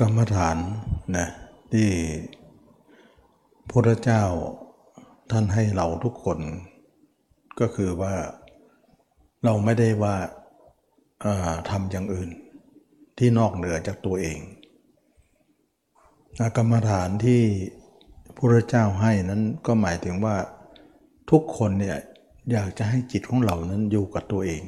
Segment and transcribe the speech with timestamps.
[0.00, 0.56] กรรมฐาน
[1.16, 1.28] นะ
[1.72, 1.88] ที่
[3.70, 4.22] พระเจ้า
[5.30, 6.38] ท่านให้เราทุกคน
[7.60, 8.14] ก็คือว่า
[9.44, 10.16] เราไม่ได้ว่า
[11.70, 12.30] ทำอย่างอื่น
[13.18, 14.38] ที่นอกเหนือจากตัวเอง
[16.56, 17.42] กรรมฐานที่
[18.36, 20.36] พระเจ้าให้นั้นก็หมายถึงว่า
[21.30, 21.98] ทุกคนเนี่ย
[22.52, 24.62] อยากจะให้จิตของเรานั้นอยู่กับตัวเอง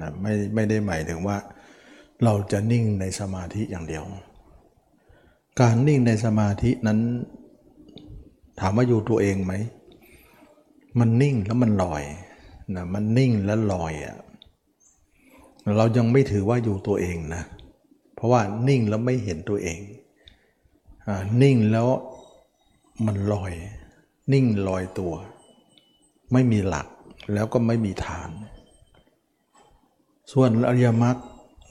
[0.00, 1.36] นะไม่ไม่ได้หมายถึงว่า
[2.24, 4.04] เราจะนิ่งในสมาธิอย่างเดียว
[5.60, 6.98] การนิ่งในสมาธินั้น
[8.60, 9.52] ถามว่าอยู่ตัวเองไหม
[10.98, 12.02] มันนิ่งแล้วมันลอย
[12.76, 14.16] นะมันนิ่งแล้วลอยอะ่ะ
[15.76, 17.42] เรายังไม่ถือว่าอยู่ตัวเองนะ
[18.14, 19.78] เพราะว่านิ่งแล้วไม่เห็นตัวเอง
[21.06, 21.10] อ
[21.42, 21.88] นิ่งแล้ว
[23.06, 23.52] มันลอย
[24.32, 25.14] นิ่งลอยตัว
[26.32, 26.86] ไม่มีหลัก
[27.32, 28.30] แล้วก็ไม่มีฐาน
[30.32, 31.16] ส่วนอริยมรรค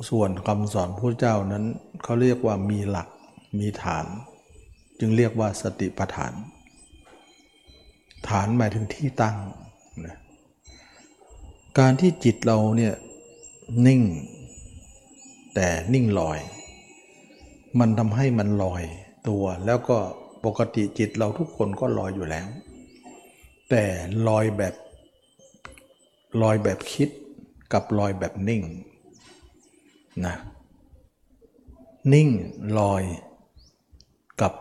[0.08, 1.64] ส่วนคำสอนพระเจ้านั้น
[2.04, 3.08] เขาเรียกว่ามีหลัก
[3.60, 4.06] มีฐาน
[5.00, 6.34] จึงเรียกว่าสติปัฏฐาน
[8.28, 9.38] ฐานหมายถึงที่ตั้ง
[10.06, 10.18] นะ
[11.80, 12.94] การที่จิตเราเนี่ย
[13.88, 14.02] นิ่ง
[15.56, 16.40] แต่นิ่งลอย
[17.80, 18.84] มันทำให้มันลอย
[19.30, 19.98] ตัวแล้วก็
[20.46, 22.48] ปกติจิตเราทุกคนก็ลอยอยู่แล้ว
[23.70, 23.84] แต่
[24.28, 24.76] ลอยแบบ
[26.42, 27.10] ลอยแบบคิด
[27.74, 28.62] กับลอยแบบนิ่ง
[30.26, 30.36] นะ
[32.14, 32.30] นิ่ง
[32.80, 33.04] ลอย
[34.42, 34.54] กับ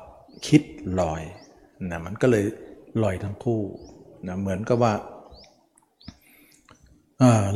[0.47, 0.63] คิด
[1.01, 1.23] ลอย
[1.91, 2.45] นะมันก็เลย
[3.03, 3.63] ลอยทั้งคู่
[4.27, 4.95] นะเหมือนกับว่า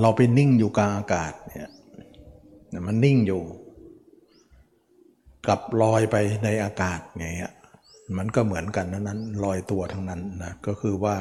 [0.00, 1.68] เราไปนิ่งอยู่กลางอากาศเนี่ย
[2.86, 3.42] มันนิ่งอยู่
[5.48, 7.54] กับลอยไปในอากาศไงเงี้ย
[8.18, 11.16] มันก็เหมือนกันนั้นนั้นลอยตัวทั้งนั้นนะก็คือว่า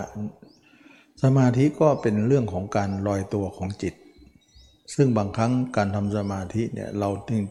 [1.23, 3.93] สมาธิก็เป็นเรื่องของการลอยตัวของจิต
[4.95, 7.41] ซึ่งบางครั้งการทำสมาธิเนี่ยเราจริง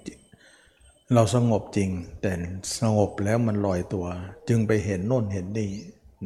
[1.14, 2.32] เราสงบจริง แต่
[2.80, 4.06] สงบแล้วมันลอยตัว
[4.48, 5.70] จึงไปเห็นโน่นเห็นนี่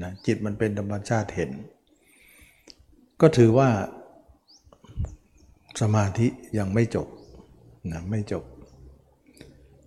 [0.02, 1.50] นะจิตมันเป็นธรรมชาติเห็น
[3.20, 3.68] ก็ถือว่า
[5.80, 6.26] สมาธิ
[6.58, 7.08] ยังไม่จบ
[7.92, 8.44] นะไม่จบ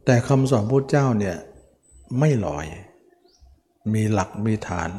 [0.06, 1.38] แต่คำสอนพุทธเจ้าเนี่ย
[2.20, 2.66] ไม่ลอย
[3.94, 4.90] มีหลักมีฐาน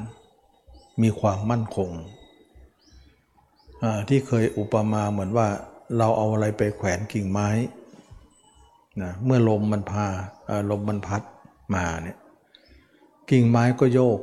[1.03, 1.91] มีความมั่นคง
[4.09, 5.49] ที่เคยอุปมาเหมือนว่า
[5.97, 7.49] เราเอาอะไรไปแขวนกิ่งไม้
[9.03, 10.07] นะเมื่อลมมันพา
[10.71, 11.23] ลมมันพัด
[11.75, 12.19] มาเนี่ย
[13.31, 14.21] กิ่งไม้ก็โยก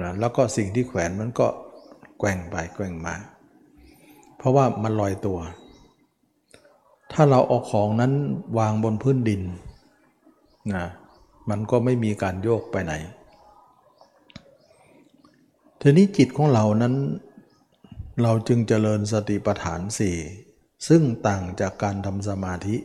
[0.00, 1.46] นะแล้วก็สิ่งที่แขวนมันก็
[2.18, 3.14] แกว่งไปแกว่งมา
[4.36, 5.38] เพราะว่ามันลอยตัว
[7.12, 8.12] ถ้าเราเอาของนั้น
[8.58, 9.42] วางบนพื้นดิน
[10.74, 10.84] นะ
[11.50, 12.92] มันก็ไม่มีการโยกไปไหน
[15.80, 16.94] ทีนี้จิตของเรานั้น
[18.20, 20.16] เราจึงเจริญสติปัฏฐานสี่
[20.88, 22.76] ซึ่งต่างจากการทำสมาธิ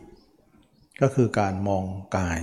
[1.01, 1.85] ก็คือการมอง
[2.17, 2.39] กาย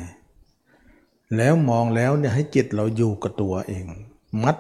[1.37, 3.87] แล้วมองแล้วเนี่ยให้จิตเราอยู่กับตัวเอง
[4.43, 4.57] มัด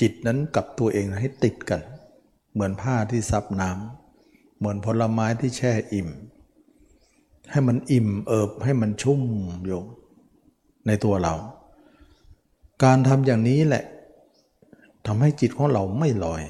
[0.00, 1.82] จิตนั้นกับตัวเองให้ติดกัน
[2.52, 6.08] เหมือนผ้าที่ซับน้ำเหมือนผลไม้ที่แช่อิ่ม
[7.50, 9.22] ให้มันอิ่มเอิบให้มันชุ่ม
[9.66, 9.82] อยู่
[10.86, 11.34] ในตัวเรา
[12.84, 13.84] การทำอย่างนี้แหละ
[15.06, 16.42] ทำให้จิตของเราไม่ลอย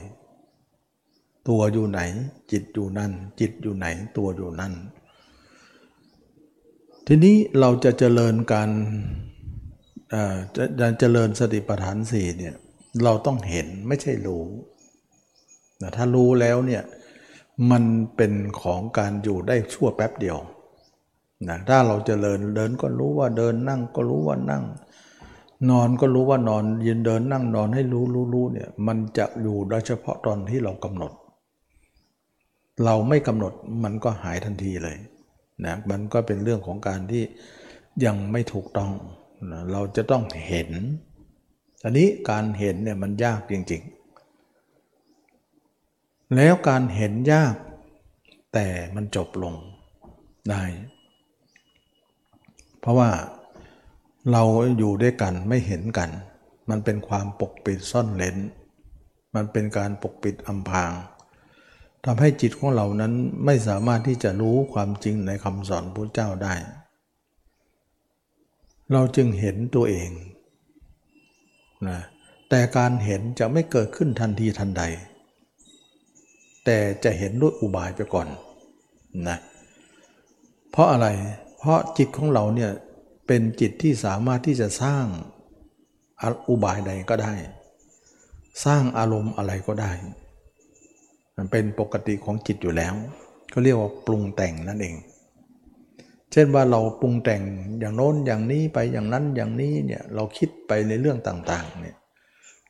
[1.48, 2.00] ตัวอยู่ไหน
[2.52, 3.86] จิตอยู่นั่น จิตอยู่ไหน
[4.16, 4.74] ตัวอยู่นั่น
[7.06, 8.70] ทีนี้เราจะเจริญการ
[10.80, 12.54] จะเจริญสติปัฏฐานสี่เนี่ย
[13.04, 14.44] เราต้องเห็นไม่ใช่รู้
[15.80, 16.82] นะถ้ารู้แล้วเนี่ย
[17.70, 17.84] มัน
[18.16, 20.38] เป็นของการอยู่ได้ชั่วแป๊บเดียว
[21.48, 24.64] นะถ้าเราจเจริญเดินก็รู้ว่าเดินนั่งก็รู้ว่านั่ง
[25.70, 31.12] นอนก็รู้ว่านอนยืนเดินนั่งนอนให้รู้รู้รู้เนี่ยมันจะอยู่โดยเฉพาะตอนที่เรากำหนด
[32.84, 33.52] เราไม่กำหนด
[33.84, 34.96] มันก็หายทันทีเลย
[35.64, 37.22] นะมันก็เป็นเรื่องของการที่
[38.04, 38.92] ยังไม่ถูกต้อง
[39.52, 40.70] นะเราจะต้องเห็น
[41.84, 47.54] อันนี้การเห็นเนี่ยมันยากจริงๆ แล้วการเห็นยาก
[48.54, 49.54] แต่มันจบลง
[50.50, 50.62] ได้
[52.80, 53.10] เพราะว่า
[54.32, 54.42] เรา
[54.78, 56.10] อยู่ด้วยกันไม่เห็นกัน
[56.70, 58.36] มันเป็นความปกปิดซ่อนเลน
[59.34, 60.92] มันเป็นการปกปิดอำพราง
[62.10, 63.12] ทำให้จิตของเรานั้น
[63.44, 66.54] ไม่สามารถที่จะรู้ความจริงในคำสอนพระเจ้าได้
[68.92, 70.10] เราจึงเห็นตัวเอง
[71.88, 72.00] นะ
[72.48, 74.82] แต่การเห็นจะไม่เกิดขึ้นทันทีทันใด
[76.64, 78.28] แต่จะเห็นด้วยอุบายไปก่อน
[79.28, 79.38] นะ
[80.70, 81.06] เพราะอะไร
[81.58, 82.70] เพราะจิตของเราเนี่ย
[83.26, 85.04] เป็นจิตที่สามารถที่จะสร้าง
[86.48, 87.34] อุบายใดก็ได้
[88.64, 89.92] สร้างอารมณ์อะไรก็ได้
[91.38, 92.94] มันเป็นปกติของจิตอยู่แล้ว
[93.52, 94.96] ก็เรียกว่าปรุงแต่งนั่นเอง
[96.32, 97.42] เช่นว่าเราปรุงแต่ง
[97.80, 101.96] อย่างโน้นอย่างนี้ไปอย่างนั้นอย่างนี้เนี่ยเราคิดไปในเรื่องต่างๆเนี่ย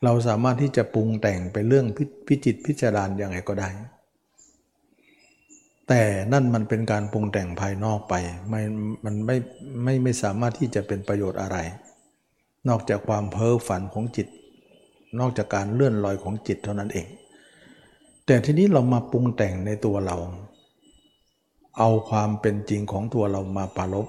[0.03, 1.85] เราสามารถที่จะปรุงแต่งไปเรื่อง
[2.27, 3.69] พิจิตพิจารณาอย่างไรก็ได้
[5.87, 6.01] แต่
[6.33, 8.13] นั่นมันเป็นการปรุงแต่งภายนอกไป
[8.49, 8.61] ไม่
[9.05, 9.37] มันไม่
[9.83, 11.57] ไม่ไม่สามารถที่จะเป็นประโยชน์อะไร
[12.69, 14.27] นอกจากความเพ้อฝันของจิต
[15.19, 17.07] นอกจากการเลื่อนลอยของจิตเท่านั้นเอง
[18.31, 20.17] แต่ทีนี้เรามาปรุงแต่งในตัวเรา
[21.77, 24.07] เอาความเป็นจริงของตัวเรามาปารบ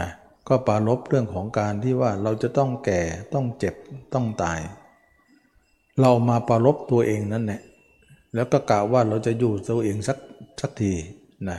[0.00, 0.10] นะ
[0.48, 3.00] ก็ปารบเรื่องของการที่ว่าเราจะต้องแก่
[3.34, 3.74] ต้องเจ็บ
[4.14, 4.60] ต้องตาย
[6.00, 7.60] เรามาปารบตัวเองนั่นแหละ
[8.34, 10.18] แล้วก็กล่าวว่าเราจะอยู่ตัวเองสัก
[10.60, 10.92] สักที
[11.48, 11.58] นะ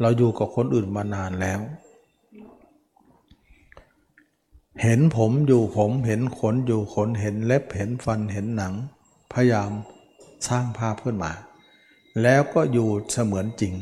[0.00, 1.60] เราอยู่กับคนอื่นมานานแล้ว
[4.82, 8.74] เห็นผมอยู่ผมเห็นขนอยู่ขนเห็นเล็บเห็นฟันเห็นหนัง
[9.34, 9.72] พยายาม
[10.48, 11.32] สร้างภาพขึ้นมา
[12.22, 13.74] แล้วก็อยู่เสมือนจริง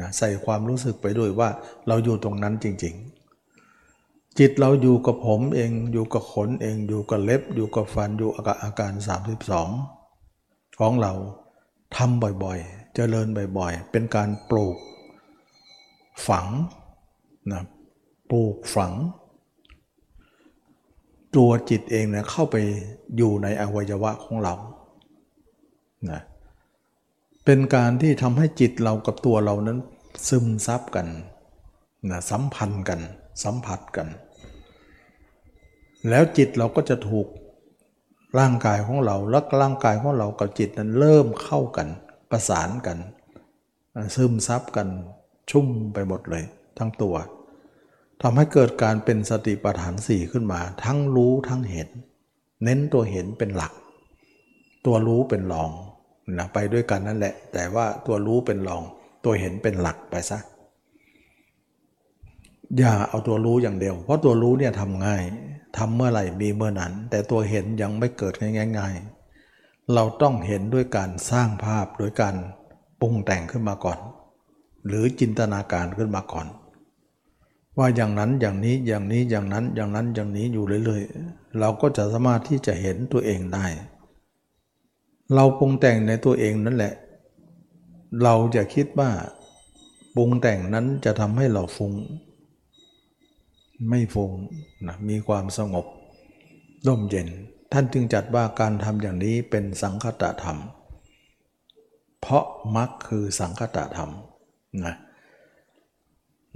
[0.00, 1.48] นะใส่ความรู้สึกไปด้วยว่า
[1.88, 8.92] เราอยู่ตรงนั้นจริง ๆ จิตเราอยู่กับผมเองอยู่กับขนเองอยู่กับเล็บ อยู่กับฟันอยู่กับอาการ
[10.06, 11.12] 32 ของเรา
[11.96, 13.26] ทำบ่อยๆ เจริญ
[13.58, 14.76] บ่อยๆ เป็นการปลูก
[16.28, 16.46] ฝัง
[17.52, 17.62] นะ
[18.30, 18.92] ปลูกฝัง
[21.36, 22.56] ตัวจิตเองเนี่ยเข้าไป
[23.16, 24.54] อยู่ในอวัยวะของเรา
[26.10, 26.20] นะ
[27.44, 29.78] เป็นการที่ทำให้จิตเรากับตัวเรานั้น
[30.28, 31.06] ซึมซับกัน
[32.10, 33.00] นะสัมพันธ์กัน
[33.44, 34.08] สัมผัสกัน
[36.08, 37.26] แล้วจิตเราก็จะถูก
[38.38, 41.88] ร่างกายของเราและร่างกายของเรากับจิตนั้นเริ่มเข้ากัน
[42.30, 42.98] ประสานกัน
[44.16, 44.88] ซึมซับกัน
[45.50, 46.44] ชุ่มไปหมดเลย
[46.78, 47.16] ทั้งตัว
[48.22, 51.88] ทำให้เกิดการเป็นสติปัฏฐานสี่ขึ้นมา ทั้งรู้ทั้งเห็น
[52.64, 53.72] เน้นตัวเห็นเป็นหลัก
[54.86, 55.70] ตัวรู้เป็นรอง
[56.30, 58.82] นะไปด้วยกันนั่นแหละ แต่ว่าตัวรู้เป็นรอง
[59.24, 60.38] ตัวเห็นเป็นหลักไปซะ
[62.78, 65.22] อย่าเอาตัวรู้อย่างเดียว เพราะตัวรู้เนี่ยทำง่าย
[65.78, 68.34] ทำเมื่อไหร่มีเมื่อนั้น แต่ตัวเห็นยังไม่เกิด
[68.78, 72.34] ง่ายๆ เราต้องเห็นด้วยการสร้างภาพโดยการ
[73.00, 73.98] ปรุงแต่งขึ้นมาก่อน
[74.86, 76.46] หรือจินตนาการขึ้นมาก่อน
[77.78, 83.66] ว่าอย่างนั้นอย่างนี้อย่างนี้อย่างนั้นอย่างนั้นอย่างนี้อยู่เรื่อยๆ เราก็จะสามารถที่จะเห็นตัวเองได้
[85.34, 86.94] เราปรุงแต่งในตัวเองนั่นแหละ
[88.22, 89.10] เราจะคิดว่า
[90.16, 91.94] ปรุงแต่งนั้นจะทำให้เราฟุง้ง
[93.88, 94.32] ไม่ฟุง้ง
[94.86, 95.86] นะมีความสงบ
[96.86, 97.28] ร่มเย็น
[97.72, 100.58] ท่านจึงจัดว่าการทำอย่างนี้เป็นสังคตธรรม
[102.20, 102.44] เพราะ
[102.76, 104.10] มรรคคือสังคตธรรม
[104.84, 104.94] นะ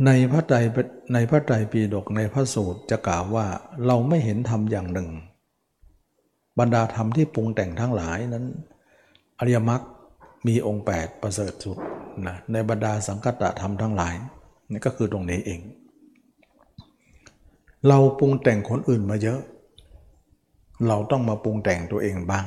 [0.06, 0.56] ในพระไตร
[1.12, 3.46] ในพระไตรปิฎกในพระสูตรจะกล่าวว่า
[3.86, 5.10] เราไม่เห็นธรรมอย่างหนึ่ง
[6.58, 8.46] บรรดาธรรมที่ปรุงแต่งทั้งหลายนั้น
[9.38, 9.82] อริยมรรค
[10.46, 11.78] มีองค์ 8 ประเสริฐสุด
[12.26, 14.14] นะในบรรดาสังกัตธรรมทั้งหลาย
[14.70, 15.60] นี่ก็คือตรงนี้เอง
[17.88, 19.40] เราปรุงแต่งคนอื่นมาเยอะ
[20.88, 22.46] เราต้องมาปรุงแต่งตัวเองบ้าง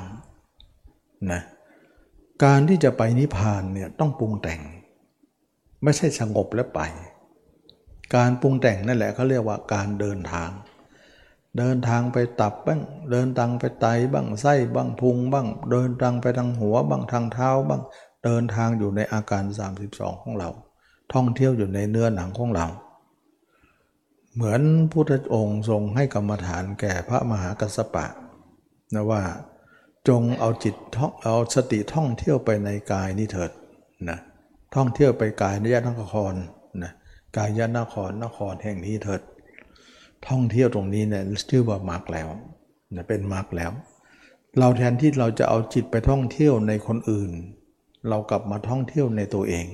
[1.31, 1.41] นะ
[2.43, 4.61] การที่จะไปนิพพานเนี่ยต้องปรุงแต่ง
[5.83, 6.81] ไม่ใช่สงบแล้วไป
[8.15, 10.49] การปรุงแต่งนั่นแหละเขาเรียกว่าการเดินทาง
[11.59, 17.81] เดินทางไปตับบ้างเดินทางไปไตบ้างไส้บ้างพุงบ้าง เดินทางไปทางหัวบ้างทางเท้าบ้าง
[18.25, 19.43] เดินทางอยู่ในอาการ
[19.83, 20.49] 32 ของเรา
[21.13, 22.67] ท่องเที่ยวอยู่ในเนื้อหนังของเรา
[24.33, 24.61] เหมือน
[24.91, 28.05] พุทธองค์ทรงให้กรรมฐานแก่พระมหากัสสปะ
[28.93, 29.23] นะว่า
[30.07, 33.51] จงเอาจิตท่องเอาสติท่องเที่ยวไปในกายนี้เถิด
[34.09, 34.19] นะ
[34.75, 36.33] ท่องเที่ยวไปกายนิยนคร
[36.83, 36.91] นะ
[37.37, 39.21] กายยนครนครแห่งนี้เถิด
[40.27, 42.27] ท่องเที่ยวตรงนี้เนี่ยชื่อว่ามาร์กแล้ว
[42.95, 43.71] นะเป็นมาร์กแล้ว
[44.59, 47.31] เราแทนที่เราจะเอาจิตไปท่องเที่ยวในคนอื่น
[48.09, 49.65] เรากลับมาท่องเที่ยวในตัวเอง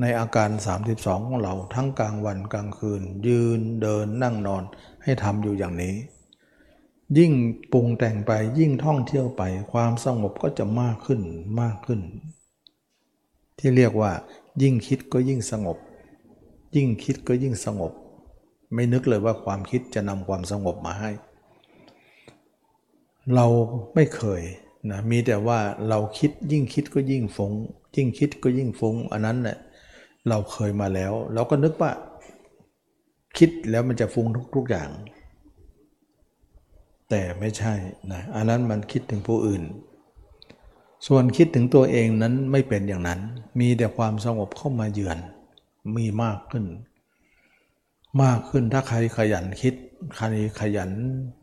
[0.00, 0.50] ในอาการ
[0.88, 4.62] 32 ของเราทั้งกลางวันกลางคืน ยืนเดินนั่งนอน
[5.02, 5.94] ให้ทำอยู่อย่างนี้
[7.18, 7.32] ยิ่ง
[7.72, 9.42] ปรุงแต่งไปยิ่งท่องเที่ยวไป
[9.72, 11.20] ความสงบก็จะมากขึ้น
[11.60, 12.00] มากขึ้น
[13.58, 14.12] ที่เรียกว่า
[14.62, 15.78] ยิ่งคิดก็ยิ่งสงบ
[16.76, 17.92] ยิ่งคิดก็ยิ่งสงบ
[18.72, 21.10] ไม่นึกเลยว่าความคิดจะนำความสงบมาให้
[23.34, 23.46] เรา
[23.94, 24.42] ไม่เคย
[24.90, 27.52] นะมีแต่ว่าเราคิดยิ่งคิดก็ยิ่งฟง
[27.96, 29.58] ยิ่งคิดก็ยิ่งฟงอันนั้นเนะ่ย
[30.28, 31.90] เราเคยมาแล้ว เราก็นึกว่า
[33.38, 34.90] คิดแล้วมันจะฟุ้งทุก ๆอย่าง
[37.10, 37.74] แต่ไม่ใช่
[38.12, 39.62] นะอันนั้นมันคิดถึงผู้อื่น
[41.06, 43.20] ส่วนคิดถึงตัวเองนั้นไม่เป็นอย่างนั้น
[43.60, 45.18] มีแต่ความสงบเข้ามาเยือน
[45.96, 46.64] มีมากขึ้น
[48.22, 49.74] มากขึ้นถ้าใครขยันคิด
[50.16, 50.26] ใคร
[50.60, 50.90] ขยัน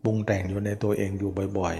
[0.04, 1.76] ปรุงแต่งอยู่ในตัวเองอยู่บ่อย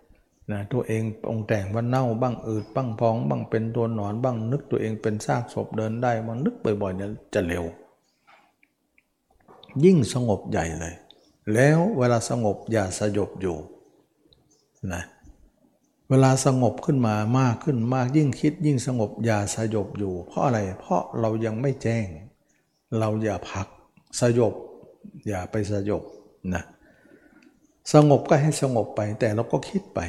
[0.00, 7.64] ๆนะตัวเององแต่งว่าเน่าบ้างอืดบ้างพองบ้างเป็นตัวหนอนบ้างนึกตัวเองเป็นซากศพเดินได้บางนึกบ่อยๆเนี่ยจะเร็ว
[9.84, 10.94] ยิ่งสงบใหญ่เลย
[11.54, 13.56] แล้วเวลาสงบอย่าสยบอยู่
[14.92, 15.02] นะ
[16.10, 22.06] เวลาสงบขึ้นมามากขึ้นมากยิ่งคิดยิ่งสงบอย่าสยบอยู่ เพราะอะไรเพราะเรายังไม่แจ้ง
[22.98, 23.66] เราอย่าพัก
[24.20, 24.54] สยบ
[25.26, 26.02] อย่าไปสยบ
[26.54, 26.62] นะ
[27.92, 30.00] สงบก็ให้สงบไป แต่เราก็คิดไป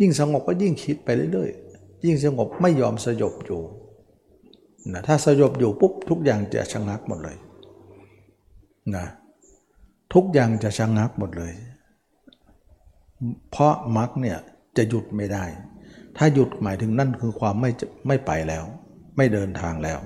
[0.00, 3.60] ยิ่งสงบก็ยิ่งคิดไปเรื่อยๆ ยิ่งสงบไม่ยอมสยบอยู่
[4.92, 7.36] นะถ้าสยบอยู่ปุ๊บทุกอย่างจะชะงักหมดเลย
[8.96, 9.06] นะ
[10.14, 11.52] ทุกอย่างจะชะงักหมดเลย
[13.50, 14.38] เพราะมรรคเนี่ย
[14.76, 15.44] จะหยุดไม่ได้
[16.16, 17.70] ถ้าหยุดหมายถึงนั่นคือความไม่
[18.06, 18.64] ไม่ไปแล้ว
[19.16, 20.00] ไม่เดินทางแล้ว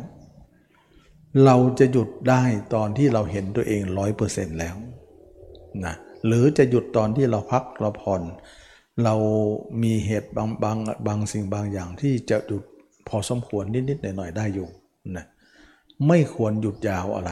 [1.44, 2.42] เราจะหยุดได้
[2.74, 4.76] ตอนที่เราเห็นตัวเองร้อยเปอร์เซ็นต์แล้ว
[5.84, 5.94] นะ
[6.26, 8.22] หรือจะหยุดตอนที่เราพักเราผ่อน
[9.04, 9.14] เรา
[9.82, 12.62] มีเหตุบางบางบางสิ่งบางอย่างที่จะหยุด
[13.08, 14.68] พอสมควรนิดๆหน่อยๆได้อยู่
[15.16, 15.24] นะ
[16.08, 17.30] ไม่ควรหยุดยาวอะไร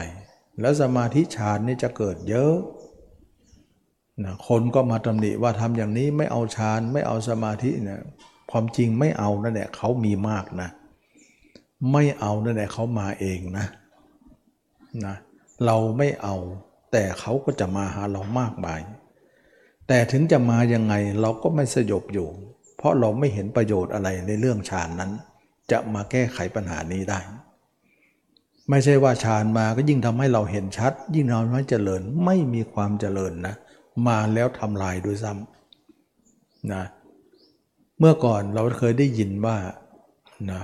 [0.61, 2.55] แล้วสมาธิฌานนี่จะเกิดเยอะ
[4.23, 8.01] นะคนก็มาตำหนิว่าทำอย่างนี้ไม่เอาฌานไม่เอาสมาธิเนี่ย
[8.51, 10.69] ความจริงไม่เอานั่นแหละเขามีมากนะ
[11.91, 13.65] ไม่เอานั่นแหละเขามาเองนะ
[15.05, 15.15] นะ
[15.65, 16.35] เราไม่เอา
[16.91, 18.81] แต่เขาก็จะมาหาเรามากมาย
[19.87, 22.27] แต่ถึงจะมายังไงเราก็ไม่สยบอยู่
[22.77, 25.11] เพราะเราไม่เห็นประโยชน์อะไรในเรื่องฌานนั้น
[25.71, 27.19] จะมาแก้ไขปัญหานี้ได้
[28.69, 33.55] ไม่ใช่ว่าฌานมาก็ยิ่งทำให้เราเห็นชัด ยิ่งทำให้เจริญไม่มีความเจริญนะ
[34.07, 36.83] มาแล้วทำลายด้วยซ้ำนะ
[37.99, 39.57] เมื่อก่อนเราเคยได้ยินว่า
[40.51, 40.61] นะ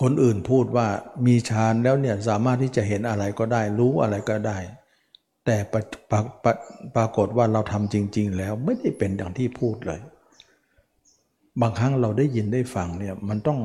[0.00, 0.88] คนอื่นพูดว่า
[1.26, 4.58] มีฌานแล้วเนี่ยสามารถที่จะเห็นอะไรก็ได้ รู้อะไรก็ได้
[5.46, 5.74] แต่ป
[6.10, 6.12] ป
[6.44, 6.46] ป
[6.96, 10.00] ปรากฏว่าเราทำจริง ๆ แล้วไม่ได้เป็นอย่างที่พูดเลย
[11.60, 13.58] บางครั้งเราได้ยินได้ฟังเนี่ยมันต้อง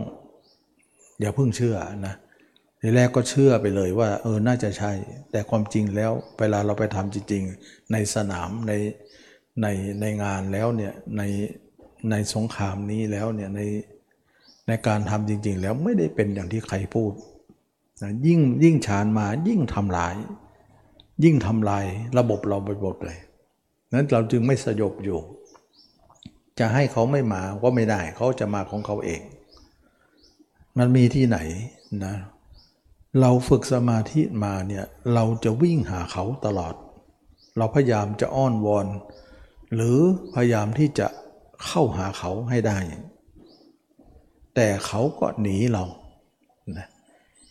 [1.19, 2.15] อย่าเพิ่งเชื่อนะ
[2.81, 4.91] ทีแรกก็เชื่อไปเลยว่า เออน่าจะใช่
[5.31, 8.73] แต่ความจริงแล้วเวลาเราไปทำจริง ๆ ในสนามใน
[9.61, 9.67] ใน
[10.01, 11.23] ในงานแล้วเนี่ยใน
[12.11, 13.61] ในสงครามนี้แล้วเนี่ยใน
[14.67, 17.11] ในการทำจริง ๆ แล้วไม่ได้เป็นอย่างที่ใครพูด
[18.01, 20.15] นะยิ่งยิ่งฉานมายิ่งทำลาย
[21.23, 21.85] ยิ่งทำลาย
[22.17, 23.19] ระบบเราไปหมดเลย
[23.93, 25.19] นั้นเราจึงไม่สยบอยู่
[26.59, 29.21] จะให้เขาไม่มาก็ไม่ได้เขาจะมาของเขาเอง
[30.77, 31.37] มันมีที่ไหน
[32.05, 32.15] นะ
[33.21, 36.73] เราฝึกสมาธิมาเนี่ยเราจะวิ่งหาเขาตลอด
[37.57, 38.87] เราพยายามจะอ้อนวอน
[39.75, 39.97] หรือ
[40.35, 41.07] พยายามที่จะ
[41.65, 42.77] เข้าหาเขาให้ได้
[44.59, 45.85] แต่เขาก็หนีเรา
[46.77, 46.87] นะ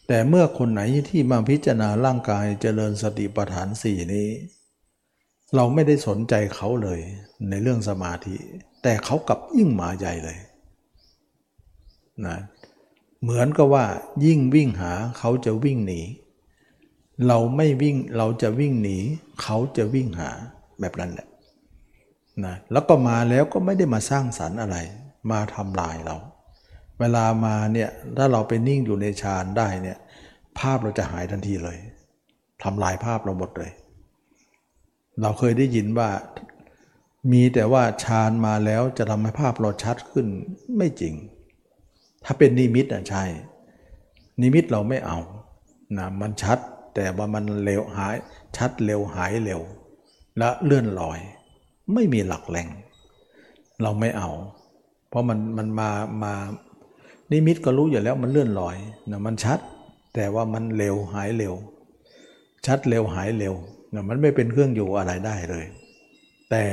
[0.09, 4.29] แต่เมื่อคนไหนที่มาพิจารณาร่างกายเจริญสติปัฏฐานสี่นี้
[5.57, 7.01] เราไม่ได้สนใจเขาเลย
[7.51, 8.37] ในเรื่องสมาธิ
[8.83, 10.39] แต่เขากลับยิ่งมาใหญ่เลย
[12.27, 12.37] นะ
[13.23, 13.85] เหมือนกับว่า
[14.25, 16.01] ยิ่งวิ่งหาเขาจะวิ่งหนี
[17.27, 18.99] เราไม่วิ่งเราจะวิ่งหนี
[19.43, 20.31] เขาจะวิ่งหา
[20.81, 21.29] แบบนั้นแหละ
[22.45, 24.77] นะแล้วก็มาแล้วก็ไม่ได้มาสร้างสรรค์อะไร
[25.31, 26.17] มาทำลายเรา
[27.00, 29.99] เวลามาเนี่ยถ้าเราไปนิ่งอยู่ในฌานได้เนี่ย
[30.59, 31.79] ภาพเราจะหายทันทีเลย
[32.62, 33.73] ทำลายภาพเราหมดเลย
[35.21, 36.11] เราเคยได้ยินว่า
[37.33, 40.26] มีแต่ว่าฌานมาแล้วจะทำให้ภาพเราชัดขึ้น
[40.76, 41.15] ไม่จริง
[42.25, 43.25] ถ้าเป็นนิมิตอะใช่
[44.41, 45.19] นิมิตเราไม่เอา
[45.99, 46.59] นะมันชัด
[46.95, 48.15] แต่ว่ามันเร็วหาย
[48.57, 49.61] ชัดเร็วหายเร็ว
[50.38, 51.19] และเลื่อนลอย
[51.95, 52.69] ไม่มีหลักแหล่ง
[53.83, 54.31] เราไม่เอา
[55.09, 55.91] เพราะมันมันมา
[56.23, 56.35] มา
[57.33, 58.76] นิมิตก็รู้อยู่แล้วมันเลื่อนลอย
[59.11, 59.59] นะมันชัด
[60.14, 61.54] แต่ว่ามันเร็วหายเร็ว
[62.66, 63.54] ชัดเร็วหายเร็ว
[63.95, 65.64] นะมันไม่เป็นเครื่องอยู่อะไรได้เลย
[66.50, 66.64] แต่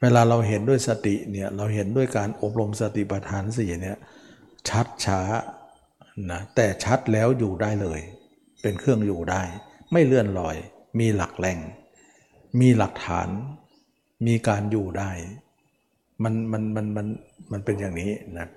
[0.00, 3.98] เวลาเราเห็นด้วยสติเนี่ยเราเห็นด้วยการอบรมสติปัฏฐานสี่เนี่ย
[4.68, 5.20] ชัดช้า
[6.30, 8.00] นะแต่ชัดแล้วอยู่ได้เลย
[8.62, 9.42] เป็นเครื่องอยู่ได้
[9.92, 10.56] ไม่เลื่อนลอย
[10.98, 11.58] มีหลักแหล่ง
[12.60, 13.28] มีหลักฐาน
[14.26, 15.10] มีการอยู่ได้
[16.22, 17.06] มันมันมันมัน
[17.52, 18.48] มันเป็นอย่างนี้นะ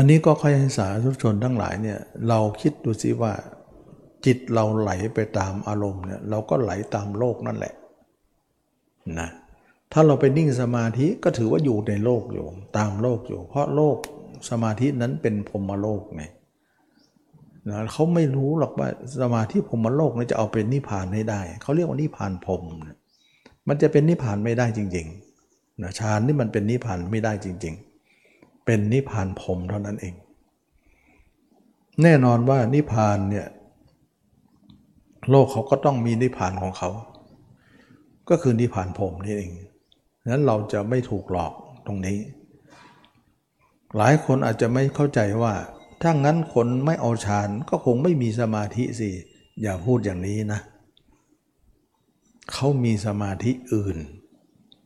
[0.00, 3.32] อันนี้ก็ค่อยให้สาธุชนทั้งหลายเนี่ยเราคิดดูสิว่า
[4.26, 7.74] จิตเราไหลไปตามอารมณ์เนี่ยเราก็ไหลตามโลกนั่นแหละ
[9.18, 9.28] นะ
[9.92, 12.46] ถ้าเราไปนิ่งสมาธิก็ถือว่าอยู่ในโลกอยู่
[12.78, 13.96] ตามโลกอยู่ เพราะโลก
[14.50, 16.22] สมาธินั้นเป็นพรมโลกไง
[17.68, 18.88] นะเขาไม่รู้หรอกว่า
[19.22, 22.62] สมาธิพรมโลกนี่จะเอาเป็นนิพพานให้ได้ เขาเรียกว่านิพพานพรม
[23.68, 27.89] มันจะเป็นนิพพานไม่ได้จริงๆนะฌานนี่มันเป็นนิพพานไม่ได้จริง ๆ
[28.72, 30.14] เป็นนิพพานพรมเท่านั้นเอง
[32.02, 33.48] แน่นอนว่านิพพานเนี่ย
[35.30, 36.90] โลกเขาก็ต้องมีนิพพานของเขา
[38.28, 39.52] ก็คือนิพพานพรมนี่เอง
[40.30, 41.52] นั้นเราจะไม่ถูกหลอก
[41.86, 42.18] ตรงนี้
[43.96, 45.54] หลายคนอาจจะไม่เข้าใจว่า
[46.02, 49.10] ถ้างั้นคนไม่เอาฌานก็คงไม่มีสมาธิสิ
[49.62, 50.60] อย่าพูดอย่างนี้นะ
[52.52, 53.96] เขามีสมาธิอื่น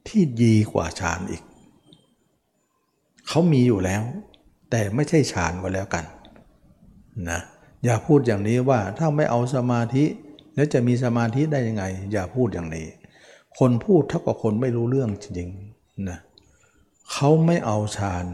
[0.09, 1.45] ที่ดีกว่าฌานอีก
[3.35, 4.03] เขามีอยู่แล้ว
[4.71, 6.05] แต่ไม่ใช่ฌานก็แล้วกัน
[7.31, 7.41] นะ
[7.85, 10.05] อย่าพูดอย่างนี้ว่าถ้าไม่เอาสมาธิ
[10.55, 12.87] แล้วจะมีสมาธิได้ยังไง อย่าพูดอย่างนี้
[13.59, 16.19] คนพูดเท่ากับคนไม่รู้เรื่องจริงๆนะ
[17.13, 18.27] เขาไม่เอาฌาน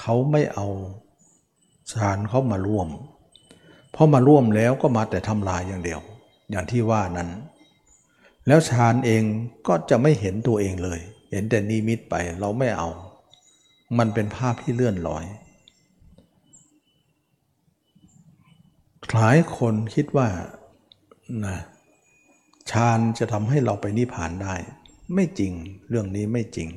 [0.00, 0.66] เขาไม่เอา
[1.92, 2.88] ฌานเขามาร่วม
[3.94, 6.00] พอมาร่วมแล้วก็มาแต่ทำลายอย่างเดียว
[6.50, 7.28] อย่างที่ว่านั้น
[8.46, 9.22] แล้วฌานเอง
[9.66, 12.88] ก็จะไม่เห็นตัวเองเลย เห็นแต่นิมิตไปเราไม่เอา
[13.98, 15.24] มันเป็นภาพที่เลื่อนลอย
[19.12, 20.28] หลายคนคิดว่า
[21.46, 21.58] นะ
[22.70, 24.54] ฌานจะทำให้เราไปนิพพานได้
[25.14, 25.52] ไม่จริง
[25.88, 26.68] เรื่องนี้ไม่จริง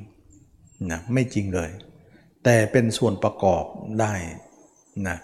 [0.92, 1.70] นะไม่จริงเลย
[2.44, 3.63] แต่เป็นส่วนประกอบ
[4.01, 4.13] ได้
[5.08, 5.18] นะ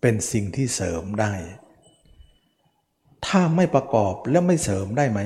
[0.00, 1.32] เป็นสิ่งที่เสริมได้
[3.26, 5.20] ถ้าไม่ประกอบแล้วไม่เสริมได้ไหม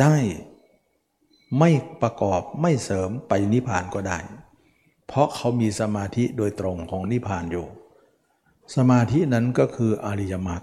[0.00, 0.16] ได้
[1.58, 1.70] ไม่
[2.02, 4.18] ประกอบไม่เสริมไปนิพพานก็ได้
[5.08, 7.66] เพราะเขามีสมาธิโดยตรงของนิพพานอยู่
[8.76, 10.62] สมาธินั้นก็คืออริยมรรค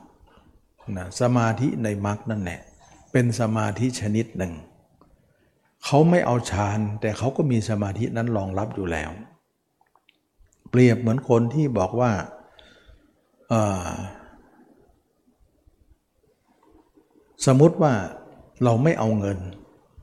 [0.98, 2.62] นะสมาธิในมรรคนั่นแหละ
[3.12, 4.54] เป็นสมาธิชนิดหนึ่ง
[5.86, 9.12] เขาไม่เอาฌานแต่เขาก็มีสมาธินั้นรองรับอยู่แล้ว
[10.70, 12.12] เปรียบเหมือนคนที่บอกว่า
[17.46, 17.94] สมมติว่า
[18.64, 19.38] เราไม่เอาเงิน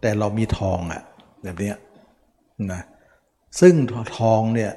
[0.00, 1.02] แต่เรามีทองอะ่ะ
[1.42, 1.72] แบบนี้
[2.72, 2.80] นะ
[3.60, 3.74] ซึ่ง
[4.18, 4.72] ทองเนี่ย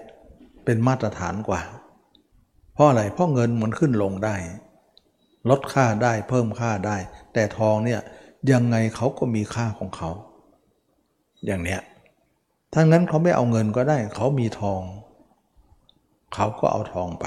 [0.66, 1.62] เป็นมาตรฐานกว่า
[2.74, 4.36] เพราะอะไรเพราะเงินมันขึ้นลงได้
[5.50, 6.98] ลดค่าได้เพิ่มค่าได้
[7.34, 8.02] แต่ทองเนี่ย
[8.52, 10.12] ยังไงเขาก็มีค่าของเขา
[11.46, 11.82] อย่างเนี้ย
[12.74, 14.82] ทั้งนั้นเขาไม่เอาเงินก็ได้ เขามีทอง
[16.34, 17.26] เขาก็เอาทองไป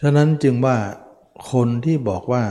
[0.00, 0.76] ฉะนั้นจึงว่า
[1.52, 2.44] คนที่บอกว่า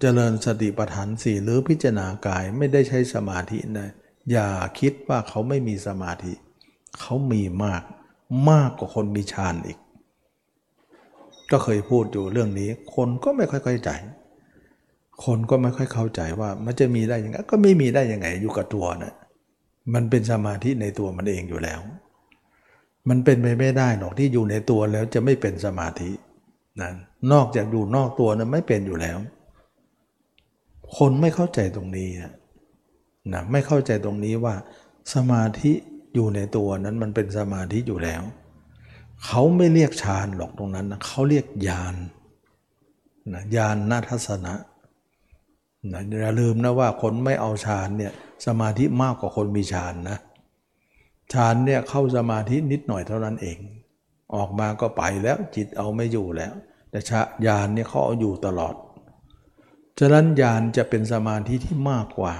[0.00, 3.90] เจริญสติปัฏฐานสี่หรือพิจารณากายไม่ได้ใช้สมาธินะ
[4.32, 4.48] อย่า
[4.80, 6.32] คิดว่าเขาไม่มีสมาธิ
[7.00, 7.82] เขามีมาก
[8.50, 9.78] มากกว่าคนมีฌานอีก
[11.50, 13.90] ก็เคยพูดอยู่เรื่องนี้ คนก็ไม่ค่อยเข้าใจ
[15.24, 19.14] คนก็ไม่ค่อยเข้าใจว่ามันจะมีได้ยังไงก็ไม่มีได้ยังไงอยู่กับตัวนะ
[19.94, 21.80] มันเป็นสมาธิในตัวมันเองอยู่แล้ว
[23.08, 26.10] มันเป็นไปไม่ได้หรอกที่อยู่ในตัวแล้วจะไม่เป็นสมาธิ
[26.80, 26.90] นะ
[27.32, 29.18] นอกจากอยู่นอกตัวนะไม่เป็นอยู่แล้ว
[30.96, 32.32] คนไม่เข้าใจตรงนี้นะ
[33.32, 34.54] นะไม่เข้าใจตรงนี้ว่า
[35.14, 35.72] สมาธิ
[36.14, 38.22] อยู่ในตัวนั้นมันเป็นสมาธิอยู่แล้ว
[39.24, 41.94] เขาไม่เรียกฌานหรอกตรงนั้นนะเขาเรียกญาณ
[43.32, 44.54] นะญาณนาทัศนะ
[45.92, 48.12] นะอย่าลืมนะว่าคนไม่เอาฌานเนี่ย
[48.46, 50.18] สมาธิมากกว่าคนมีฌานนะ
[51.32, 53.58] ฌานเนี่ยเข้าสมาธินิดหน่อยเท่านั้นเอง
[54.34, 56.54] ออกมาก็ไปแล้วจิตเอาไม่อยู่แล้ว
[56.90, 57.10] แต่ช
[57.46, 58.74] ญาณเนี่ยเขาเอาอยู่ตลอด
[59.98, 62.34] ฉะนั้นญาณจะเป็นสมาธิที่มากกว่า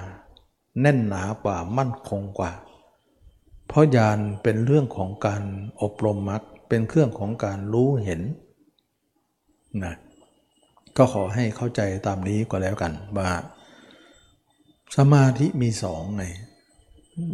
[0.81, 2.53] แน่นหนากว่ามั่นคงกว่า
[3.69, 5.43] เพราะญาณเป็นเรื่องของการ
[5.83, 8.21] อบรมมรรคเป็นเครื่องของการรู้เห็น
[9.85, 9.95] นะ
[10.97, 13.31] ก็ขอให้เข้าใจตามนี้ก็แล้วกันว่า
[14.97, 16.25] สมาธิมีสองไง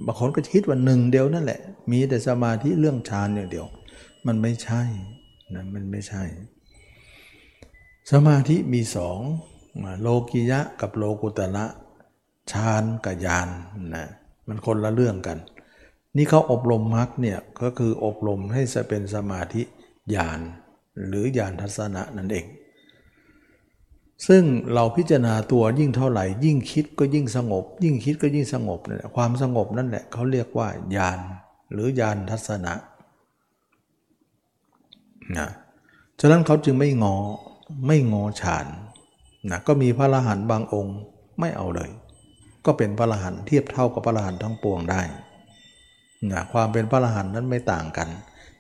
[0.07, 3.67] บางคนก็คิดว่าหนึ่งเดียวนั่นแหละ มีแต่สมาธิเรื่องฌานอย่างเดียว
[4.27, 4.83] มันไม่ใช่
[5.55, 6.23] นะมันไม่ใช่
[8.13, 9.19] สมาธิมีสอง
[10.01, 11.67] โลกิยะกับโลกุตระ
[12.51, 13.49] ฌานกับญาณ
[13.85, 14.07] นนะ
[14.49, 15.39] มันคนละเรื่องกัน
[16.17, 19.63] นี่เขาอบรมมรรคเนี่ยก็คืออบรมให้จะเป็นสมาธิ
[20.15, 20.41] ญาณ
[21.07, 22.47] หรือญาณทัศนะนั่นเอง
[24.29, 24.43] ซึ่ง
[24.75, 31.21] เราพิจารณาตัวยิ่งเท่าไหร่ ยิ่งคิดก็ยิ่งสงบ ยิ่งคิดก็ยิ่งสงบเนี่ยความสงบนั่นแหละเขาเรียกว่าญาณ
[31.73, 32.75] หรือญาณทัศนะ
[35.39, 35.49] นะ
[36.21, 37.17] ฉะนั้นเขาจึงไม่งอ
[37.87, 38.67] ไม่งอฉาน
[39.51, 40.97] นะก็มีพระอรหันต์บางองค์
[41.41, 41.91] ไม่เอาเลย
[42.67, 45.03] ก็เป็นพระอรหันต์เทียบเท่ากับพระอรหันต์ทั้งปวงได้
[46.31, 48.09] นะความเป็นพระอรหันต์นั้นไม่ต่างกัน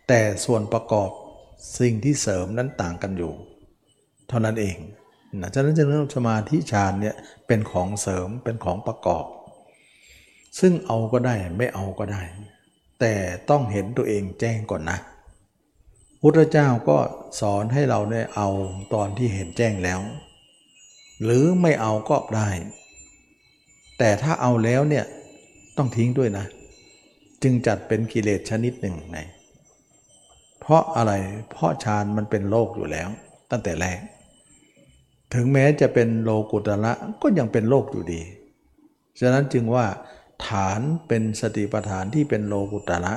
[0.08, 1.10] แต่ส่วนประกอบ
[1.78, 3.32] สิ่งที่เสริมนั้นต่างกันอยู่
[4.28, 4.76] เท่านั้นเอง
[5.40, 9.24] นะฉะนั้นจึงเรื่องสมาธิฌานเนี่ยเป็นของเสริมเป็นของประกอบ
[10.60, 12.22] ซึ่งเอาก็ได้ไม่เอาก็ได้
[13.00, 13.14] แต่
[13.50, 14.98] ต้องเห็นตัวเองแจ้งก่อนนะ
[16.20, 16.98] พุทธเจ้าก็
[17.40, 18.48] สอนให้เราได้เอา
[18.94, 20.00] ตอนที่เห็นแจ้งแล้ว
[21.24, 22.48] หรือไม่เอาก็ได้
[23.98, 25.04] แต่ถ้าเอาแล้วเนี่ย
[25.76, 26.46] ต้องทิ้งด้วยนะ
[27.42, 29.18] จึงจัดเป็นกิเลสชนิดหนึ่งไง
[30.60, 31.12] เพราะอะไร
[31.50, 33.08] เพราะฌานมันเป็นโลกอยู่แล้ว
[33.50, 34.00] ตั้งแต่แรก
[35.34, 38.20] ถึงแม้จะเป็นโลกุตระก็ยังเป็นโลกอยู่ดี
[39.20, 39.86] ฉะนั้นจึงว่า
[40.46, 43.14] ฐานเป็นสติปัฏฐานที่เป็นโลกุตระ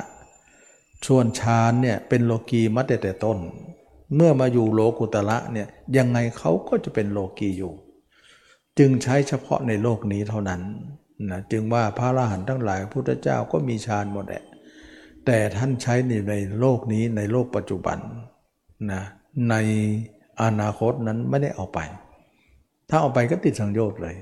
[1.07, 3.37] ส่วนฌานเนี่ยเป็นโลกีมาแต่แต่ต้น
[4.15, 7.73] เมื่อมาอยู่โลกุตระเนี่ยยังไงเขาก็จะเป็นโลกีอยู่
[8.79, 10.61] จึงใช้เฉพาะในโลกนี้เท่านั้น
[11.29, 14.43] นะจึงว่าพระอรหันต์ทั้งหลายพุทธเจ้าก็มีฌานหมดแหละ
[15.25, 17.97] แต่ท่านใช้ในในโลกนี้ในโลกปัจจุบัน
[18.91, 19.03] นะ
[19.49, 19.55] ใน
[20.41, 21.79] อนาคตนั้นไม่ได้เอาไป
[22.89, 24.15] ถ้าเอาไปก็ติดสังโยชน์เลย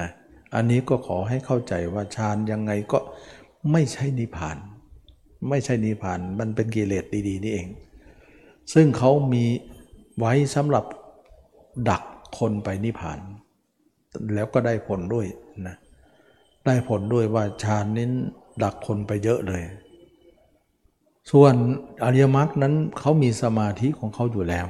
[0.00, 0.10] นะ
[0.54, 2.98] อันนี้ก็ขอให้เข้าใจว่าฌานยังไงก็
[3.72, 4.56] ไม่ใช่นิพพาน
[5.48, 7.68] ไม่ใช่นิพพานมันเป็นกิเลสดีๆนี่เอง
[8.74, 9.44] ซึ่งเขามี
[10.18, 10.84] ไว้สำหรับ
[11.90, 12.02] ดัก
[12.38, 13.18] คนไปนิพพาน
[14.34, 15.26] แล้วก็ได้ผลด้วย
[15.66, 15.76] นะ
[16.66, 18.06] ได้ผลด้วยว่าฌานนี้
[18.62, 19.62] ดักคนไปเยอะเลย
[21.30, 21.54] ส่วน
[22.04, 24.66] อริยมรรคนั้นเขามีสมาธิของเขาอยู่แล้ว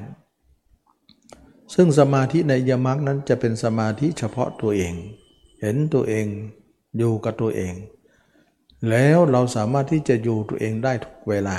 [1.75, 4.95] ซึ่งสมาธิในอริยมรรคนั้นจะเป็นสมาธิเฉพาะตัวเอง
[5.61, 6.27] เห็นตัวเอง
[6.99, 7.75] อยู่กับตัวเอง
[8.91, 11.57] แล้วเราสามารถที่จะอยู่ตัวเองได้ทุกเวลา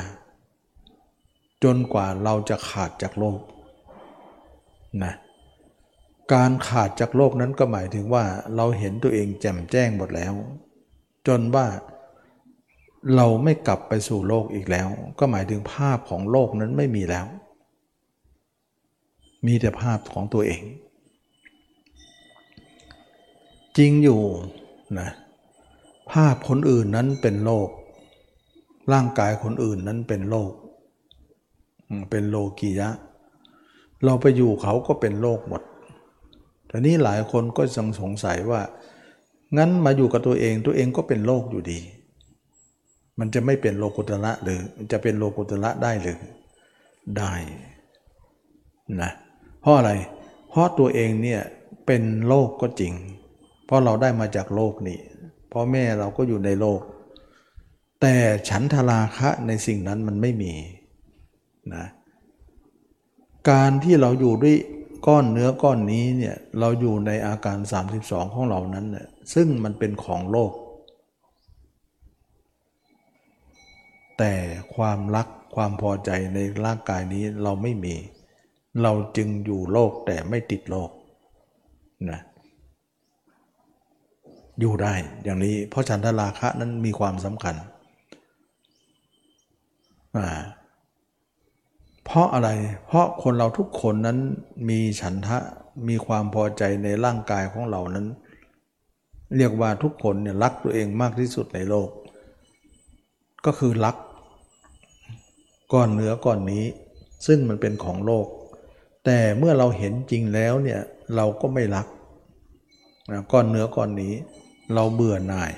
[1.64, 3.40] จนกว่าเราจะขาดจากโลก
[5.04, 5.14] นะ
[6.34, 10.34] การขาดจากโลกนั้นก็หมายถึงว่าเราเห็นตัวเองแจ่มแจ้งหมดแล้ว
[11.28, 11.68] จนว่า
[13.16, 14.88] เราไม่กลับไปสู่โลกอีกแล้ว
[15.20, 17.28] ก็หมายถึงภาพของโลกนั้นไม่มีแล้ว
[19.46, 20.64] มีแต่ภาพของตัวเอง
[23.78, 24.22] จริงอยู่
[25.00, 25.10] นะ
[26.12, 27.70] ภาพคนอื่นนั้นเป็นโลก
[28.94, 30.52] ร่างกายคนอื่นนั้นเป็นโลก
[32.12, 32.90] เป็นโลกียะ
[34.04, 35.62] เราไปอยู่เขาก็เป็นโลกหมด
[36.72, 38.62] แต่นี้หลายคนก็ยังสงสัยว่า
[39.58, 41.80] งั้นมาอยู่กับตัวเองตัวเองก็เป็นโลกอยู่ดี
[43.20, 44.60] มันจะไม่เป็นโลกุตระหรือ
[44.92, 46.20] จะเป็นโลกุตระได้หรือ
[47.18, 47.34] ได้
[49.02, 49.12] นะ
[49.62, 49.92] เพราะอะไร
[50.50, 51.42] เพราะตัวเองเนี่ย
[51.86, 52.94] เป็นโลกก็จริง
[53.66, 55.00] เพราะเราได้มาจากโลกนี่
[55.52, 56.80] พ่อแม่เราก็อยู่ในโลก
[58.02, 58.16] แต่
[58.50, 60.54] ฉันทราคะในสิ่งนั้นมันไม่มี
[61.74, 61.86] นะ
[63.50, 64.58] การที่เราอยู่ด้วย
[65.08, 67.58] ก้อนเนื้อก้อนนี้เนี่ยเราอยู่ในอาการ
[67.96, 70.52] 32 ของเรานั้นเนี่ยซึ่งมันเป็นของโลก
[74.18, 74.34] แต่
[74.76, 77.96] ความรักความพอใจในร่างกายนี้เราไม่มี
[78.84, 80.90] เราจึงอยู่โลกแต่ไม่ติดโลก
[82.10, 82.20] นะ
[84.60, 87.56] อยู่ได้อย่างนี้เพราะฉันทราคะนั้นมีความสำคัญ
[90.18, 90.28] อ่า
[92.14, 92.50] เพราะอะไร
[92.88, 94.18] เพราะคนเราทุกคนนั้น
[94.70, 95.38] มีฉันทะ
[95.88, 98.08] มีความพอใจในร่างกายของเรานั้น
[99.38, 101.90] เรียกว่าทุกคนเนี่ยรักตัวเองมากที่สุดในโลก
[103.46, 103.96] ก็คือรัก
[105.74, 106.66] ก้อนเนื้อก้อนนี้
[107.28, 108.28] ซึ่งมันเป็นของโลก
[109.06, 110.82] แต่เมื่อเราเห็นจริงแล้วเนี่ย
[111.16, 111.88] เราก็ไม่รัก
[113.32, 114.14] ก้อนเนื้อก้อนนี้
[114.74, 115.52] เราเบื่อหน่าย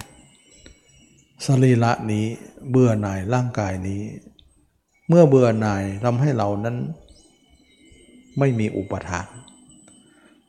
[1.45, 2.25] สรีระนี้
[2.69, 4.01] เบื่อหน่ายร่างกายนี้
[5.09, 6.77] เมื่อเบื่อหน่ายทำให้เรานั้น
[8.39, 9.27] ไม่มีอุปทาน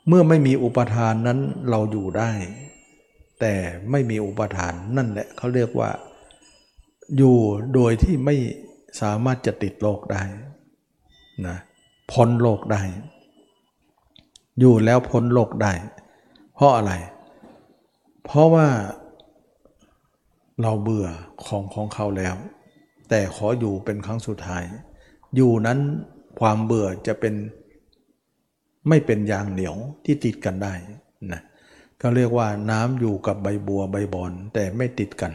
[0.08, 1.38] เมื่อไม่มีอุปทานนั้น
[1.70, 2.30] เราอยู่ได้
[3.40, 3.54] แต่
[3.90, 5.90] ไม่มีอุปทานนั่นแหละเขาเรียกว่า
[7.16, 7.36] อยู่
[7.74, 8.36] โดยที่ไม่
[9.00, 10.22] สามารถจะติดโลกได้
[11.46, 11.56] นะ
[12.12, 12.82] พ้นโลกได้
[14.60, 15.72] อยู่แล้วพ้นโลกได้
[16.54, 16.92] เพราะอะไร
[18.24, 18.68] เพราะว่า
[20.62, 21.08] เราเบื่อ
[21.46, 22.34] ของของเขาแล้ว
[23.08, 24.64] แต่ขออยู่เป็นครั้งสุดท้าย
[25.34, 25.78] อยู่นั้น
[26.40, 27.34] ความเบื่อจะเป็น
[28.88, 30.72] ไม่เป็นยางเหนียวที่ติดกันได้
[31.32, 31.40] นะ
[32.00, 35.32] ก็เรียกว่าน้ำอยู่กับใบบัวใบบอนแต่ไม่ติดกัน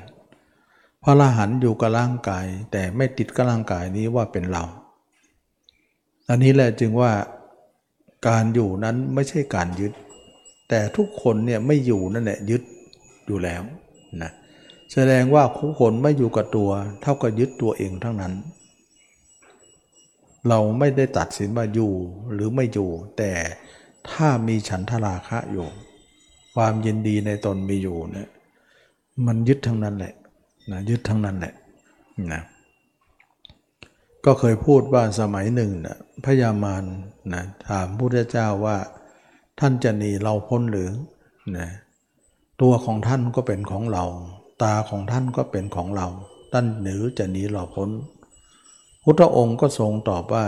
[1.03, 4.63] พระละหันอยู่กับร่างกาย แต่ไม่ติดกับร่างกายนี้ว่าเป็นเรา
[6.29, 7.11] อันนี้แหละจึงว่า
[8.27, 9.93] การอยู่นั้นไม่ใช่การยึด
[10.69, 12.63] แต่ทุกคนเนี่ยไม่อยู่นั่นแหละยึด
[13.27, 13.61] อยู่แล้ว
[14.21, 14.31] นะ
[14.93, 16.69] แสดงว่าคุกคนไม่อยู่กับตัว
[17.01, 18.33] เท่ากับยึดตัวเองทั้งนั้น
[20.47, 21.93] เราไม่ได้ตัดสินว่าอยู่
[22.33, 23.31] หรือไม่อยู่ แต่
[24.11, 25.67] ถ้ามีฉันทราคะอยู่
[26.55, 28.29] ความยินดีในตนมีอยู่เนี่ย
[29.25, 30.13] มันยึดทั้งนั้นแหละ
[30.71, 31.53] นะยึดทั้งนั้นแหละ
[32.31, 32.41] นะ
[34.25, 36.83] ก็เคยพูดว่าสมัยหนึ่งนะพญามาร
[37.33, 38.77] นะถามพุทธเจ้าว่า
[39.59, 40.89] ท่านจะหนีเราพ้นหรือ
[41.57, 41.67] นะ
[42.61, 44.05] ตัวของท่านก็เป็นของเรา
[44.63, 46.07] ตาของท่านก็เป็นของเรา
[46.53, 47.89] ท่านหรือจะหนีเราพ้น
[49.03, 50.45] พุทธองค์ก็ทรงตอบว่า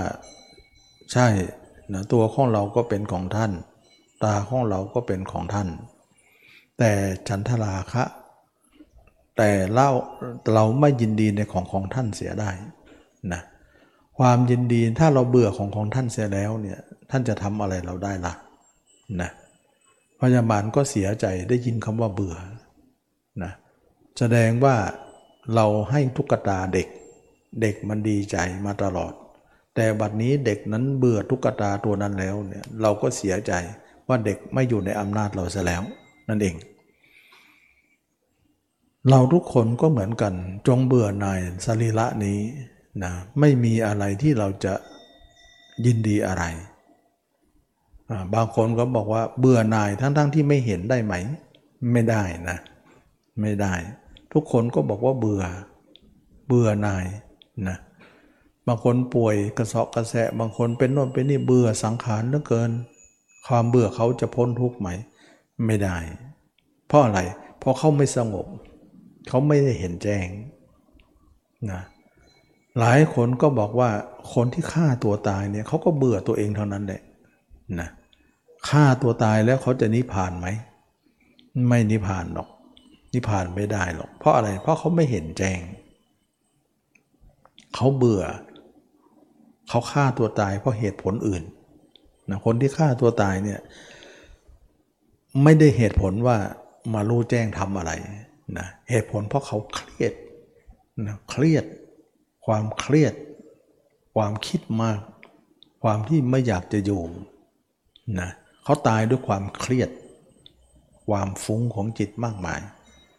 [1.11, 1.27] ใช่
[1.93, 3.51] นะตัวของเราก็เป็นของท่าน
[4.23, 5.67] ตาของเราก็เป็นของท่าน
[6.77, 6.91] แต่
[7.27, 8.03] ฉันทราคะ
[9.37, 9.87] แต่เรา
[10.53, 12.49] เราไม่ยินดีในของของท่านเสียได้
[13.33, 13.41] นะ
[14.17, 18.33] ความยินดีถ้าเราเบื่อของของท่านเสียแล้วเนี่ยท่านจะทำอะไรเราได้ละ่ะ
[19.21, 19.29] นะ
[20.19, 22.35] พญามารก็เสียใจได้ยินคำว่าเบื่อ
[23.43, 23.51] นะ
[24.17, 24.75] แสดงว่า
[25.55, 26.87] เราให้ทุกตาเด็ก
[27.61, 29.13] เด็กมันดีใจมาตลอด
[29.75, 33.51] แต่บัดนี้เด็กนั้นเบื่อทุกตาตัวนั้นแล้วเนี่ยเราก็เสียใจ
[34.07, 35.81] ว่าเด็กไม่อยู่ในอำนาจเราซะแล้ว
[36.29, 36.55] นั่นเอง
[39.09, 40.33] เราทุกคนก็เหมือนกัน
[40.67, 42.39] จงเบื่อหน่ายสรีระนี้
[43.03, 44.73] นะไม่มีอะไรที่เราจะ
[45.85, 46.43] ยินดีอะไร
[48.33, 51.13] บางคนก็บอกว่าเบื่อหน่ายทั้งๆทที่ไม่เห็นได้ไหม
[51.91, 52.57] ไม่ได้นะ
[53.41, 53.73] ไม่ได้
[54.33, 55.43] ทุกคนก็บอกว่าเบื่อ
[56.47, 57.05] เบื่อหน่าย
[57.67, 57.77] นะ
[58.67, 62.71] บางคนป่วยกระเสาะกระแสะบางคนเป็นโน่นเป็นนี่เบื่อสังขารเหลือเกิน
[63.47, 64.89] ความเบื่อเขาจะพ้นทุกข์ไหม
[65.65, 65.97] ไม่ได้
[66.87, 67.19] เพราะอะไร
[67.59, 68.47] เพราะเขาไม่สงบ
[69.27, 70.27] เขาไม่ได้เห็นแจ้ง
[71.71, 71.81] นะ
[72.79, 73.89] หลายคนก็บอกว่า
[74.33, 77.01] คนที่ฆ่าตัวตายเนี่ยเขาก็เบื่อตัวเองเท่านั้นแหละ
[77.79, 77.89] นะ
[78.69, 80.47] ฆ่าตัวตายแล้วเขาจะนิพพานไหม
[81.67, 82.49] ไม่นิพพานหรอก
[83.13, 85.59] นิพพานไม่ได้หรอก เพราะอะไร เพราะเขาไม่เห็นแจ้ง
[87.75, 88.23] เขาเบื่อ
[89.69, 91.43] เขาฆ่าตัวตายเพราะเหตุผลอื่น
[92.29, 93.59] นะคนที่ฆ่าตัวตายเนี่ย
[95.43, 96.37] ไม่ได้เหตุผลว่า
[96.93, 97.91] มารู้แจ้งทำอะไร
[98.57, 100.13] นะเหตุผลเพราะเขาเครียด
[101.07, 101.65] นะเครียด
[102.45, 103.13] ความเครียด
[104.15, 104.99] ความคิดมาก
[105.83, 107.01] ความที่ไม่อยากจะอยู่
[108.19, 108.29] นะ
[108.63, 109.89] เขาตายด้วยความเครียด
[111.09, 112.61] ความฟุ้งของจิตมากมาย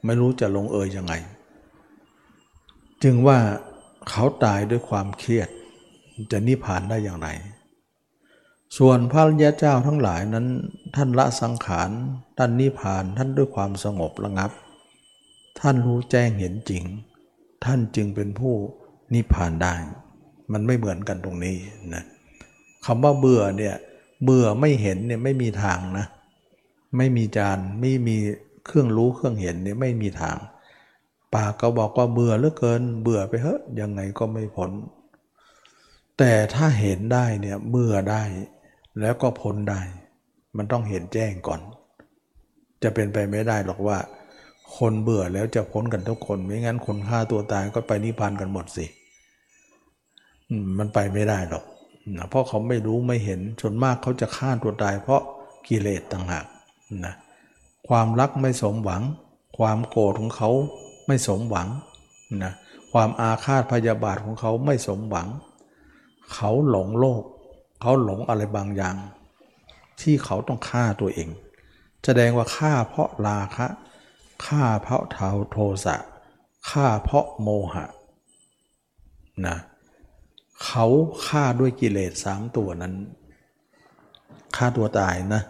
[0.04, 1.14] ไม่รู้จะลงเอยยังไง
[3.02, 3.38] จึงว่า
[4.08, 5.48] เขาตายด้วยความเครียด
[6.32, 7.28] จะนิพพานได้อย่างไร
[8.78, 10.46] ส่วนพระรยาเจ้าทั้งหลายนั้น
[10.96, 11.90] ท่านละสังขาร
[12.38, 14.50] ท่านนิพพานท่านด้วยความสงบระงับ
[15.60, 16.84] ท่านรู้แจ้งเห็นจริง
[17.64, 18.54] ท่านจึงเป็นผู้
[19.14, 19.74] นิพพานได้
[20.52, 21.56] มันไม่เหมือนกันตรงนี้
[21.94, 22.02] นะ
[22.84, 23.74] คำว่าเบื่อเนี่ย
[24.24, 26.06] เบื่อไม่เห็นเนี่ยไม่มีทางนะ
[26.96, 28.16] ไม่มีจานไม่มี
[28.66, 30.36] เครื่องรู้เครื่องเห็นเนี่ยไม่มีทาง
[31.34, 34.70] ปากก็บอกว่าเบื่อเหลือเกิน เบื่อไปเถอะยังไงก็ไม่พ้น
[36.18, 38.22] แต่ถ้าเห็นได้เนี่ยเบื่อได้
[39.00, 39.80] แล้วก็พ้นได้
[40.56, 41.60] มันต้องเห็นแจ้งก่อน
[42.82, 43.98] จะเป็นไปไม่ได้หรอกว่า
[44.76, 48.86] คนเบื่อแล้วจะพ้นกันทุกคน ไม่งั้นคนฆ่าตัวตายก็ไปนิพพานกันหมดสิ
[50.78, 51.64] มันไปไม่ได้หรอก
[52.16, 55.22] นะเพราะเขาไม่รู้ไม่เห็นส่วนมากเขาจะฆ่าตัวตายเพราะ
[55.68, 56.46] กิเลสต่างหาก
[57.06, 57.14] นะ
[57.88, 59.02] ความรักไม่สมหวัง
[59.58, 60.50] ความโกรธของเขา
[61.06, 61.68] ไม่สมหวัง
[62.44, 62.52] นะ
[62.92, 65.28] ความอาฆาตพยาบาทของเขาไม่สมหวัง
[66.32, 67.22] เขาหลงโลก
[67.80, 68.96] เขาหลงอะไรบางอย่าง
[70.00, 71.28] ที่เขาต้องฆ่าตัวเอง
[72.04, 73.66] แสดงว่าฆ่าเพราะราคะ
[74.46, 75.96] ฆ่าเพราะเทาโทสะ
[76.70, 77.86] ฆ่าเพราะโมหะ
[79.46, 79.56] นะ
[80.64, 80.86] เขา
[81.26, 82.94] ฆ่าด้วยกิเลสสามตัวนั้น
[84.56, 85.42] ฆ่าตัวตายนะ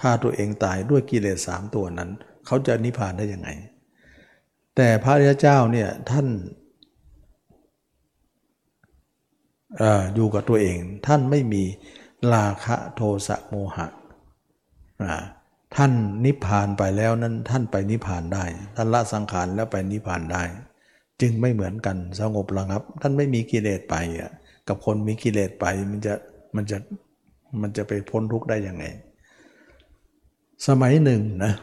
[0.00, 2.10] ฆ่าตัวเองตายด้วยกิเลสสามตัวนั้น
[2.46, 3.48] เขาจะนิพพานได้ยังไง
[4.76, 6.26] แต่พระริยเจ้าเนี่ยท่าน
[9.80, 9.82] อ
[10.14, 11.62] อยู่กับตัวเอง ท่านไม่มี
[12.34, 13.86] ราคะโทสะโมหะ
[15.76, 15.92] ท่าน
[16.24, 18.44] นิพพานไปแล้วนั้นท่านไปนิพพานได้
[18.76, 20.42] ท่านละสังขารแล้วไปนิพพานได้
[21.20, 23.94] จึงไม่เหมือนกันสงบระงับ ท่านไม่มีกิเลสไป
[24.68, 26.14] กับคนมีกิเลสไปมันจะ
[26.56, 26.78] มันจะ
[27.60, 28.84] มันจะไปพ้นทุกข์ได้ยังไง
[30.66, 31.54] สมัยหนึ่งนะ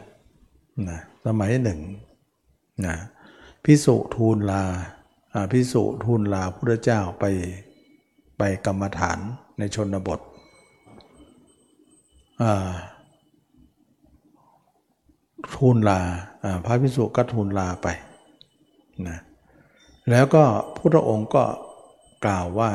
[0.88, 1.80] นะสมัยหนึ่ง
[2.86, 2.94] นะ
[3.64, 4.62] พิสุทูลลา
[5.52, 7.24] พิสุทูลลาพระเจ้าไป
[8.38, 9.18] ไปกรรมฐาน
[9.58, 10.20] ในชนบท
[15.56, 16.00] ทูลลา
[16.64, 17.88] พระพิสุก็ทูลลาไป
[19.08, 19.18] นะ
[20.10, 20.44] แล้วก็
[20.76, 21.44] พระองค์ก็
[22.24, 22.70] กล่าวว่า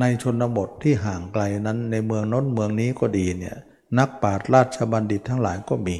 [0.00, 3.56] ในชนบทที่ห่างไกลนั้นในเมืองน้นเมืองนี้ก็ดีเนี่ย
[3.98, 5.96] นักปราชญ์ราชบัณฑิตทั้งหลายก็มี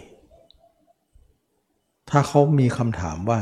[2.11, 3.41] ถ้าเขามีคำถามว่า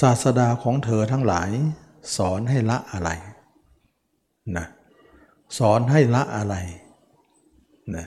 [0.00, 1.50] ศาสดาของเธอทั้งหลาย
[2.16, 3.10] สอนให้ละอะไร
[4.56, 4.66] นะ
[5.58, 6.54] สอนให้ละอะไร
[7.96, 8.06] นะ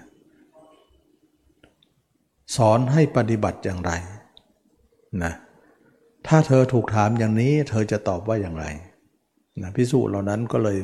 [2.56, 3.92] สอนให้ปฏิบัติอย่างไร
[5.24, 5.34] นะ
[6.28, 8.66] ถ้าเธอถูกถามอย่างนี้เธอจะตอบว่าอย่างไร
[9.62, 10.78] นะพิสูจน์เหล่านั้นก็เลย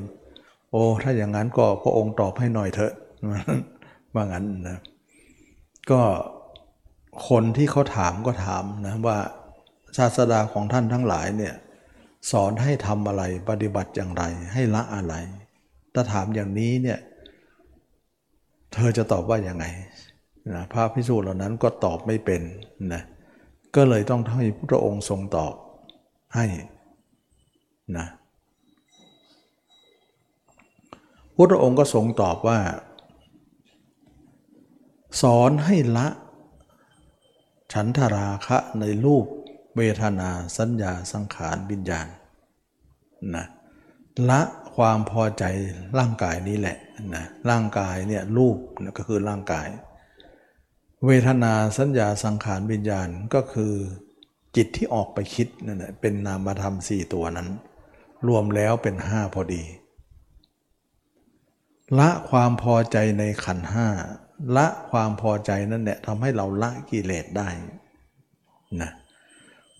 [0.77, 2.93] อ้ถ้าอย่างนั้นก็พระองค์ตอบให้หน่อยเถอะ
[4.13, 4.77] ว่างั้นนะ
[5.91, 6.01] ก็
[7.29, 9.17] คนที่เขาถามก็ถามนะว่า
[9.97, 11.55] ศาสดาของท่านทั้งหลายเนี่ย
[12.31, 15.13] สอนให้ทำอะไรปฏิบัติอย่างไร ให้ละอะไร
[15.93, 16.99] ถ้าถามอย่างนี้เนี่ย
[18.73, 19.65] เธอจะตอบว่าอย่างไง
[20.55, 22.41] นะพระพิสูจน์เหล่านั้นก็ตอบไม่เป็น
[22.93, 23.01] นะ
[23.75, 25.53] ก็เลยต้องให้พระองค์ทรงตอบ
[26.35, 26.45] ให้
[27.97, 28.07] นะ
[31.49, 32.59] พระองค์ก็ทรงตอบว่า
[35.21, 36.07] สอนให้ละ
[37.73, 39.25] ฉันทราคะในรูป
[39.77, 42.07] เวทนาสัญญาสังขารวิญญาณ
[43.35, 43.45] นะ
[44.29, 44.41] ละ
[44.75, 45.43] ความพอใจ
[45.99, 46.77] ร่างกายนี้แหละ
[47.15, 48.57] นะร่างกายเนี่ยรูป
[48.97, 49.67] ก็คือร่างกาย
[51.05, 53.73] เวทนาสัญญาสังขารวิญญาณก็คือ
[54.55, 57.49] จิตที่ออกไปคิดนั่นแหละเป็นนามธรรมสี่ตัวนั้น
[58.27, 59.63] รวมแล้วเป็นห้าพอดี
[61.99, 63.87] ละความพอใจในขันห้า
[64.57, 67.49] ละความพอใจนั่นแหละทำให้เราละกิเลสได้
[68.81, 68.91] นะ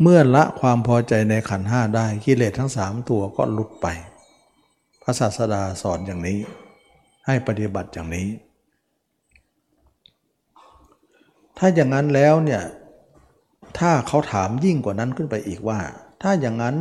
[0.02, 3.88] เมื่อละความพอใจในขันห้าได้กิเลสทั้งสามตัวก็ลุดไป
[5.02, 6.40] พระศาสดาสอนอย่างนี้
[7.26, 8.28] ให้ปฏิบัติอย่างนี้
[11.58, 12.64] ถ้าอย่างนั้นแล้วเนี่ย
[13.80, 15.80] ถ้าเขาถามยิ่งกว่านั้นขึ้นไปอีกว่า
[16.22, 16.76] ถ้าอย่างนั้น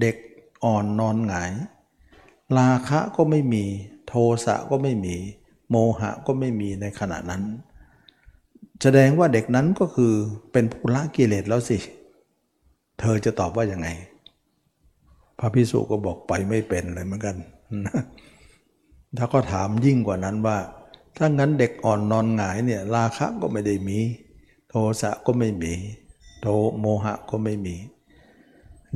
[0.00, 0.16] เด็ก
[0.64, 1.52] อ่อนนอนหงาย
[2.58, 3.64] ราคะก็ไม่มี
[4.08, 5.16] โทสะก็ไม่มี
[5.70, 7.42] โมหะก็ไม่มีในขณะนั้น
[8.82, 10.12] แสดงว่าเด็กนั้นก็คือ
[10.52, 11.78] เป็นผู้ละกิเลสแล้วสิ
[13.00, 13.88] เธอจะตอบว่ายังไง
[15.38, 17.36] พระพิสุก็บอกไปไม่เป็นเลยเหมือนกัน
[19.18, 20.58] ถ้าก็ถามยิ่งกว่านั้นว่า
[21.16, 23.98] ถ้างั้นเด็กอ่อนนอนหงายเนี่ยราคะก็ไม่ได้มี
[24.68, 25.72] โทสะก็ไม่มี
[26.40, 26.46] โท
[26.80, 27.76] โมหะก็ไม่มี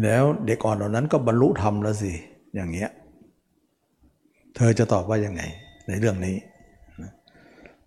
[0.03, 2.12] แล้วเด็กอ่อนเหล่านั้นก็บรรลุธรรมแล้วสิ
[2.55, 2.90] อย่างเงี้ย
[4.56, 5.42] เธอจะตอบว่ายังไง
[5.88, 6.36] ในเรื่องนี้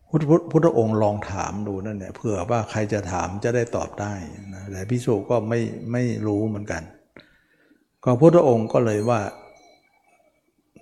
[0.10, 4.14] พุทธพุทธองค์ลองถามดูนั่นแหละเผื่อว่าใครจะถามจะได้ตอบได้
[4.54, 5.60] นะแต่พิสุก็ไม่
[5.92, 6.82] ไม่รู้เหมือนกัน
[8.04, 9.22] ก็พุทธองค์ก็เลยว่า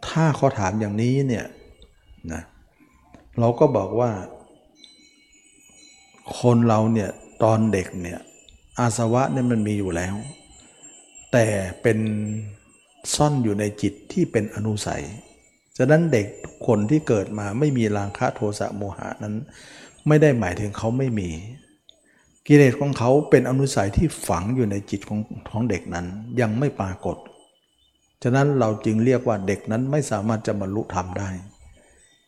[0.07, 1.45] ถ้าเขาถามอย่างนี้เนี่ย
[2.33, 2.41] นะ
[3.39, 4.11] เราก็บอกว่า
[6.39, 7.09] คนเราเนี่ย
[7.43, 8.19] ตอนเด็กเนี่ย
[8.79, 10.15] อาสวะเนี่ยมันมีอยู่แล้ว
[11.31, 11.45] แต่
[11.81, 11.99] เป็น
[13.15, 15.03] ซ่อนอยู่ในจิตที่เป็นอนุสัย
[15.77, 19.36] ฉะนั้นเด็กทุกคนที่เกิดมาไม่มีราคะโทสะโมหะนั้น
[20.07, 21.29] ไม่ได้หมายถึงเขาไม่มี
[22.47, 26.05] กิเลสของเขาเป็นอนุสัยที่ฝังอยู่ในจิตของท้องเด็กนั้น
[26.41, 27.17] ยังไม่ปรากฏ
[28.23, 31.29] ฉะนั้นเราจึงเรียกว่าเด็กนั้นไม่สามารถจะบรรลุธรรมได้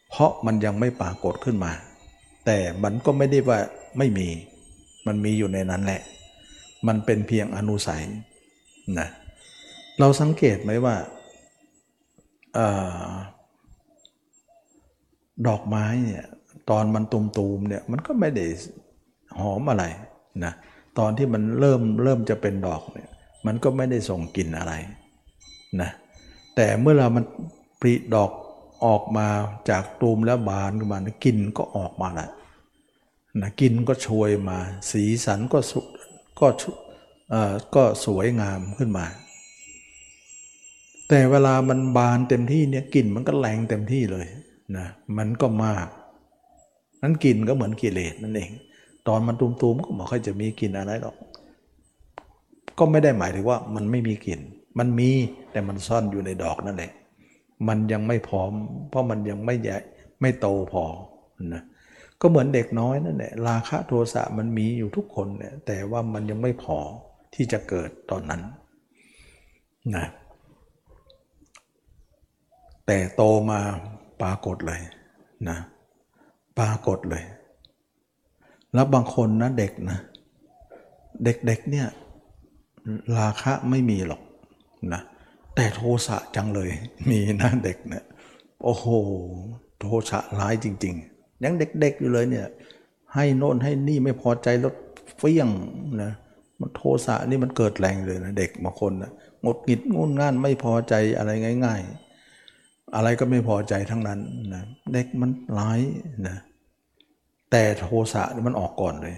[0.10, 1.72] เพราะมันยังไม่ปรากฏขึ้นมา
[2.46, 3.60] แต่มันก็ไม่ได้ว่า
[3.98, 4.28] ไม่มี
[5.08, 6.02] มันมีอยู่ในนั้นแหละ
[6.88, 8.04] มันเป็นเพียงอนุสัย
[9.00, 9.08] นะ
[10.00, 10.96] เราสังเกตไหมว่า
[15.48, 16.26] ดอกไม้เนี่ย
[16.70, 18.46] ตอนมันตุมๆเนี่ยมันก็ไม่ได้
[19.40, 19.86] หอมอะไร
[20.44, 20.54] นะ
[21.00, 23.10] ตอนที่มันเริ่มเริ่มจะเป็นดอกเนี่ย
[23.46, 24.74] มันก็ไม่ได้ส่งกลิ่นอะไร
[25.82, 25.92] นะ
[26.56, 27.26] แต่เมื่อเรามัน
[27.82, 28.32] ปริดอก
[28.86, 29.28] ออกมา
[29.70, 32.30] จากตูมแล้วบานขึ้นมากลิ่นก็ออกมาแล้ว
[33.42, 34.58] นะกลิ่นก็โชยมา
[34.92, 35.80] สีสันก็สุ
[36.40, 36.48] ก็
[37.76, 39.06] ก็สวยงามขึ้นมา
[41.10, 44.28] แต่เวลามันบานเต็มที่เนี่ยกลิ่นมันก็แรงเต็มที่เลย
[44.78, 44.86] นะ
[45.18, 45.88] มันก็มาก
[47.02, 48.52] นั้นกลิ่นก็เหมือนกิเลสนั่นเอง
[49.08, 51.16] ตอนมันตุมๆก็ไม่ค่อยจะมีกลิ่นอะไรหรอก
[52.78, 54.40] ก็ไม่ได้หมายถึงว่ามันไม่มีกลิ่น
[54.80, 55.10] มันมี
[55.52, 56.92] แต่มันซ่อนอยู่ในดอกนั่นแหละ
[57.68, 58.52] มันยังไม่พร้อม
[58.90, 59.78] เพราะมันยังไม่ใหญ่
[60.22, 60.84] ไม่โตพอ
[61.54, 61.64] นะ
[62.22, 66.78] ก็เหมือนเด็กน้อยนั่นแหละราคะโทสะมันมีอยู่ทุกคนเนี่ยแต่ว่ามันยังไม่พอ
[67.34, 68.42] ที่จะเกิดตอนนั้น
[69.96, 70.06] นะ
[72.86, 73.60] แต่โตมา
[74.22, 74.82] ปรากฏเลย
[75.50, 75.58] นะ
[76.60, 77.24] ปรากฏเลย
[78.74, 80.00] แล้วบางคนนะเด็กนะ
[81.24, 81.88] เด็กๆเนี่ย
[83.18, 84.22] ราคะไม่มีหรอก
[84.94, 85.02] นะ
[85.56, 86.70] แต่โทสะจังเลย
[87.10, 88.04] มีนะเด็กเนะี่ย
[88.64, 88.86] โอ้โห
[89.80, 92.48] โทสะร้ายจริง ๆ ยังเด็กๆอยู่เลยเนี่ย
[93.14, 94.74] ให้โน่นให้นี่ไม่พอใจแล้ว
[95.18, 95.50] เฟี้ยง
[96.04, 96.12] นะ
[96.60, 99.12] มันโทสะนี่มันเกิดแรงเลยนะเด็กบางคนนะ
[99.44, 101.32] งดกิดงุนง่านไม่พอใจอะไร
[101.66, 102.05] ง่าย ๆ
[102.96, 104.20] อะไรก็ไม่พอใจทั้งนั้น
[104.54, 105.30] นะเด็กมัน
[105.60, 105.80] ร้าย
[106.28, 106.38] นะ
[107.52, 109.16] แต่โทสะมันออกก่อนเลย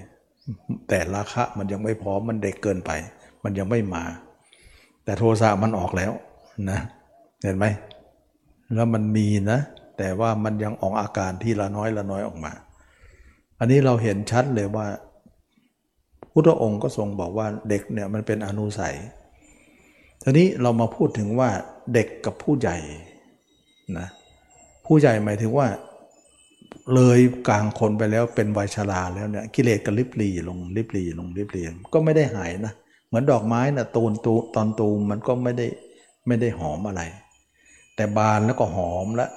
[0.89, 2.91] แต่ราคะมันยังไม่พร้อมมันเด็กเกินไป
[3.43, 4.03] มันยังไม่มา
[5.03, 6.11] แต่โทสะมันออกแล้ว
[6.69, 6.79] นะ
[7.43, 7.65] เห็นไหม
[8.75, 9.59] แล้วมันมีนะ
[9.97, 12.53] แต่ว่ามันยังออกอาการที่ละน้อยละน้อยออกมา
[13.59, 14.87] อันนี้เราเห็นชัดเลยว่า
[16.31, 18.95] พุทธองค์ก็ทรงบอกว่าเด็กเนี่ยมันเป็นอนุสัย
[20.23, 21.49] ทีนี้เรามาพูดถึงว่า
[21.93, 22.77] เด็กกับผู้ใหญ่
[23.97, 24.07] นะ
[24.85, 25.67] ผู้ใหญ่หมายถึงว่า
[26.93, 31.61] เลยกลางคนไปแล้วเป็นวัยชราแล้วเนี่ยกิเลสก็ลิบลีลงลิบลีลงลิบลี
[31.93, 32.73] ก็ไม่ได้หายนะ
[33.07, 35.67] เหมือนดอกไม้นะตูนตูตอนตูมมันก็ไม่ได้
[36.27, 37.01] ไม่ได้หอมอะไร
[37.95, 39.27] แต่บานแล้วก็หอมละ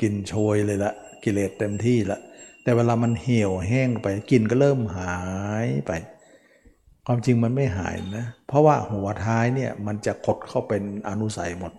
[0.00, 0.92] กลิ่นโชยเลยละ
[1.24, 2.18] กิเลสเต็มที่ละ
[2.62, 5.16] แต่เวลามันเหี่ยวแห้งไปกลิ่นก็เริ่มหา
[5.64, 5.92] ยไป
[7.06, 11.72] ความจริงมันไม่หายนะ เพราะว่าหัวท้ายเนี่ยมันจะขดเข้าเป็นอนุสัยหมด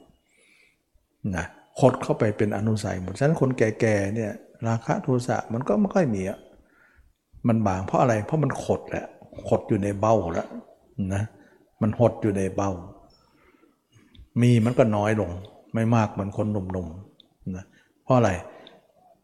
[1.38, 1.46] นะ
[1.80, 4.32] ขดเข้าไปเป็นอนุสัยหมดฉะนั้นคนแก่ๆเนี่ย
[4.68, 6.40] ราคะโทสะมันก็ไม่ค่อยมีอะ
[7.48, 9.06] มันบางเพราะอะไรเพราะมันขดแหละ
[9.50, 10.48] หดอยู่ในเบ้าแล้ว
[11.14, 11.24] นะ
[11.82, 12.72] มันหดอยู่ในเบ้า
[14.42, 15.32] มีมันก็น้อยลง
[15.74, 17.66] ไม่มากเหมือนคนหนุ่มๆนะ
[18.04, 18.32] เพราะอะไร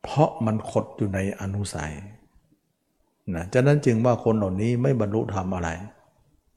[0.04, 1.94] เพราะมันขดอยู่ในอนุสัย
[3.36, 5.70] นะฉะนั้นจึงว่าคนเหล่านี้ไม่บรรลุธรรมอะไร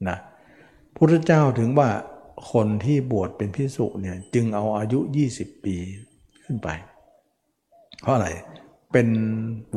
[0.07, 0.17] นะ
[0.95, 1.89] พุทธเจ้าถึงว่า
[2.51, 4.99] คนที่บวชเป็นพิสุเนี่ยจึงเอาอายุ
[5.31, 5.75] 20 ปี
[6.45, 6.69] ขึ้นไป
[8.01, 8.29] เพราะอะไร
[8.91, 9.07] เป็น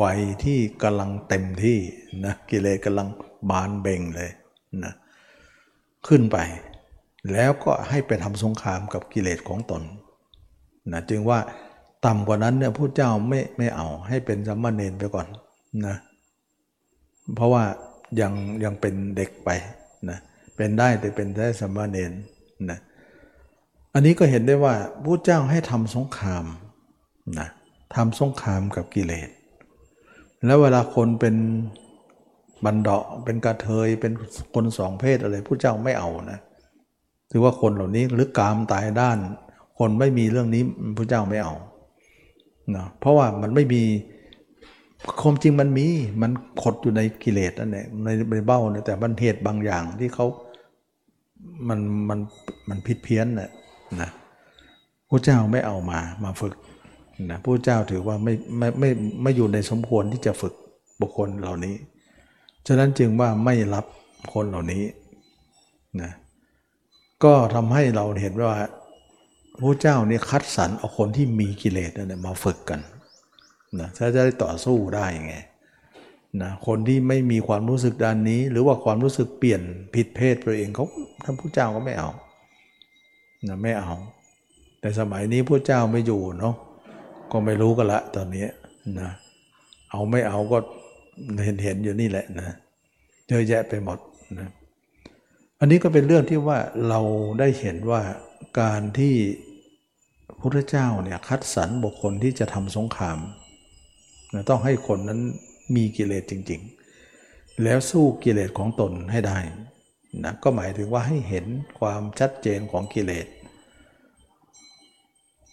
[0.03, 1.79] วัยที่กำลังเต็มที่
[2.25, 3.09] นะกิเลสกำลัง
[3.51, 4.31] บานเบ่งเลย
[4.85, 4.93] นะ
[6.09, 6.39] ขึ้นไป
[7.33, 9.83] แล้วก็ให้ไปทำสงครามกับกิเลสของตน
[10.93, 11.39] นะจึงว่า
[12.07, 15.27] ต่ำกว่านั้นเนี่ยพระเจ้าไม่ไม่เอาให้เป็นสัมมาเนนไปก่อน
[15.87, 15.97] นะ
[17.35, 17.65] เพราะว่า
[18.21, 18.33] ยัง
[18.65, 19.51] ยังเป็นเด็กไป
[20.11, 20.19] นะ
[20.57, 22.13] เป็นได้แต่เป็นได้สัมมาเนน
[22.71, 22.79] นะ
[23.95, 26.45] อันนี้ก็เห็นได้ว่าพระเจ้าให้ทำสงคราม
[27.39, 27.49] นะ
[27.95, 29.29] ทำสงครามกับกิเลส
[30.47, 31.37] แล้วเวลาคนเป็น
[32.65, 34.13] บันเดาะเป็นกระเทยเป็น
[34.55, 36.39] คนสองเพศอะไรพระเจ้าไม่เอานะ
[37.31, 39.19] ถือว่าคนเหล่านี้หรือกามตายด้าน
[39.79, 40.63] คนไม่มีเรื่องนี้
[40.99, 41.55] พระเจ้าไม่เอา
[42.77, 43.83] นะเพราะว่ามันไม่มี
[45.21, 45.87] ความจริงมันมี
[46.23, 46.31] มัน
[46.63, 50.27] ขดอยู่ในกิเลสนั่นแหละในในเบ้าเนี่ยแต่มันเหตุบางอย่างที่เขา
[51.69, 52.19] มันมัน
[52.69, 53.51] มันผิดเพี้ยนน่ะ
[54.01, 54.11] นะ
[55.09, 56.55] พระเจ้าไม่เอามามาฝึก
[57.31, 58.91] นะพระเจ้าถือว่าไม่ไม่ไม่
[59.23, 60.55] ไม่อยู่ในสมควรที่จะฝึก
[61.01, 61.75] บุคคลเหล่านี้
[62.67, 63.85] ฉะนั้นจึงว่าไม่รับ
[64.33, 64.85] คนเหล่านี้
[66.03, 66.13] นะ
[67.25, 68.53] ก็ทำให้เราเห็นว่า
[69.61, 72.81] พระเจ้านี่คัดสรรเอาคนที่มีกิเลสนั่นมาฝึกกัน
[73.81, 75.37] นะถ้าจะได้ต่อสู้ได้ไง
[76.43, 79.63] นะคนที่ไม่มีความรู้สึกด้านนี้ หรือว่าความรู้สึกเปลี่ยน
[79.95, 80.87] ผิดเพศตัวเองเขา
[81.25, 82.11] ท่านผู้เจ้าก็ไม่เอา
[83.49, 83.93] นะไม่เอา
[84.81, 86.55] แต่สมัยนี้ผู้เจ้าไม่อยู่เนาะ
[87.33, 88.47] ก็ไม่รู้กันละตอนนี้
[89.01, 89.11] นะ
[89.91, 90.59] เอาไม่เอาก็
[91.45, 92.57] เห็นเห็นอยู่นี่แหละนะ
[93.29, 93.99] เยอะแยะไปหมด
[94.39, 94.49] นะ
[95.61, 96.59] อันนี้ก็เป็นเรื่องที่ว่า
[96.89, 97.01] เรา
[97.39, 98.01] ได้เห็นว่า
[98.61, 99.15] การที่
[100.41, 103.19] พระเจ้าเนี่ยคัดสรรบุคคลที่จะทำสงคราม
[104.35, 105.21] นะต้องให้คนนั้น
[105.75, 106.61] มีกิเลสจริง
[107.11, 109.39] ๆ แล้วสู้กิเลสของตนให้ได้
[110.25, 111.47] นะก็หมายถึงว่าให้เห็น
[111.79, 113.27] ความชัดเจนของกิเลส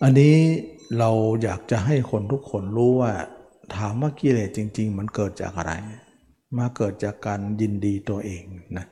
[0.04, 0.36] อันนี้
[1.00, 1.10] เรา
[1.44, 3.14] อยากจะให้คนทุกคนรู้ว่า
[3.76, 5.74] ถามว่ากิเลสจริง ๆ มันเกิดจากอะไร
[6.58, 8.44] มาเกิดจากการยินดีตัวเอง
[8.78, 8.86] นะ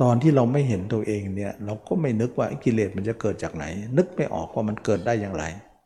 [0.00, 3.64] ตอนที่เราไม่เห็นตัวเองเนี่ยเราก็ไม่นึกว่ากิเลสมันจะเกิดจากไหน
[3.96, 5.44] นึกไม่ออกว่ามันเกิดได้อย่างไร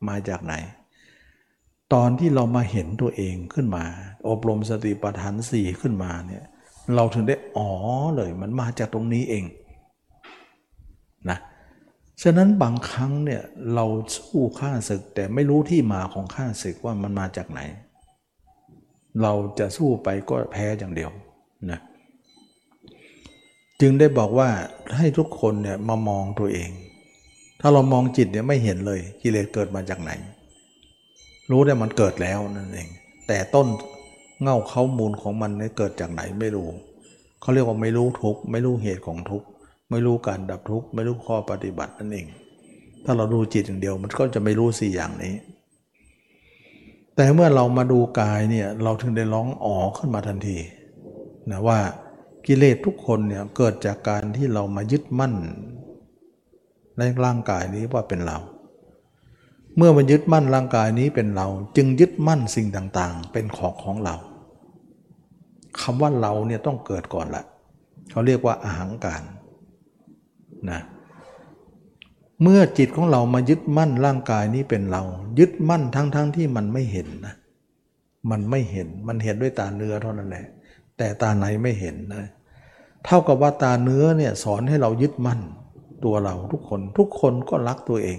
[0.08, 0.54] มาจากไหน
[1.94, 3.84] ตอนที่เรามาเห็นตัวเองขึ้นมา
[4.28, 6.44] อบรมสติปัฏฐานสี่ขึ้นมาเนี่ย
[6.96, 7.70] เราถึงได้อ๋อ
[8.16, 9.44] เลยมันมาจากตรงนี้เอง
[11.30, 11.38] นะ
[12.22, 13.42] ฉะนั้นบางครั้งเนี่ย
[13.74, 17.60] เราสู้ข้าศึกแต่ไม่รู้ที่มาของข้าศึกว่ามันมาจากไหน
[19.22, 21.10] เราจะสู้ไปก็แพ้อย่างเดียว
[21.70, 21.80] นะ
[23.80, 24.48] จึงได้บอกว่า
[24.96, 26.70] ให้ทุกคนเนี่ยมามองตัวเอง
[27.60, 30.10] ถ้าเรามองจิตเนี่ยไม่เห็นเลยกิเลสเกิดมาจากไหน
[31.50, 32.88] รู้ได้มันเกิดแล้วนั่นเอง
[33.28, 33.66] แต่ต้น
[34.42, 36.68] เง่าเขามูลของมันเนี่ยเกิดจากไหนไม่รู้
[37.40, 39.42] เขาเรียกว่าไม่รู้ทุกไม่รู้เหตุของทุก
[39.90, 42.26] ไม่รู้การดับทุกไม่รู้ข้อปฏิบัตินั่นเอง
[43.04, 45.34] ถ้าเราดูจิตอย่างเดียวมันก็จะไม่รู้สี่อย่างนี้
[47.16, 50.58] แต่เมื่อเรามาดูกายเนี่ยเราถึงได้ร้องอ๋อขึ้นมาทันที
[51.50, 51.78] นะว่า
[52.46, 55.34] กิเลสทุกคนเนี่ยเกิดจากการที่เรามายึดมั่น
[56.98, 58.38] ในร่างกายนี้ว่าเป็นเรา
[59.76, 64.14] เมื่อมันยึดมั่นร่างกายนี้เป็นเรา จึงยึดมั่นสิ่งต่างๆ เป็นของของเรา
[65.80, 67.44] คำว่าเราเนี่ยต้องเกิดก่อนละ
[68.10, 69.22] เขาเรียกว่าอาหังการ
[70.70, 70.80] นะ
[72.42, 75.02] เมื่อจิตของเรามายึดมั่นร่างกายนี้เป็นเรา
[75.38, 77.34] ยึดมั่นทั้งๆทที่มันไม่เห็นนะ
[78.30, 80.46] มันไม่เห็นมันเห็นด้วยตาเนื้อเท่านั้นแหละ
[80.98, 82.24] แต่ตาในไม่เห็นนะ
[83.04, 85.40] เท่ากับว่าตาเนื้อเนี่ยสอนให้เรายึดมั่น
[86.04, 88.08] ตัวเราทุกคนทุกคนก็รักตัวเอ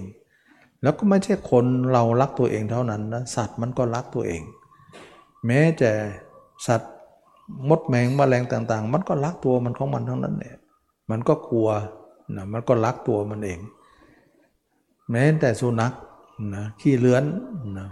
[0.82, 4.42] แล้วก็ไม่ใช่คนเรารักตัวเองเท่านั้นนะสัตว์มันก็รักตัวเอง
[5.46, 5.90] แม้แต่
[6.66, 6.93] สัตว์
[7.68, 10.56] มดแมงมแมลงต่าง ๆ มันก็รักตัวมันของมันทั้งนั้นเนี่ย
[11.10, 11.68] มันก็กลัว
[12.36, 13.58] นะมันก็รักตัวมันเอง
[15.10, 15.92] แม้แต่สุนัข
[16.56, 17.24] นะขี้เลื้อน
[17.78, 17.88] นะ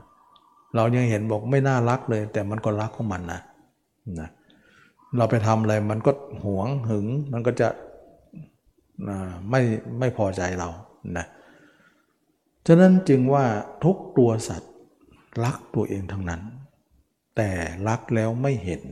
[0.74, 3.40] เรายังเห็นบอกไม่น่ารักเลย แต่มันก็รักของมันนะ
[4.20, 4.28] นะ
[5.16, 6.12] เราไปทำอะไรมันก็
[6.44, 7.68] หวงหึง มันก็จะ
[9.50, 9.60] ไม่
[9.98, 10.68] ไม่พอใจเรา
[11.16, 11.26] นะ
[12.66, 13.44] ฉะนั้นจึงว่า
[13.84, 14.72] ทุกตัวสัตว์
[15.44, 16.42] รักตัวเองทั้งนั้น
[17.36, 17.48] แต่
[17.88, 18.82] รักแล้วไม่เห็น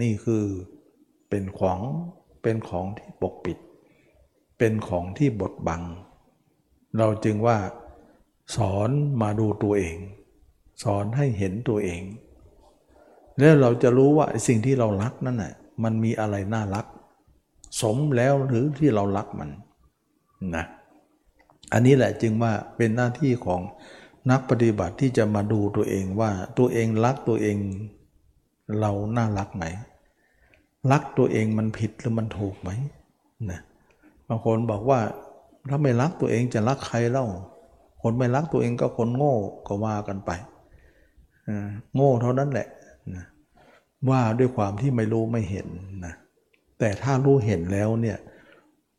[0.00, 0.44] นี่คือ
[1.28, 1.80] เป็นของ
[2.42, 3.58] เป็นของที่ปกปิด
[4.58, 5.82] เป็นของที่บดบัง
[6.98, 7.58] เราจึงว่า
[8.56, 8.90] สอน
[9.22, 9.96] มาดูตัวเอง
[10.82, 12.02] สอนให้เห็นตัวเอง
[13.38, 16.86] แล้วเราจะรู้ว่าสิ่งที่เรารักนั่นน่ะมันมีอะไรน่ารัก
[17.80, 19.50] สมแล้วหรือที่เรารักมัน
[20.56, 20.64] นะ
[21.72, 23.60] อันนี้แหละจึงว่าเป็นหน้าที่ของ
[24.30, 27.56] นักปฏิบัติที่จะมาดูตัวเองว่าตัวเองรักตัวเอง
[28.80, 29.64] เราน่ารักไหม
[30.92, 32.70] รักตัวเองมันผิดหรือมันถูกไหม
[33.50, 33.60] นะ
[34.28, 35.00] บางคนบอกว่า
[35.68, 37.26] ถ้าไม่รักตัวเองจะรักใครเล่า
[38.02, 39.34] คนไม่รักตัวเองก็คนโง่
[39.66, 40.30] ก็ว่ากันไป
[41.94, 42.68] โง่เท่านั้นแหละ
[43.14, 43.24] นะ
[44.10, 45.68] ว่าด้วยความที่ไม่รู้ไม่เห็น
[46.06, 46.14] นะ
[46.78, 48.18] แต่ถ้ารู้เห็นแล้วเนี่ย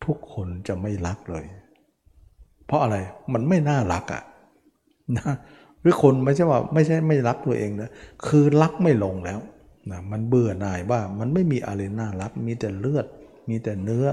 [0.05, 1.45] ทุกคนจะไม่รักเลย
[2.65, 2.97] เพราะอะไร
[3.33, 4.23] มันไม่น่ารักอะ่ะ
[5.17, 5.33] นะ
[5.81, 7.89] หรือคนไม่ใช่ว่าไม่ใช่ไม่รักตัวเองนะ
[8.27, 9.39] คือรักไม่ลงแล้ว
[9.91, 13.05] นะมันเบื่อหน่ายว่ามันไม่มีอะไรน่ารัก มีแต่เลือด
[13.49, 14.07] มีแต่เนื้อ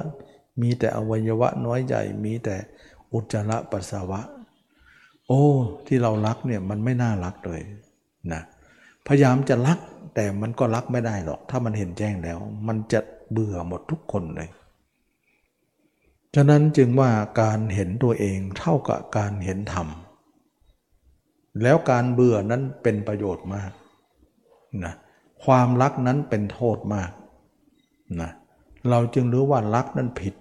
[0.63, 2.57] มีแต่อวัยวะน้อยใหญ่ มีแต่
[3.13, 4.21] อุจจาระปัสสาวะ
[5.27, 5.43] โอ้
[5.87, 7.63] ที่เรารักเนี่ยมันไม่น่ารักเลย
[8.33, 8.43] นะ
[9.07, 9.79] พยายามจะรัก
[10.15, 13.01] แต่มันก็รักไม่ได้หรอก ถ้ามันเห็นแจ้งแล้ว มันจะ
[13.33, 14.49] เบื่อหมดทุกคนเลย
[16.35, 17.11] ฉะนั้นจึงว่า
[17.43, 19.89] การเห็นตัวเองเท่ากับการเห็นธรรม
[21.63, 23.73] แล้วการเบื่อนั้นเป็นประโยชน์มาก
[24.85, 24.95] นะ
[25.47, 27.11] ความรักนั้นเป็นโทษมาก
[28.21, 28.31] นะ
[28.91, 30.35] เราจึงรู้ว่ารักนั้นผิด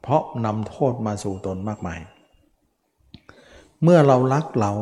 [0.00, 2.00] เพราะนำโทษมาสู่ตนมากมาย
[3.82, 4.72] เมื่อเรารักเรา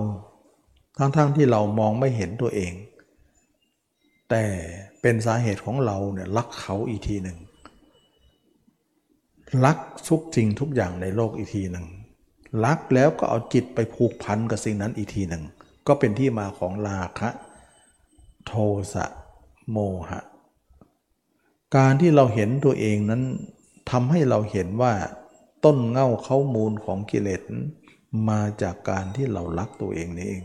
[0.99, 2.72] ทั้งๆทที่เรามองไม่เห็นตัวเอง
[4.30, 4.45] แต่
[5.01, 7.39] เป็นสาเหตุของเราเนี่ยรักเขาอีกทีหนึ่ง
[9.64, 9.78] รัก
[10.09, 11.87] ทุกจริงทุกอย่างในโลกอีกทีหนึ่ง
[12.64, 15.45] รักแล้วก็เอาจิตไปผูกพันกับสิ่งนั้นอีกทีหนึ่ง
[15.87, 17.28] ก็เป็นที่มาของราคะ
[18.47, 18.55] โท
[18.95, 19.05] สะ
[19.71, 19.79] โม
[20.09, 20.21] หะ
[21.77, 23.23] การที่เราเห็นตัวเองนั้น
[23.91, 24.95] ทำให้เราเห็นว่า
[25.65, 27.43] ต้นเง่าเข้ามูลของกิเลส
[28.29, 30.43] มาจากการที่เรารักตัวเองนี่เอง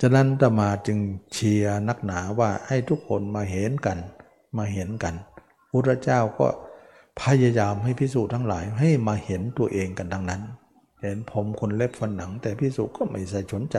[0.00, 0.98] ฉะนั้นตมาจึง
[1.32, 3.98] เชียร์นักหนาว่าให้ทุกคนมาเห็นกัน
[4.56, 5.14] มาเห็นกัน
[5.70, 6.46] พระเจ้าก็
[7.20, 10.42] พยายามให้พิสูจน์ทั้งหลายให้มาเห็นตัวเองกันดังนั้น
[11.02, 13.76] เห็นผมคนเล็บฟันหนัง แต่พิสูจก็ไม่ใส่สนใจ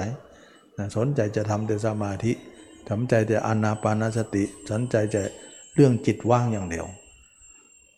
[0.97, 2.32] สนใจจะทำแต่สมาธิ
[2.89, 5.21] สนใจแต่อนาปานสติสนใจจะ
[5.75, 6.88] เรื่องจิตว่างอย่างเดียว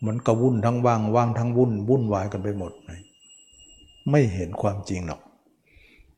[0.05, 3.01] มันก็วุ่นทั้งว่างว่างทั้งวุ่นวุ่นวายกันไปหมดเลย
[4.11, 5.21] ไม่เห็นความจริงหรอก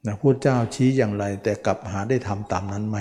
[0.05, 2.97] นะพูดเจ้าชี้อย่างไรแต่กลับหาได้ทำตามนั้นไหม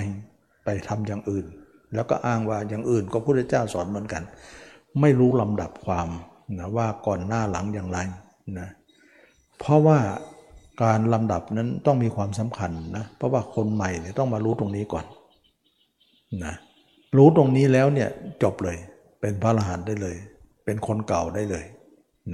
[0.65, 1.45] ไปทำอย่างอื่น
[1.93, 4.23] แล้วก็อ้างว่าอย่างอื่นก็พุทธเจ้าสอนเหมือนกัน
[5.01, 6.07] ไม่รู้ลำดับความ
[6.59, 7.99] นะว่าก่อนหน้าหลังอย่างไร
[8.59, 8.69] นะ
[9.59, 9.97] เพราะว่า
[10.83, 15.05] การลำดับนั้นต้องมีความสำคัญนะ เพราะว่าคนใหม่เนี่ยต้องมารู้ตรงนี้ก่อน
[16.45, 16.55] นะ
[17.17, 18.09] รู้ตรงนี้แล้วเนี่ย
[18.43, 18.77] จบเลย
[19.21, 20.15] เป็นพระอรหันต์ได้เลย
[20.65, 21.65] เป็นคนเก่าได้เลย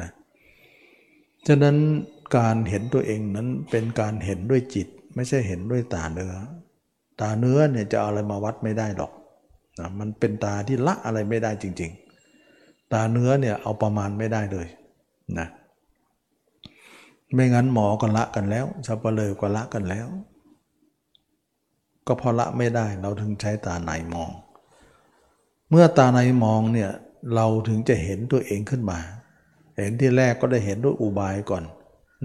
[0.01, 0.09] นะ
[1.47, 1.75] ฉะนั้น
[2.37, 6.33] การเห็นตัวเองนั้นเป็นการเห็นด้วยจิต ไม่ใช่เห็นด้วยตาเนื้อ
[7.21, 9.11] ตาเนื้อเนี่ยจะอาอะไรมาวัดไม่ได้หรอก
[9.79, 11.91] นะมันเป็นตาที่ละอะไรไม่ได้จริง
[12.41, 14.67] ๆ ตาเนื้อเนี่ยเอาประมาณไม่ได้เลย
[15.39, 15.47] นะ
[17.33, 20.07] ไม่งั้นหมอก็ละกันแล้วสับเปลือก็ละกันแล้ว
[22.07, 24.31] ก็พอละไม่ได้เราถึงใช้ตาในมอง
[25.69, 26.91] เมื่อตาในมองเนี่ย
[27.35, 28.99] เราถึงจะเห็นตัวเองขึ้นมา
[29.77, 31.63] เห็นที่แรกก็ได้เห็นด้วยอุบายก่อน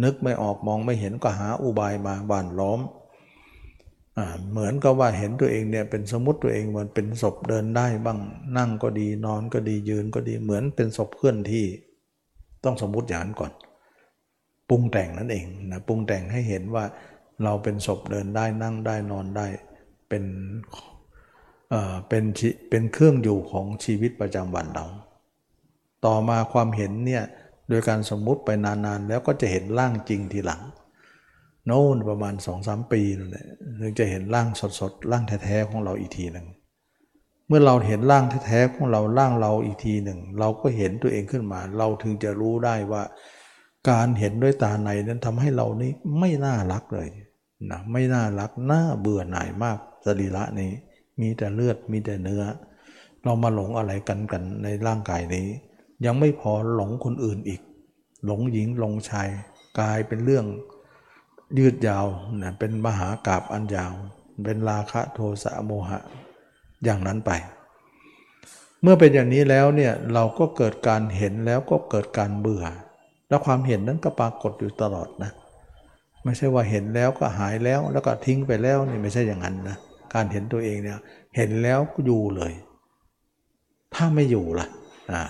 [0.03, 2.81] นึกไม่ออกมองไม่เห็นก็หาอุบายมาบานล้อม
[4.51, 8.19] เหมือนกับว่าเห็นตัวเองเนี่ยเป็นสมมติตัวเองมันเป็นศพเดินได้บ้าง
[8.57, 11.67] นั่งก็ดีนอนก็ดียืนก็ดีเหมือนเป็นศพเคลื่อนที่
[12.65, 13.53] ต้องสมมติอย่างนั้นก่อน
[14.69, 16.85] ปรุงแต่งนั่นเองนะปรุงแต่งให้เห็นว่า
[17.45, 19.47] เราเป็นศพเดินได้นั่งได้นอนได้
[20.09, 20.25] เป็น
[22.09, 22.25] เป็น
[22.71, 24.87] เป็นเครื่องอยู่ของชีวิตประจำวันเรา
[26.07, 27.25] ต่อมาความเห็นเนี่ย
[27.69, 30.63] โดยการสมมุติไปนานๆ แล้วก็จะเห็นร่างจริงทีหลัง
[31.67, 33.47] โน่นประมาณสองสามปีนั่นแหละ
[33.81, 34.49] ถึงจะเห็นร่าง
[34.81, 36.47] สดๆร่างแท้ๆของเราอีกทีหนึ่ง
[37.47, 43.03] เมื่อเราเห็นร่างแท้ๆของเราร่างเราอีกทีหนึ่ง เราก็เห็นตัวเองขึ้นมา เราถึงจะรู้ได้ว่า
[43.91, 47.09] การเห็นด้วยตาในนั้นทำให้เรานี่ไม่น่ารักเลย
[47.71, 49.79] นะไม่น่ารักน่าเบื่อหน่ายมาก
[50.21, 50.73] รีระนี้
[51.21, 52.45] มีแต่เลือดมีแต่เนื้อ
[53.25, 55.47] เรามาหลงอะไรกันกันในร่างกายนี้
[56.05, 57.61] ยังไม่พอหลงคนอื่นอีก
[58.25, 59.29] หลงหญิงหลงชาย
[59.79, 60.47] กลายเป็นเรื่อง
[61.59, 62.07] ยืดยาว
[62.43, 63.93] นะเป็นมหากราบอันยาว
[64.45, 65.99] เป็นราคะโทสะโมหะ
[66.85, 67.31] อย่างนั้นไป
[68.83, 72.65] เมื่อเป็นอย่างนี้แล้วเนี่ยเราก็เกิดการเห็นแล้วก็เกิดการเบื่อ
[73.29, 75.31] แล้วความเห็นนั้นก็ปรากฏอยู่ตลอดนะ
[76.25, 79.77] ไม่ใช่ว่าเห็นแล้วก็หายแล้วแล้วก็ทิ้งไปแล้วนี่ไม่ใช่อย่างนั้นนะ
[80.15, 80.99] การเห็นตัวเองเนี่ย
[81.37, 82.53] เห็นแล้วก็อยู่เลย
[83.95, 84.69] ถ้าไม่อยู่ล่ะ
[85.13, 85.23] อ่า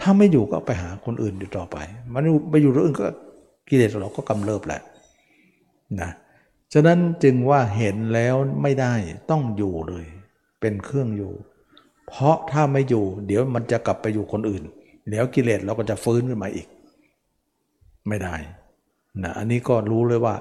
[0.00, 1.76] ถ้าไม่อยู่ก็ไปหาคนอื่นอยู่ต่อไป
[2.12, 3.08] มันไปอยู่เรื่องอื่นก็
[3.68, 4.80] กิเลสเราก็กำเริบแหละ
[6.00, 6.10] นะ
[6.72, 8.94] ฉะนั้นจึงว่าเห็นแล้วไม่ได้
[9.30, 10.04] ต้องอยู่เลย
[10.60, 11.32] เป็นเครื่องอยู่
[12.08, 14.62] เพราะถ้าไม่อยู่ เดี๋ยวมันจะกลับไปอยู่คนอื่น
[15.08, 16.66] เดี๋ยวกิเลสเราก็จะฟื้นขึ้นมาอีก
[18.08, 18.34] ไม่ได้
[19.22, 20.34] นะอันนี้ก็รู้เลยว่า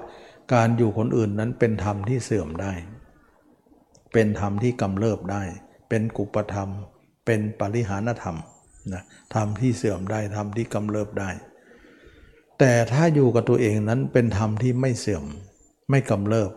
[0.53, 2.71] การอยู่คนอื่นนั้นเป็นธรรมที่เสื่อมได้
[4.13, 5.41] เป็นธรรมที่กำเริบได้
[5.89, 6.69] เป็นกุปธรรม
[7.25, 8.37] เป็นปริหานธรรม
[8.93, 9.03] นะ
[9.35, 11.29] ธรรมที่เสื่อมได้ธรรมที่กำเริบได้
[12.59, 15.23] แต่ถ้าอยู่กับตัวเองนั้นเป็นธรรมที่ไม่เสื่อม
[15.89, 16.51] ไม่กำเริบ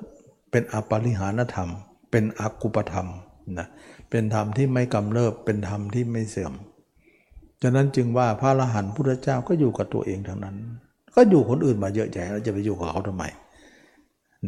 [0.50, 1.68] เป็นอปริหานธรรม
[2.10, 3.08] เป็นอกุปธรรม
[3.58, 3.68] นะ
[4.10, 6.52] เป็นธรรมที่ไม่กำเริบ เป็นธรรมที่ไม่เสื่อม
[7.62, 10.56] ฉะนั้นจึงว่าพระอรหันต์พุทธเจ้าก็อยู่กับตัวเองทั้งนั้น
[11.14, 13.24] ก็อยู่คนอื่นมาเยอะแยะแล้วจะไปอยู่กับเขาทำไม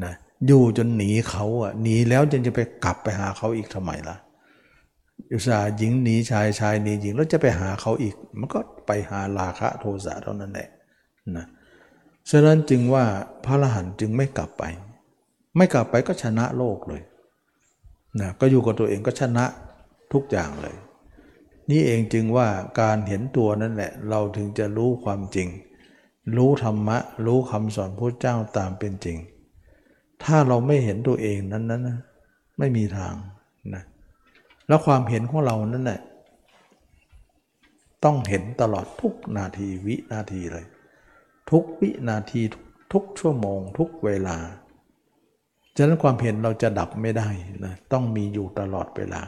[0.04, 0.14] นะ
[0.46, 4.16] อยู่จนหนีเขาอะหนีแล้วจึงจะไปกลับไปหาเขาอีกทำไมล่ะ
[5.32, 10.68] อุตส่าห์หญิงหนีชายชายหนีหญิงแล้วจะไปหาเขาอีก มันก็ไปหาราคะโทสะเท่านั้นแหละ
[11.36, 11.46] นะ
[12.30, 13.04] ฉะนั้นจึงว่า
[13.44, 14.64] พระอรหันต์จึงไม่กลับไป
[15.56, 17.02] ไม่กลับไปก็ชนะโลกเลย
[18.20, 19.44] นะก็อยู่กับตัวเองก็ชนะ
[20.12, 20.76] ทุกอย่างเลย
[21.70, 22.48] นี่เองจึงว่า
[22.80, 25.48] การเห็นตัวนั่นแหละ เราถึงจะรู้ความจริง
[26.36, 29.16] รู้ธรรมะ รู้คำสอนพระเจ้าตามเป็นจริง
[30.24, 31.98] ถ้าเราไม่เห็นตัวเองนั้นนั้นนะ
[32.58, 33.14] ไม่มีทาง
[33.74, 33.82] นะ
[34.68, 36.00] แล้วความเห็นของเรานั่นแหละ
[38.04, 40.66] ต้องเห็นตลอดทุกนาทีวินาทีเลย
[41.50, 42.40] ทุกวินาที
[42.92, 44.36] ทุกชั่วโมง ทุกเวลา
[45.76, 47.28] ฉะนั้นความเห็นเราจะดับไม่ได้
[47.64, 49.22] นะต้องมีอยู่ตลอดเวลา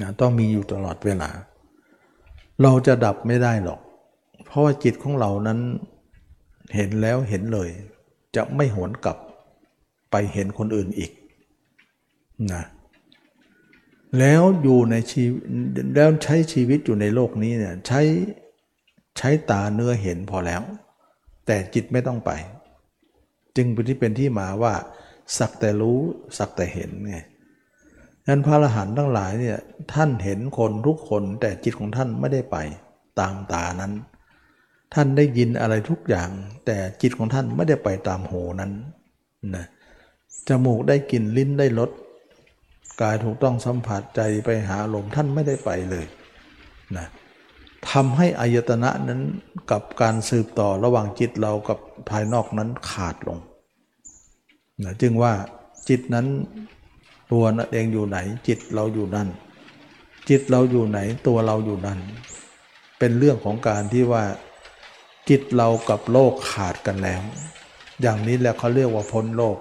[0.00, 1.28] นะต้องมีอยู่ตลอดเวลา
[2.62, 3.80] เราจะดับไม่ได้หรอก
[4.46, 5.58] เพราะว่าจิตของเรานั้น
[6.74, 7.68] เห็นแล้วเห็นเลย
[8.36, 9.18] จะไม่หวนกลับ
[10.10, 11.10] ไปเห็นคนอื่นอีก
[12.52, 12.64] นะ
[14.18, 15.40] แล้วอยู่ในชีวิต
[15.94, 18.00] แล้วใช้ชีวิตอยู่ในโลกนี้เนี่ยใช้
[19.18, 20.62] ใช้ตาเนื้อเห็นพอแล้ว
[21.46, 22.30] แต่จิตไม่ต้องไป
[23.56, 24.74] จึงเป็นที่เป็นที่มาว่า
[25.38, 26.00] สักแต่รู้
[26.38, 27.16] สักแต่เห็นไง
[28.28, 29.58] นั้นพระอรหันต์ทั้งหลายเนี่ย
[29.92, 32.56] ท่านเห็นคนทุกคนแต่จิตของท่านไม่ได้ไป
[33.20, 33.92] ตามตานั้น
[34.94, 36.28] ท่านได้ยินอะไรทุกอย่าง
[36.66, 38.72] แต่จิตของท่านไม่ได้ไปตามหูนั้น
[39.56, 39.66] นะ
[40.48, 41.90] จมูกได้กลิ่นลิ้นได้รส
[43.00, 46.06] กายถูกต้องสัมผัสใจไปหาลมท่านไม่ได้ไปเลย
[46.96, 47.06] นะ
[47.90, 49.20] ทำให้อายตนะนั้น
[49.70, 51.78] กับการสืบต่อระหว่างจิตเรากับ
[52.10, 53.38] ภายนอกนั้นขาดลง
[54.84, 55.32] นะจึงว่า
[55.88, 56.26] จิตนั้น
[57.32, 58.18] ตัวนั่นเองอยู่ไหน
[58.48, 59.28] จิตเราอยู่นั่น
[60.28, 61.98] จิตเราอยู่ไหนตัวเราอยู่นั่น
[62.98, 64.24] เป็นเรื่องของการที่ว่า
[65.28, 67.22] จิตเรากับโลกขาดกันแล้ว
[68.00, 69.58] อย่างนี้แหละเขาเรียกว่าพ้นโลก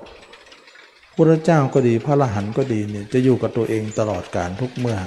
[1.15, 4.97] พระเจ้าก็ดีพระอรหันต์ก็ดีเนี่ยจะอยู่กับตัวเองตลอดการทุกเมื่อ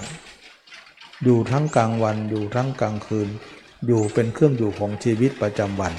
[1.24, 3.28] อยู่ทั้งกลางวันอยู่ทั้งกลางคืน
[3.86, 5.92] อยู่เป็นเครื่องอยู่ของชีวิตประจำวัน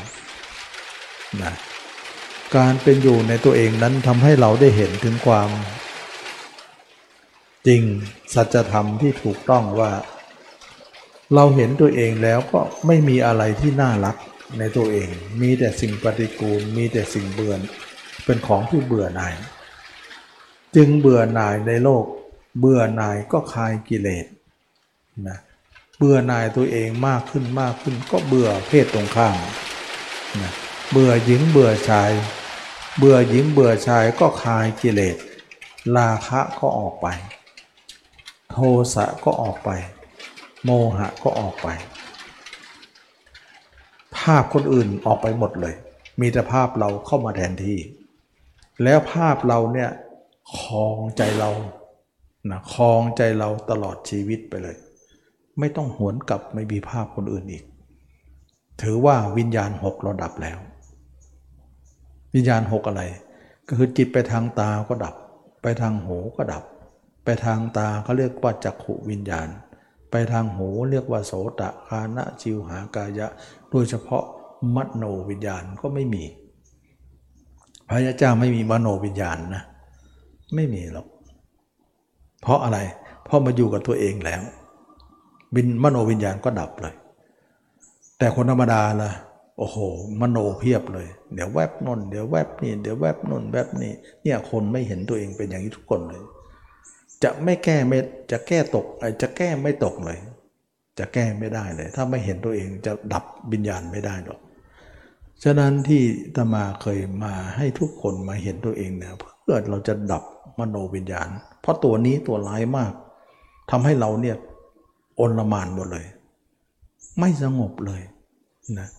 [1.42, 1.54] นะ
[2.56, 5.50] การเป็นอยู่ในตัวเองนั้นทำให้เราได้เห็นถึงความ
[7.68, 7.82] จริง
[8.34, 9.92] สัจธรรมที่ถูกต้องว่า
[11.36, 14.16] เราเห็นตัวเองแล้วก็ไม่มีอะไรที่น่ารัก
[14.58, 15.10] ในตัวเอง
[15.42, 17.56] มีแต่สิ่งปฏิกูล มีแต่สิ่งเบื่อ
[18.26, 19.36] เป็นของที่เบื่อหน่าย
[20.76, 22.04] จึงเบื่อหน่ายในโลก
[22.60, 24.26] เบื่อหน่ายก็คลายกิเลส
[25.28, 25.38] นะ
[25.98, 29.36] เบื่อหน่ายตัวเองมากขึ้นมากขึ้น ก็เบื่อเพศตรงข้าม
[30.42, 30.52] นะ
[30.92, 32.12] เบื่อหญิงเบื่อชาย
[32.98, 35.18] เบื่อหญิงเบื่อชายก็คลายกิเลส
[35.98, 37.08] ราคะก็ออกไป
[38.52, 38.58] โท
[38.94, 39.70] สะก็ออกไป
[40.64, 45.76] โมหะก็ออกไปาพคนอื่นออกไปหมดเลย
[46.22, 47.78] มีแต่ภาพเราเข้ามาแทนที่
[48.84, 49.90] แล้วภาพเราเนี่ย
[50.58, 51.52] คลองใจเรา
[52.50, 54.76] นะคลองใจเราตลอดชีวิตไปเลย
[55.60, 57.64] ไม่ต้องหวนกลับไม่มีภาพคนอื่นอีก
[58.82, 60.58] ถือว่าวิญญาณหกเราดับแล้ว
[62.36, 63.04] วิญญาณหกอะไร
[63.68, 65.16] ก็คือจิตไปทางตาก็ดับ
[65.62, 66.64] ไปทางหูก็ดับ
[67.24, 69.48] ไปทางตาเขาเรียกว่าจักขุวิญญาณ
[70.12, 73.28] ไปทางหูเรียกว่าโสตะคานะจิวหากายะ
[73.70, 74.24] โดยเฉพาะ
[74.76, 76.24] มัโนวิญญาณก็ไม่มี
[77.90, 79.64] พระยาเจ้าไม่มีมโนวิญญาณนะ
[80.56, 81.08] ไม่มีหรอก
[82.42, 82.80] เพราะอะไร
[83.26, 84.42] เพราะมาอยู่กับตัวเองแล้ว
[85.56, 86.96] บินมโนวิญญาณก็ดับเลย
[88.18, 89.12] แต่คนธรรมดาล่ะ
[89.58, 89.78] โอ้โห
[90.22, 93.92] มโนเพียบเลย เดี๋ยวแวบนนเดี๋ยวแวบนี่เดี๋ยวแวบนนแวบนี่
[94.24, 96.22] เนี่ยคนไม่เห็นตัวเองเป็นอย่างนี้ทุกคนเลย
[97.24, 97.98] จะไม่แก้ไม่
[98.32, 98.86] จะแก้ตก
[99.22, 100.18] จะแก้ไม่ตกเลย
[101.00, 104.40] จะแก้ไม่ได้เลย ถ้าไม่เห็นตัวเองจะดับวิญญาณไม่ได้หรอก
[105.44, 106.02] ฉะนั้นที่
[106.36, 110.24] ตมาเคยมาให้ทุกคนมาเห็นตัวเองเนี่ยเพื่อเราจะดับ
[110.60, 111.28] มโนวิญญาณ
[111.62, 112.94] เพราะตัวนี้ตัวร้ายมาก
[113.72, 114.36] ทำให้เราเนี่ย
[115.20, 116.06] อนละมานหมดเลย
[117.20, 118.02] ไม่สงบเลย
[118.80, 118.90] นะ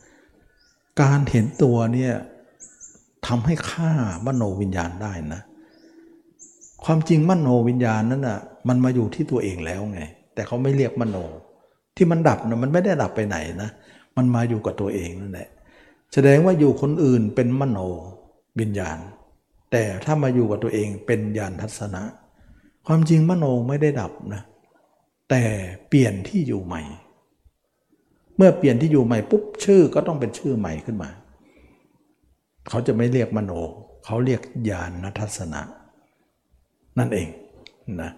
[1.03, 2.15] การเห็นตัวเนี่ย
[3.27, 3.93] ทำให้ฆ่า
[4.27, 5.41] มโนวิญญาณได้นะ
[6.85, 8.39] ความจริงมโนวิญญาณนั้นน่ะ
[8.69, 10.01] มันมาอยู่ที่ตัวเองแล้วไง
[10.35, 11.17] แต่เขาไม่เรียกมโน
[11.97, 13.71] ที่มันดับนะมันไม่ได้ดับไปไหนนะ
[14.17, 15.49] มันมาอยู่กับตัวเองนั่นแหละ
[16.13, 17.79] แสดงว่าอยู่คนอื่นเป็นมโน
[18.61, 18.99] วิญญาณ
[19.73, 22.03] แต่ถ้ามาอยู่กับตัวเองเป็นญาณทัศนะ
[22.87, 24.43] ความจริงมโนไม่ได้ดับนะ
[25.31, 25.43] แต่
[25.89, 26.83] เปลี่ยนที่อยู่ใหม่
[28.37, 31.11] เมื่อเปลี่ยนที่อยู่ใหม่ปุ๊บชื่อก็ต้องเป็นชื่อใหม่ขึ้นมา
[32.69, 33.53] เขาจะไม่เรียกมโน
[34.05, 35.61] เขาเรียกญาณทัศนะ
[36.99, 37.29] นั่นเอง
[38.03, 38.11] นะ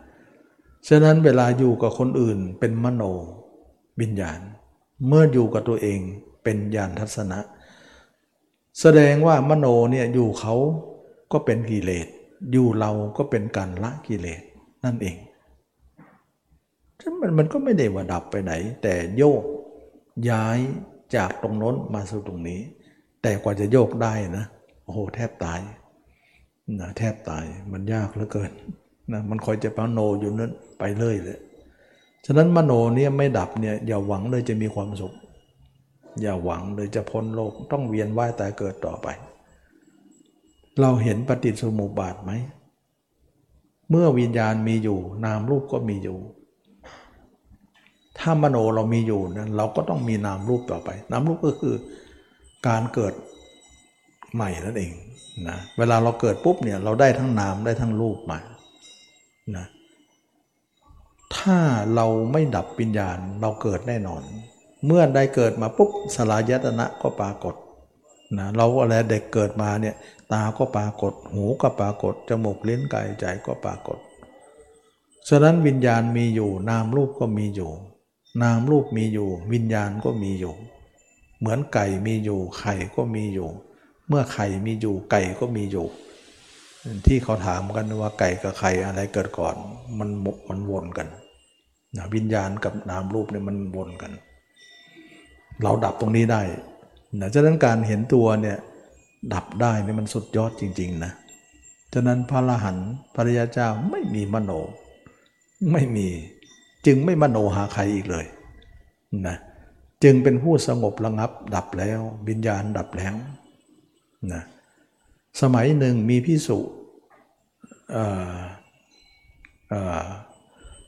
[0.89, 3.03] ฉะนั้นเวลาอยู่กับคนอื่นเป็นมโน
[4.01, 4.41] วิญญาณ
[5.07, 6.01] เมื่ออยู่กับตัวเอง
[6.45, 7.39] เป็นญาณทัศนะ
[8.81, 10.55] แสดงว่ามโนเนี่ยอยู่เขา
[11.33, 12.07] ก็เป็นกิเลส
[12.53, 14.43] อยู่เราก็เป็นการละกิเลส
[14.85, 15.17] นั่นเอง
[17.21, 19.43] มันมันก็ไม่ได้ว่าดับไปไหน แต่โยก
[20.31, 20.59] ย้าย
[21.17, 22.61] จากตรงโน้นมาสู่ตรงนี้
[23.23, 24.45] แต่กว่าจะโยกได้นะ
[24.85, 25.61] โอ้โหแทบตาย
[26.81, 28.53] นะแทบตายมันยากเหลือเกิน
[29.13, 31.39] นะมันคอยจะมโนอยู่นั้นไปเรื่อยเลย
[32.27, 35.15] ฉะนั้นมโนเนี่ยไม่ดับเนี่ยอย่าหวังเลยจะมีความสุข
[36.21, 39.09] อย่าหวังเลยจะพ้นโลกต้องเวียนว่ายตายเกิดต่อไป
[40.81, 42.33] เราเห็นปฏิสมุปบาทไหม
[43.91, 46.19] เมื่อวิญญาณมีอยู่ นามรูปก็มีอยู่
[48.19, 51.75] ถ้ามโนเรามีอยู่นะเราก็ต้องมีนามรูปต่อไป นามรูปก็คือ
[52.69, 53.15] การเกิด
[54.35, 54.93] ใหม่นั่นเอง
[55.49, 58.39] นะเวลาเราเกิดปุ๊บเนี่ยเราได้ทั้งนามได้ทั้งรูปมา
[59.57, 59.67] นะ
[61.43, 61.59] ถ้า
[61.95, 64.23] เราไม่ดับวิญญาณเราเกิดแน่นอน
[64.87, 67.55] เมื่อได้เกิดมาปุ๊บสลายตนะก็ปรากฏ
[68.39, 69.95] นะเราอะไรเด็กเกิดมาเนี่ย
[70.33, 73.99] ตาก็ปรากฏ หูก็ปรากฏจมูกเลิ้นกายใจก็ปรากฏ
[75.29, 77.71] ฉะนั้นวิญญาณมีอยู่ นามรูปก็มีอยู่
[78.43, 80.55] นามรูปมีอยู่ วิญญาณก็มีอยู่
[81.39, 83.49] เหมือนไก่มีอยู่ ไข่ก็มีอยู่
[84.09, 85.87] เมื่อไข่มีอยู่ไก่ก็มีอยู่
[87.07, 89.55] ที่เขาถามกันว่าไก่กับไข่อะไรเกิดก่อน
[89.99, 90.09] มัน
[90.49, 91.09] มันวนกัน
[91.97, 94.13] นะวิญญาณกับนามรูปเนี่ยมันวนกัน
[95.63, 96.43] เราดับตรงนี้ได้
[97.21, 98.59] นะฉะนั้นการเห็นตัวเนี่ย
[99.35, 101.13] ดับได้เนี่ยมันสุดยอดจริง ๆ นะ
[101.93, 104.51] ฉะนั้นพระอรหันต์พระริยาเจ้าไม่มีมโน
[105.73, 106.09] ไม่มี
[106.87, 108.27] จึงไม่มโนหาใครอีกเลย
[109.27, 109.37] นะ
[110.03, 113.15] จึงเป็นผู้สงบระงับ ดับแล้ววิญญาณดับแล้ว
[114.33, 114.43] นะ
[115.41, 116.59] สมัยหนึ่งมีพิสุ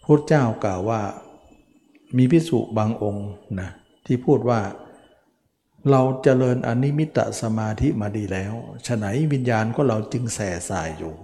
[0.07, 1.01] พุทธเจ้ากล่าวว่า
[2.17, 3.29] มีพิสุบางองค์
[3.61, 3.71] นะ
[4.07, 4.61] ที่พูดว่า
[5.91, 8.53] เราจเจริญอนิมิตสมาธิมาดีแล้ว
[8.87, 11.15] ฉะไหนวิญญาณก็เราจึงแส่สายอยู่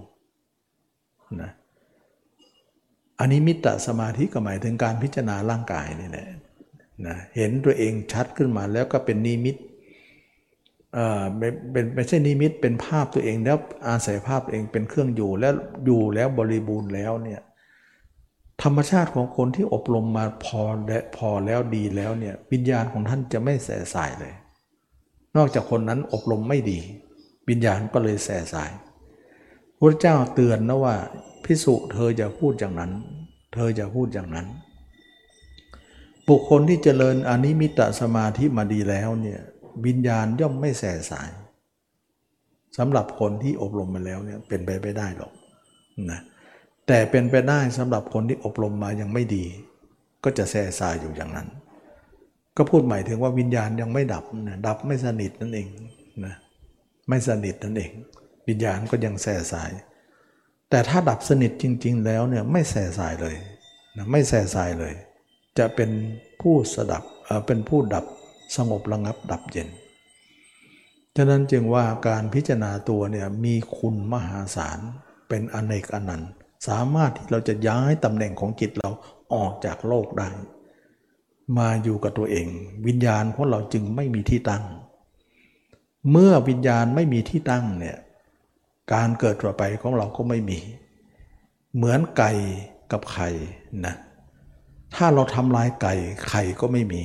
[1.40, 1.50] นะ
[3.20, 6.26] อนิมิตสมาธิก็หมายถึงการพิจารณาร่างกายนี่แหละ
[7.06, 9.56] นะเห็นตัวเองชัดขึ้นมาแล้วก็เป็นนิมิต
[10.94, 11.22] เอ่อ
[11.72, 13.56] เป็นไม่ใช่นิมิตเป็นภาพตัวเองแล้ว
[13.88, 15.54] อาศัยภาพตัวเองเป็นเครื่องอยู่แล้ว
[15.84, 17.40] อยู่แล้วบริบูรณ์แล้วเนี่ย
[18.62, 24.34] ธรรมชาติของคนที่อบรมมาพอและพอแล้วดีแล้วเนี่ยวิญญาณของท่านจะไม่แสสายเลย
[25.36, 26.78] นอกจากคนนั้นอบรมไม่ดี
[27.48, 28.70] วิญญาณก็เลยแสสาย
[29.78, 30.96] พระเจ้าเตือนนะว่า
[31.44, 32.92] พิสุเธอจะพูดอย่างนั้น
[33.54, 34.46] เธอจะพูดอย่างนั้น
[36.28, 39.40] บุคคลที่เจริญอนิมิตสมาธิมาดีแล้วเนี่ย
[39.86, 41.30] วิญญาณย่อมไม่แสสาย
[42.78, 45.32] สำหรับคนที่อบรมมาแล้วเนี่ยเป็นไปไม่ได้หรอก
[46.10, 46.20] นะ
[46.92, 49.44] แต่เป็นไปได้สำหรับคนที่อบรมมายังไม่ดี
[50.24, 51.48] ก็จะแส่สายอยู่อย่างนั้น
[52.56, 55.66] ก็พูดหมายถึงว่าวิญญาณยังไม่ดับนะดับไม่สนิทนั่นเอง
[56.24, 56.34] นะ
[57.08, 57.90] ไม่สนิทนั่นเอง
[58.48, 59.70] วิญญาณก็ยังแส่สาย
[60.70, 63.36] แต่ถ้าดับสนิทจริง ๆ แล้วเนี่ยไม่แส่สายเลย
[63.96, 64.94] นะไม่แส่สายเลย
[65.58, 65.90] จะเป็น
[66.40, 67.02] ผู้สดับ
[67.46, 68.04] เป็นผู้ดับ
[68.56, 69.68] สงบระงับดับเย็น
[71.16, 74.78] ฉะนั้นจึงว่าการพิจารณาตัวเนี่ยมีคุณมหาศาล
[75.28, 76.32] เป็นอเนกอนันต์
[76.68, 78.90] สามารถที่เราจะย้ายตำแหน่งของจิตเรา
[79.34, 80.28] ออกจากโลกได้
[81.58, 82.46] มาอยู่กับตัวเอง
[82.86, 84.64] วิญญาณของเราจึงไม่มีที่ตั้ง
[86.10, 87.98] เมื่อวิญญาณไม่มีที่ตั้งเนี่ย
[88.92, 90.58] การเกิดต่อไปของเราก็ไม่มี
[91.76, 92.32] เหมือนไก่
[92.92, 93.28] กับไข่
[93.86, 93.94] นะ
[94.94, 95.94] ถ้าเราทำลายไก่
[96.28, 97.02] ไข่ก็ไม่มี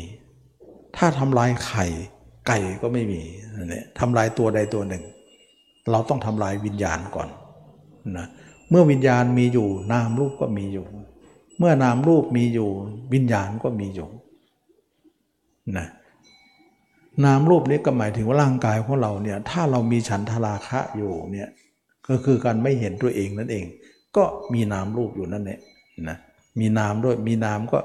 [0.97, 1.85] ถ้าทำลายไข่
[2.47, 3.21] ไก่ก็ไม่มี
[3.69, 5.03] เนี่ยทำลายตัวใดตัวหนึ่ง
[5.91, 7.29] เราต้องทำลายวิญญาณก่อน
[8.17, 10.85] นะเเมื่อวิญญาณมีอยู่ นามรูปก็มีอยู่
[11.57, 12.69] เมื่อนามรูปมีอยู่
[13.13, 14.09] วิญญาณก็มีอยู่
[15.77, 15.87] นะ
[17.25, 21.49] นามรูปนี้ก็หมายถึงว่าร่างกายของเราเนี่ยถ้าเรามีฉันทราคะอยู่เนี่ย
[22.07, 23.65] ก็คือการไม่เห็นตัวเองนั่นเอง
[24.17, 25.59] ก็มีนามรูปอยู่นั่นแหละ
[26.09, 26.17] นะ
[26.59, 27.79] มีนามด้วยมีนามก็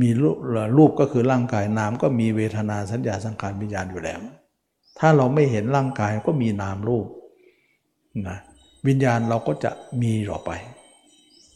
[0.00, 0.36] มีรูป
[0.76, 4.20] รูปก็คือร่างกายนามก็มีเวทนาสัญญาสังขารวิญญาณอยู่แล้ว
[4.98, 7.06] ถ้าเราไม่เห็นร่างกายก็มีนามรูป
[8.28, 8.38] นะ
[8.88, 9.70] วิญญาณเราก็จะ
[10.02, 10.50] มีต่อไป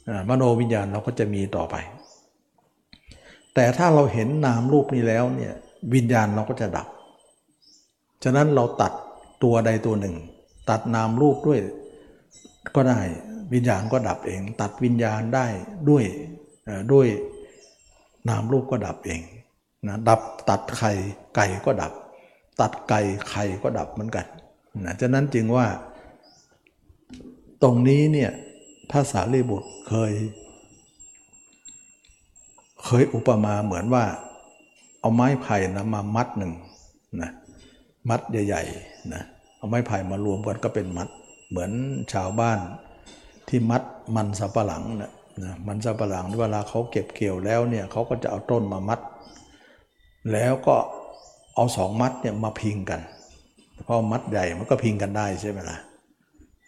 [0.09, 1.77] อ่ามโนวิญญาณเราก็จะมีต่อไป
[3.55, 5.55] แต่ถ้าเราเห็นนามรูปนี้แล้วเนี่ย
[5.95, 6.87] วิญญาณเราก็จะดับ
[8.25, 8.93] ฉะนั้นเราตัด
[9.43, 10.17] ตัวใดตัวหนึ่ง
[10.71, 11.61] ตัดนามรูปด้วย
[12.75, 13.01] ก็ได้
[13.55, 15.47] วิญญาณก็ดับเอง ตัดวิญญาณได้
[15.91, 16.05] ด้วย
[16.93, 17.07] ด้วย
[18.29, 19.21] นามรูปก็ดับเอง
[19.89, 20.93] นะดับตัดไข่
[21.37, 21.93] ไก่ก็ดับ
[22.61, 24.27] ตัดไก่ไข่ก็ดับเหมือนกัน
[24.85, 25.67] นะฉะนั้นจึงว่า
[27.63, 28.31] ตรงนี้เนี่ย
[28.93, 30.13] ภาษาลีบุตรเคย
[32.85, 34.05] เคยอุปมาเหมือนว่า
[35.01, 36.53] เอาไม้ไผ่นะมามัดหนึ่ง
[37.21, 37.31] นะ
[38.09, 39.23] มัดใหญ่ๆนะ
[39.59, 41.09] เอาไม้ไผ่มารวมกันก็เป็นมัด
[41.51, 41.71] เหมือน
[42.13, 42.59] ชาวบ้าน
[43.49, 43.83] ที่มัด
[44.17, 49.01] มันสับปะหลังนะนะมันสับปะหลังเวลาเขาเก็บเกี่ยวแล้วเนี่ยเขาก็จะเอาต้นมามัด
[50.33, 50.77] แล้วก็
[51.55, 53.01] เอาสองมัดเนี่ยมาพิงกัน
[53.85, 55.79] เพราะมัดใหญ่มันก็พิงกันได้ใช่ไหมล่ะ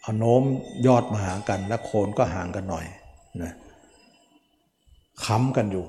[0.07, 0.43] เอาโน้ม
[0.87, 2.87] ยอดมาหากันแล้วโคนก็ห่างกันหน่อย
[3.43, 3.53] นะ
[5.25, 5.87] ค้ำกันอยู่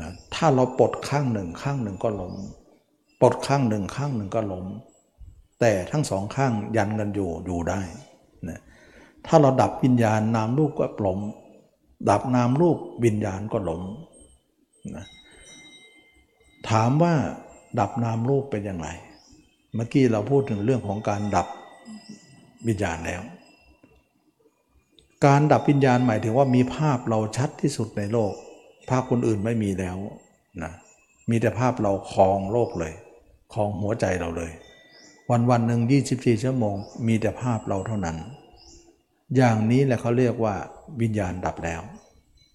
[0.00, 2.34] นะถ้าเราปลดข้างหนึ่งข้างหนึ่งก็ล้ม
[3.20, 4.66] ปลดข้างหนึ่งข้างหนึ่งก็ล้ม
[5.60, 7.80] แต่ทั้งสองข้างยันกันอยู่อยู่ได้
[8.48, 8.60] นะ
[9.26, 11.18] ถ้าเราดับวิญญาณนามรูปก็ปลม
[12.10, 13.82] ดับนามรูปวิญญาณก็ล้ม
[14.96, 15.04] นะ
[16.70, 17.14] ถามว่า
[17.80, 18.88] ดับนามรูปเป็นอย่างไร
[19.74, 21.46] เมื่อกี้เราพูดถึงเรื่องของการดับ
[22.68, 23.22] วิญญาณแล้ว
[25.26, 28.32] การดับวิญญาณหมายถึงว่ามีภาพเราชัดที่สุดในโลก
[28.90, 29.96] ภาพคนอื่นไม่มีแล้ว
[30.62, 30.72] นะ
[31.30, 32.92] มีแต่ภาพเราครองโลกเลย
[33.54, 34.52] ครองหัวใจเราเลย
[35.30, 35.80] วันวันหนึ่ง
[36.12, 38.16] 24 ชั่วโมง มีแต่ภาพเราเท่านั้น
[39.36, 40.54] อย่างนี้แหละเขาเรียกว่า
[41.00, 41.82] วิญญาณดับแล้ว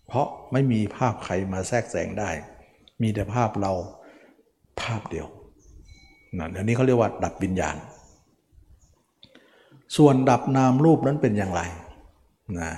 [0.08, 2.30] เพราะไม่มีภาพใครมาแทรกแซงได้
[3.02, 3.72] มีแต่ภาพเรา
[4.82, 5.28] ภาพเดียว
[6.38, 7.76] นะเดี๋ยวนี้เขาเรียกว่าดับวิญญาณ
[9.98, 11.62] ส่วนดับนามรูปนั้นเป็นอย่างไร
[12.60, 12.72] นะ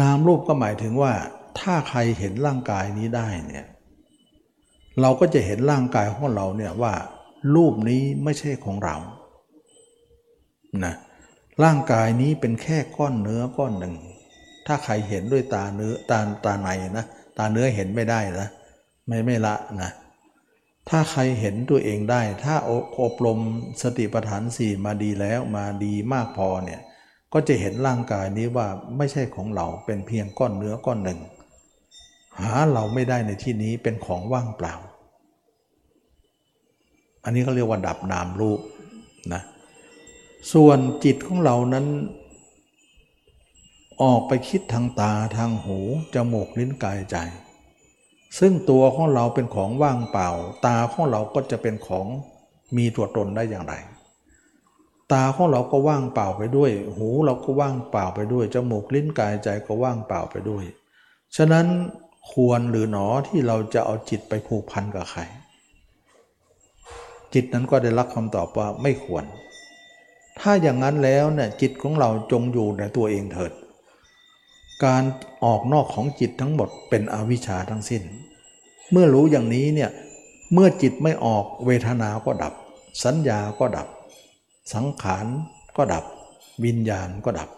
[0.00, 1.12] นามรูปก็หมายถึงว่า
[1.60, 3.66] ถ้าใครเห็นร่างกายนี้ได้เนี่ย
[5.00, 6.94] เราก็จะเห็นร่างกายของเราเนี่ยว่า
[7.54, 8.96] รูปนี้ไม่ใช่ของเรา
[10.84, 10.94] นะ
[11.64, 13.94] ร่างกายนี้เป็นแค่ก้อนเนื้อก้อนหนึ่ง
[14.66, 17.06] ถ้าใครเห็นด้วยตาเนื้อตาตาในนะ
[17.38, 18.48] ตาเนื้อเห็นไม่ได้นะ
[19.06, 19.90] ไม่ไม่ละนะ
[20.88, 22.54] ถ้าใครเห็นตัวเองได้ ถ้า
[23.02, 23.38] อบรม
[23.82, 26.80] สติปัฏฐานสี่มาดีแล้วมาดีมากพอเนี่ย
[27.32, 28.66] ก็จะเห็นร่างกายนี้ว่า
[28.96, 31.20] ไม่ใช่ของเราเป็นเพียงก้อนเนื้อก้อนหนึ่ง
[32.40, 34.74] หาเราไม่ได้ในที่นี้เป็นของว่างเปล่า
[37.24, 38.60] อันนี้เขาเรียกว่าดับนามรูป
[39.32, 39.42] นะ
[40.52, 41.86] ส่วนจิตของเรานั้น
[44.02, 45.78] ออกไปคิดทางตาทางหู
[46.14, 47.16] จมูกลิ้นกายใจ
[48.38, 50.28] ซึ่งตัวของเราเป็นของว่างเปล่า
[50.66, 52.06] ตาของเราก็จะเป็นของ
[52.76, 53.74] มีตัวตนได้อย่างไร
[55.12, 60.64] ตาของเราก็ว่างเปล่าไปด้วย หูเราก็ว่างเปล่าไปด้วย จมูกลิ้นกายใจก็ว่างเปล่าไปด้วย
[61.36, 61.66] ฉะนั้น
[62.32, 65.20] ควรหรือหนอที่เราจะเอาจิตไปผูกพันกับใคร
[67.34, 69.24] จิตนั้นก็ได้รับคำตอบว่าไม่ควร
[70.40, 73.52] ถ้าอย่างนั้นแล้วเนี่ยจิตของเราจงอยู่ในตัวเองเถิด
[74.84, 75.04] การ
[75.44, 78.02] ออกนอกของจิตทั้งหมดเป็นอวิชชาทั้งสิ้น
[78.92, 79.90] เมื่อรู้อย่างนี้เนี่ย
[80.52, 82.52] เมื่อจิตไม่ออกเวทนาก็ดับ
[83.04, 83.88] สัญญาก็ดับ
[84.74, 85.26] สังขาร
[85.76, 86.04] ก็ดับ
[86.64, 87.48] วิญญาณก็ดับ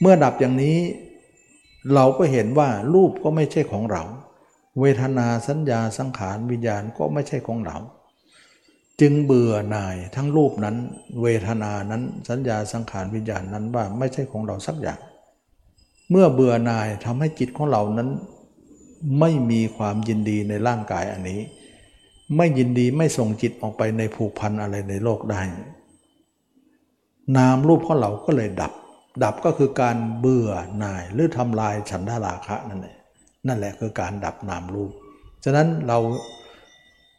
[0.00, 0.78] เมื่อดับอย่างนี้
[1.94, 4.02] เราก็เห็นว่ารูปก็ไม่ใช่ของเรา
[4.80, 7.76] เวทนาสัญญาสังขารวิญญาณก็ไม่ใช่ของเรา
[9.00, 10.76] จึงเบื่อหน่ายทั้งรูปนั้น
[11.22, 15.00] เวทนานั้นสัญญาสังขารวิญญาณนั้นว่าไม่ใช่ของเราสักอย่าง
[16.10, 18.10] เมื่อเบื่อหน่ายทำให้จิตของเรานั้น
[19.18, 21.40] ไม่มีความยินดีในร่างกายอันนี้
[22.36, 25.42] ไม่ยินดีไม่ส่งจิตออกไปในผูกพันอะไรในโลกได้
[27.36, 28.72] นามรูปของเราก็เลยดับ
[29.24, 32.96] ดับก็คือการเบื่อหน่ายหรือทำลายฉันทราคะนั่นแหละ
[33.46, 34.90] นั่นแหละคือการดับนามรูป
[35.44, 35.98] ฉะนั้นเรา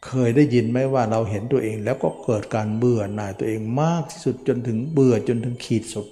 [0.06, 6.06] เคยได้ยินไหมว่าเราเห็นตัวเองแล้วก็เกิดการเบื่อหน่ายตัวเองมากที่สุดจนถึงเบื่อจนถึงขีดสุด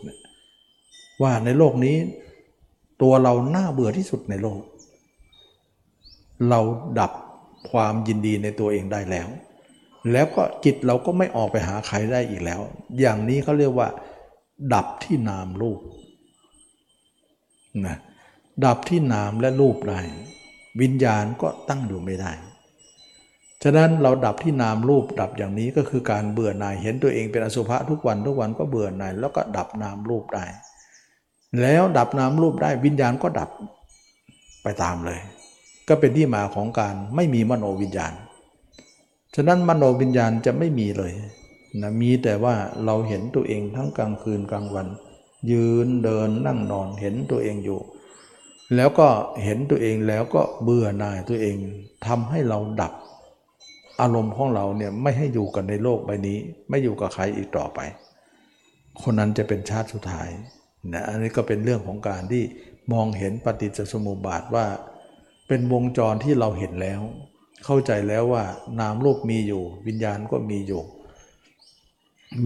[1.23, 1.97] ว่าในโลกนี้
[3.03, 4.61] ตัวเราหน้าเบื่อที่สุดในโลก
[6.49, 6.61] เรา
[7.01, 7.13] ดับ
[7.71, 9.29] ความยินดีในตัวเองได้แล้ว
[10.13, 12.61] แล้วก็จิตเราก็ไม่ออกไปหาใครได้อีกแล้ว
[13.01, 13.89] อย่างนี้เขาเรียกว่า
[14.75, 15.81] ดับที่นามรูป
[17.87, 17.97] นะ
[18.65, 20.01] ดับที่นามและรูปได้
[20.81, 22.33] วิญญาณก็ตั้งอยู่ไม่ได้
[23.63, 30.45] ฉะนั้นเราดับที่นามรูปดับอย่างนี้ก็คือการเบื่อหน่ายเห็นตัวเองเป็นอสุภะทุกวันทุกวันก็เบื่อหน่ายแล้วก็ดับนามรูปได้
[31.61, 33.51] แล้วดับนามรูปได้วิญญาณก็ดับ
[34.63, 35.21] ไปตามเลย
[35.91, 38.13] ก็เป็นที่มาของการไม่มีมโนวิญญาณ
[39.35, 41.13] ฉะนั้นมโนวิญญาณจะไม่มีเลย
[41.83, 44.87] นะมีแต่ว่าเราเห็นตัวเองทั้งกลางคืนกลางวัน
[45.51, 47.81] ยืนเดินนั่งนอนเห็นตัวเองอยู่
[48.77, 49.09] แล้วก็
[49.45, 51.57] เห็นตัวเองแล้วก็เบื่อหน่ายตัวเอง
[52.07, 52.93] ทำให้เราดับ
[54.01, 56.39] อารมณ์ของเราเนี่ยไม่ให้อยู่กันในโลกใบนี้
[56.69, 57.81] ไม่อยู่กับใครอีกต่อไป
[59.03, 60.29] คนนั้นจะเป็นชาติสุดท้าย
[60.93, 62.43] นะอันนี้ก็เป็นเรื่องของการที่
[62.93, 64.67] มองเห็นปฏิจจสมุปบาทว่า
[65.53, 67.01] เป็นวงจรที่เราเห็นแล้ว
[67.65, 68.45] เข้าใจแล้วว่า
[68.81, 70.83] นามรูปมีอยู่ วิญญาณก็มีอยู่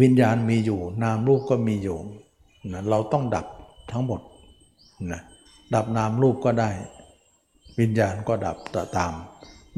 [0.03, 1.99] วิญญาณมีอยู่ นามรูปก็มีอยู่
[2.73, 3.47] นะเราต้องดับ
[3.93, 4.21] ทั้งหมด
[5.13, 5.21] นะ
[5.75, 6.71] ดับนามรูปก็ได้
[7.81, 8.57] วิญญาณก็ดับ
[8.97, 9.13] ตาม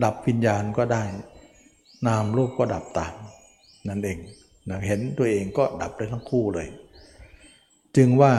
[0.04, 1.02] ดับวิญญาณก็ได้
[2.06, 3.14] นามรูปก็ดับตาม
[3.88, 4.18] นั่นเอง
[4.68, 6.68] นะเห็นตัวเองก็ดับได้ทั้งคู่เลย
[7.96, 8.32] จึงว่า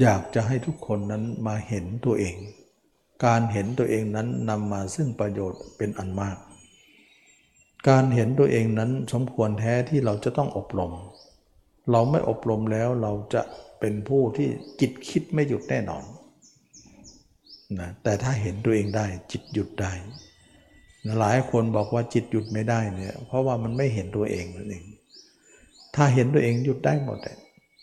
[0.00, 2.36] อยากจะให้ทุกคนนั้นมาเห็นตัวเอง
[3.26, 6.36] การเห็นตัวเองนั้นนำมาซึ่งประโยชน์เป็นอันมาก
[7.88, 10.92] การเห็นตัวเองนั้นสมควรแท้ที่เราจะต้องอบรม
[11.90, 13.42] เราไม่อบรมแล้วเราจะ
[13.80, 14.48] เป็นผู้ที่
[14.80, 16.04] จิตคิดไม่หยุดแน่นอน
[17.80, 19.92] นะแต่ถ้าเห็นตัวเองได้จิตหยุดได้
[21.06, 24.84] นะหลายคนบอกว่าจิตหยุดไม่ได้เนี่ยเพราะว่ามันไม่เห็นตัวเองนั่นเอง
[25.96, 27.36] ถ้าเห็นตัวเองหยุดได้หมดเลย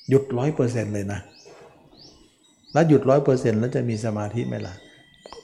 [0.09, 1.19] หยุดร้อยเปอร์เซ็นต์เลยนะ
[2.73, 4.75] แล้วหยุดร้อยเปอร์เซ็นต์แล้วจะมีสมาธิไหมล่ะ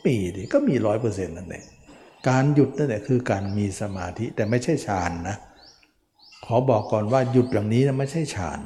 [0.07, 1.65] มีดิก็มีร้อยเปอร์เซ็นต์นั่นเอง
[2.29, 5.37] การหยุดนั่นแหละคือการมีสมาธิแต่ไม่ใช่ฌานนะ
[6.45, 8.59] ขอบอกก่อนว่าหยุดอย่างนี้นะไม่ใช่ฌาน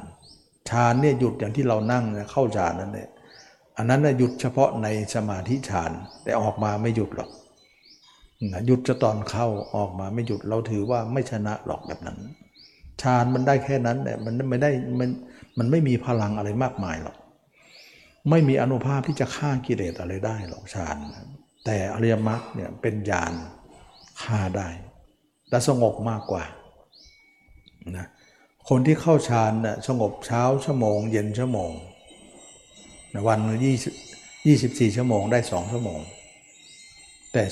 [0.70, 3.08] ฌานเนี่ยหยุดอย่างที่เรานั่งเข้าฌานนั่นแหละ
[3.76, 5.90] อันนั้นนะหยุดเฉพาะในสมาธิฌาน
[6.24, 7.30] แต่ออกมาไม่หยุดหรอก
[8.66, 12.18] หยุดจะตอนเข้าออกมาไม่หยุดเราถือว่าไม่ชนะหรอกแบบนั้น
[13.02, 14.70] ฌานมันได้แค่นั้นแต่มันไม่ได้
[15.00, 15.10] มัน
[15.58, 17.16] มันไม่มีพลังอะไรมากมายหรอก
[18.30, 20.96] ไม่มีอนุภาพที่จะฆ่ากิเลสอะไรได้หรอกฌาน
[21.64, 23.32] แต่อริยมรรคเนี่ยเป็นญาณ
[24.22, 24.68] ฆ่าได้
[25.50, 26.44] และสงบมากกว่า
[27.96, 28.06] นะ
[28.68, 31.70] คนที่เข้าฌานน่ยสงบเช้าชั่วโมง เย็นชั่วโมง
[33.28, 33.76] วันยี่
[34.46, 36.00] ยี่สิบสี่ชั่วโมงได้สองชั่วโมง
[37.32, 37.42] แต่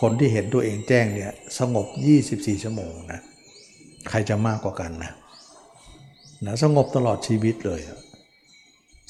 [0.00, 1.86] คนที่เห็นตัวเองแจ้งเนี่ยสงบ
[2.24, 3.20] 24 ชั่วโมงนะ
[4.08, 5.12] ใครจะมากกว่ากันนะ
[6.46, 7.80] นะสงบตลอดชีวิตเลย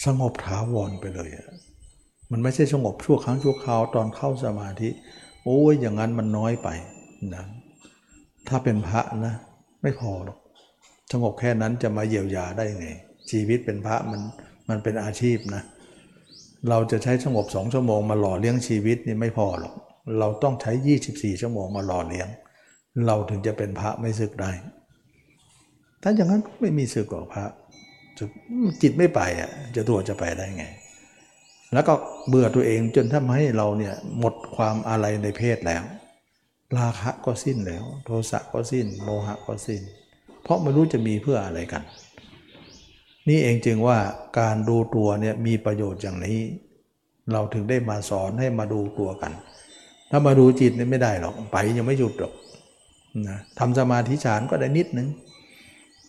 [0.07, 1.31] สงบถาวรไปเลย
[2.33, 4.89] มันไม่ใช่สงบชั่วครั้งชั่วคราวตอนเข้าสมาธิ
[5.45, 6.69] โอ้ยอย่างนั้นมันน้อยไป
[7.35, 7.45] นะ
[8.49, 9.35] ถ้าเป็นพระนะ
[9.83, 10.39] ไม่พอหรอก
[11.13, 12.87] สงบแค่นั้นจะมาเยียวยาได้ไง
[13.31, 14.21] ชีวิตเป็นพระมัน
[14.69, 15.63] มันเป็นอาชีพนะ
[16.69, 19.75] เราจะใช้สงบสองชั่วโมงมาหล่อเลี้ยงชีวิตนี่ไม่พอหรอก
[20.19, 20.73] เราต้องใช้
[21.07, 22.29] 24 ชั่วโมงมาหล่อเลี้ยง
[23.07, 24.51] เราถึงจะเป็นพระไม่ศึกได้
[26.03, 27.45] ถ้าอย่างนั้นไม่มีศึกหรอกพระ
[28.83, 30.65] จิตไม่ไปอะจะตัวจะไปได้ไง
[31.77, 31.95] แล้วก็
[32.29, 35.83] เบื่อตัวเองจนทำให้เราเนี่ยหมดความอะไรในเพศแล้ว
[36.79, 39.83] ราคะก็สิ้นแล้ว โทสะก็สิ้น โมหะก็สิ้น
[40.43, 41.83] เพราะไม่รู้จะมีเพื่ออะไรกัน
[43.29, 43.99] นี่เองจึงว่า
[44.41, 46.39] การดูตัวเนี่ยมีประโยชน์อย่างนี้
[47.33, 49.33] เราถึงได้มาสอนให้มาดูตัวกัน
[50.11, 52.33] ถ้ามาดูจิตเนี่ยไม่ได้หรอกไปยังไม่หยุดหรอก
[53.29, 55.09] นะทำสมาธิฌานก็ได้นิดนึง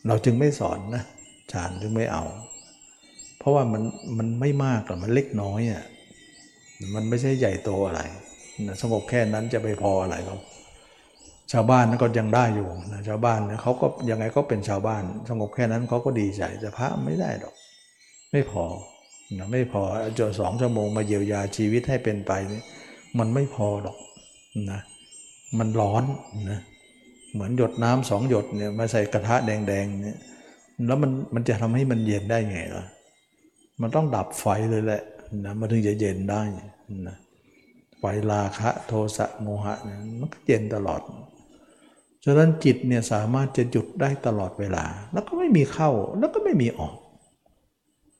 [0.07, 1.03] เราจึงไม่สอนนะ
[1.51, 2.23] ฌานถึงไม่เอา
[3.47, 3.83] ราะว่ามัน
[4.17, 5.83] มันไม่มากหรอกมันเล็กน้อยอะ
[6.95, 8.01] มันไม่ใช่ใหญ่โตอะไร
[8.67, 10.39] นะสงบแค่นั้นจะไปพออะไรครับ
[11.51, 17.53] ชาวบ้านก็ยังได้อยู่นะชาวบ้านเนี่ยเขาก็ยังไงก็เป็นชาวบ้าน สงบแค่นั้นเขาก็ดีใจแต่พระไม่ได้หรอก
[18.31, 18.63] ไม่พอ
[19.37, 19.81] นะไม่พอ
[20.19, 22.61] จนสองชั่วโมงมาเยียวยาชีวิตให้เป็นไปนี่
[23.19, 23.97] มันไม่พอหรอก
[24.71, 24.81] นะ
[25.59, 26.03] มันร้อน
[26.51, 26.59] นะ
[27.33, 30.19] เหมือนหยดน้ำสองหยดเนี่ยมาใส่กระทะแดงๆเนี่ย
[30.87, 32.85] แล้วมันมันจะทำให้มันเย็นได้ไงล่ะ
[33.81, 35.01] มันต้องดับไฟเลยแหละ
[35.45, 36.41] นะมันถึงจะเย็นได้
[37.07, 37.17] นะ
[37.99, 41.01] ไฟราคะโทสะโมหะเนี่ยมันก็เย็นตลอด
[42.25, 46.97] ฉะนั้นจิตเนี่ยสามารถจะหยุดได้ตลอดเวลา แล้วก็ไม่มีเข้าแล้วก็ไม่มีออก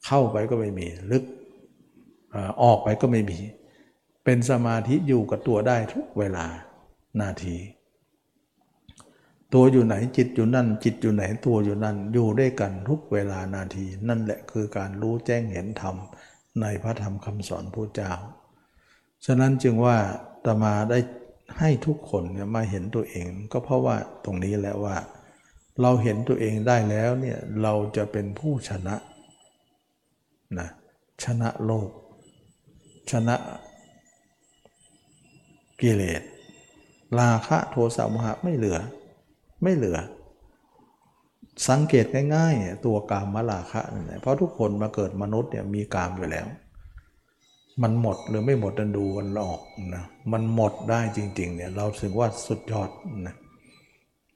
[0.05, 1.23] เข้าไปก็ไม่มี ลึก
[2.63, 3.39] ออกไปก็ไม่มี
[4.23, 6.45] เป็นสมาธิอยู่กับตัวได้ทุกเวลา
[7.21, 7.55] นาที
[9.53, 15.95] ตัวอยู่ไหนจิตอยู่นั่น จิตอยู่ไหนตัวอยู่นั่น อยู่ด้วยกันทุกเวลานาที นั่นแหละคือการรู้แจ้งเห็นธรรม
[16.61, 18.11] ในพระธรรมคำสอนพระเจ้า
[19.25, 19.97] ฉะนั้นจึงว่า
[20.45, 20.99] ตมาได้
[21.59, 23.95] ให้ทุกคนเนี่ยมาเห็นตัวเอง ก็เพราะว่า
[24.25, 24.95] ตรงนี้แหละว่า
[25.81, 28.95] เราเห็นตัวเองได้แล้วเนี่ยเราจะเป็นผู้ชนะ
[30.59, 30.67] นะ
[31.23, 31.89] ชนะโลก
[33.11, 33.35] ชนะ
[35.81, 36.21] กิเลส
[37.19, 38.79] ราคะโทสะโมหะไม่เหลือ
[39.63, 39.97] ไม่เหลือ
[41.69, 42.05] สังเกต
[42.35, 46.47] ง่ายๆตัวกามมลาคะนี่แหละเพราะทุกคนมาเกิดมนุษย์เนี่ยมีกามอยู่แล้ว
[47.83, 49.61] มันหมดหรือไม่หมดดันดูกันออก
[49.95, 52.89] นะมันหมดได้จริง ๆ เนี่ย เราถือว่าสุดยอด
[53.27, 53.35] นะ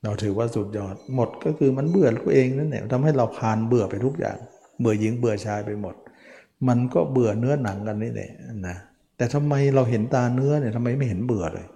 [0.03, 4.38] เราถือว่าสุดยอดหมดก็คือมันเบื่อตัวเองนั่นแหละทำให้เราพานเบื่อไปทุกอย่าง
[4.80, 5.95] เบื่อหญิงเบื่อชายไปหมด
[6.67, 8.32] มันก็เบื่อเนื้อหนังกันนี่แหละ
[8.67, 8.78] นะ
[9.17, 11.67] แต่ทำไมเราเห็นตาเนื้อเนี่ยทำไมไม่เห็นเบื่อเลย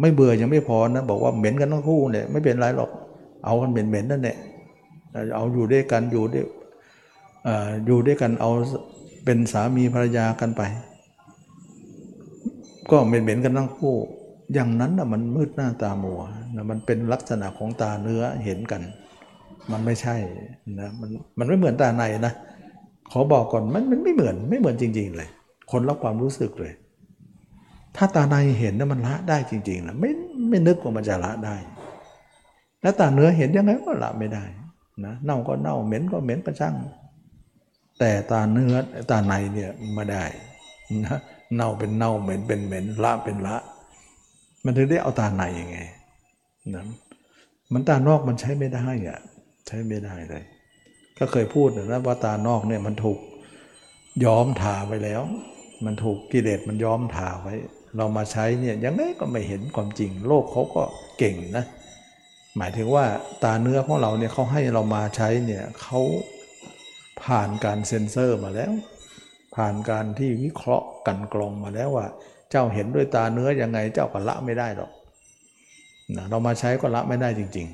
[0.00, 2.90] ไม่เบื่อยังไม่พอนะบอกว่าเหม็นกันทั้งคู่เนี่ยไม่เป็นไรหรอก
[3.44, 4.36] เอากันเหม็นๆนั่นแหละ
[5.34, 6.44] เอาอยู่ด้วยกันอยู่ด้วย
[7.86, 8.50] อยู่ด้วยกันเอา
[9.24, 10.62] เป็นสามีภรรยากันไป
[12.90, 13.94] ก็เหม็นๆกันทั้งคู่
[14.54, 16.20] อย่างนั้นนะมันมืดหน้าตามัว
[16.56, 18.82] นะมันเป็นลักษณะของตาเนื้อเห็นกัน
[19.70, 20.16] มันไม่ใช่
[20.80, 22.34] นะมันมันไม่เหมือนตาในนะ
[23.12, 25.28] ขอบอกก่อนมันมันไม่เหมือนไม่เหมือนจริง ๆ เลย
[25.70, 26.72] คนรับความรู้สึกเลย
[27.98, 30.10] ถ้าตาในเห็นนะมันละได้จริงๆนะไม่
[30.48, 31.56] ไม่นึกว่ามันจะละได้
[32.82, 34.44] แล้วตาเนื้อเห็นยังไงก็ละไม่ได้
[35.04, 36.74] นะเน่าก็เน่าเหม็นก็เหม็นก็ช่าง
[37.98, 38.74] แต่ตาเนื้อ
[39.10, 40.24] ตาในเนี่ยไม่ได้
[41.04, 41.18] นะ
[41.54, 43.56] เน่าเป็นเน่าเหม็นเป็นเหม็นละเป็นละ
[44.64, 45.78] มันถึงได้เอาตาในยังไง
[46.74, 46.84] นะ
[47.72, 49.18] มันตานอกมันใช้ไม่ได้อะ
[49.66, 50.44] ใช้ไม่ได้เลย
[51.18, 53.18] ก็เคยพูดนะว่าตานอกเนี่ยมันถูก
[54.24, 55.22] ย้อมทาไว้แล้ว
[55.84, 57.54] มันถูกกิเลสมันย้อมทาไว้
[57.98, 60.82] เรามาใช้เนี่ยยังไงก็ไม่เห็นความจริง โลกเขาก็
[61.18, 61.64] เก่งนะ
[62.56, 63.04] หมายถึงว่า
[63.44, 66.00] ตาเนื้อของเราเนี่ยเขาให้เรามาใช้เนี่ยเขา
[67.24, 68.72] ผ่านการเซ็นเซอร์มาแล้ว
[69.54, 72.06] ผ่านการที่วิเคราะห์กันกรองมาแล้วว่า
[72.50, 74.92] เจ้าเห็นด้วยตาเนื้อยังไงเจ้าก็ละไม่ได้หรอก
[76.16, 77.68] นะเรามาใช้ก็ละไม่ได้จริง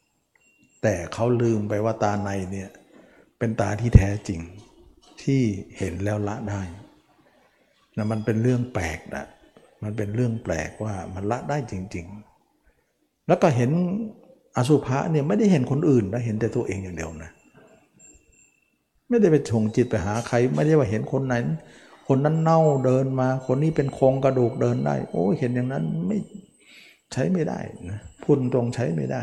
[0.00, 2.70] ๆ แต่เขาลืมไปว่าตาในเนี่ย
[3.38, 4.40] เป็นตาที่แท้จริง
[5.22, 5.42] ที่
[5.78, 6.62] เห็นแล้วละได้
[7.96, 9.24] นะมันเป็นเรื่องแปลกนะ
[9.82, 12.06] มันเป็นเรื่องแปลกว่ามันละได้จริง
[12.66, 13.70] ๆ แล้วก็เห็น
[14.56, 17.30] อสุภะเนี่ยไม่ได้เห็นคนอื่นนะเห็นแต่ตัวเองอย่างเดียวนะ
[19.08, 21.34] ไม่ได้ไปชงจิตไปหาใคร ไม่ได้ว่าเห็นคนไหน
[22.08, 26.18] คนนั้นเน่าเดินมา คนนี้เป็นโครงกระดูกเดินได้ โอ้เห็นอย่างนั้นไม่
[27.12, 27.60] ใช้ไม่ได้
[27.90, 29.22] นะพูดตรงใช้ไม่ได้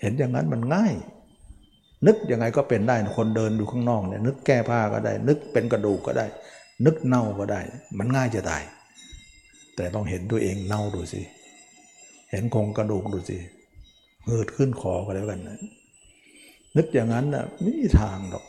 [0.00, 0.94] เห็นอย่างนั้นมันง่าย
[2.06, 6.26] นึกยังไงก็เป็นได้คนเดินอยู่ข้างนอกเนี่ยนึกแก้ผ้าก็ได้ นึกเป็นกระดูกก็ได้
[6.84, 7.60] นึกเน่าก็ได้
[7.98, 8.62] มันง่ายจะตาย
[9.76, 11.22] แต่ต้องเห็นตัวเองเน่าดูสิ
[12.30, 13.38] เห็นโครงกระดูกดูสิ
[14.24, 15.58] เหืดขึ้นคอก็แล้วกันนะ
[16.76, 18.44] นึกอย่างนั้นนะไม่มีทางหรอก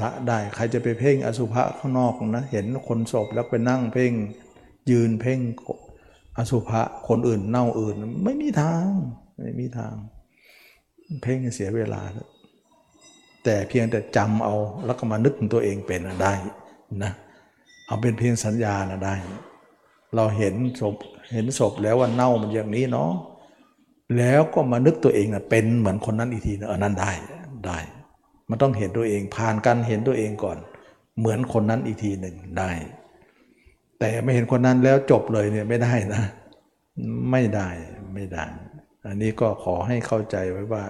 [0.00, 4.12] ละได้ใครจะไปเพ่งอสุภะข้างนอกนะเห็นคนศพแล้วไปนั่งเพ่ง
[4.90, 5.38] ยืนเพ่ง
[6.38, 8.88] อสุภะคนอื่นเน่าอื่น ไม่มีทาง
[9.42, 9.94] ไม่มีทาง
[11.22, 12.02] เพ่งเสียเวลา
[13.44, 14.54] แต่เพียงแต่จำเอา
[14.86, 16.32] แล้วก็มานึกตัวเองเป็นได้
[17.04, 17.12] นะ
[17.86, 19.14] เอาเป็นเพียงสัญญานะได้
[20.14, 20.96] เราเห็นศพ
[21.32, 23.10] เห็นศพแล้วว่าเน่ามันอย่างนี้เนาะ
[24.18, 27.12] แล้วก็มานึกตัวเองนะเป็นเหมือนคนนั้นอีกทีนะอันนั้นได้
[27.66, 27.78] ได้
[28.50, 30.58] มันต้องเห็นตัวเองผ่านการเห็นตัวเองก่อน
[31.18, 32.70] เหมือนคนนั้นอีกทีหนึ่งได้
[33.98, 36.22] แต่ไม่เห็นคนนั้นแล้วจบเลยเนี่ยไม่ได้นะ
[37.30, 37.68] ไม่ได้
[38.14, 38.44] ไม่ได้
[39.06, 40.84] อันนี้ก็ขอให้เข้าใจไว้ว่า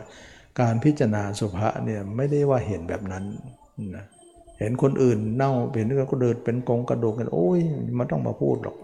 [0.60, 3.24] การพิจารณาสุภาเนี่ยไม่ได้ว่าเห็นแบบนั้น
[3.96, 4.04] นะ
[4.58, 7.60] เห็นคนอื่นเน่าเห็นก็เดินเป็นกองกระดูกกันโอ้ย
[7.98, 8.76] มันต้องมาพูดหรอก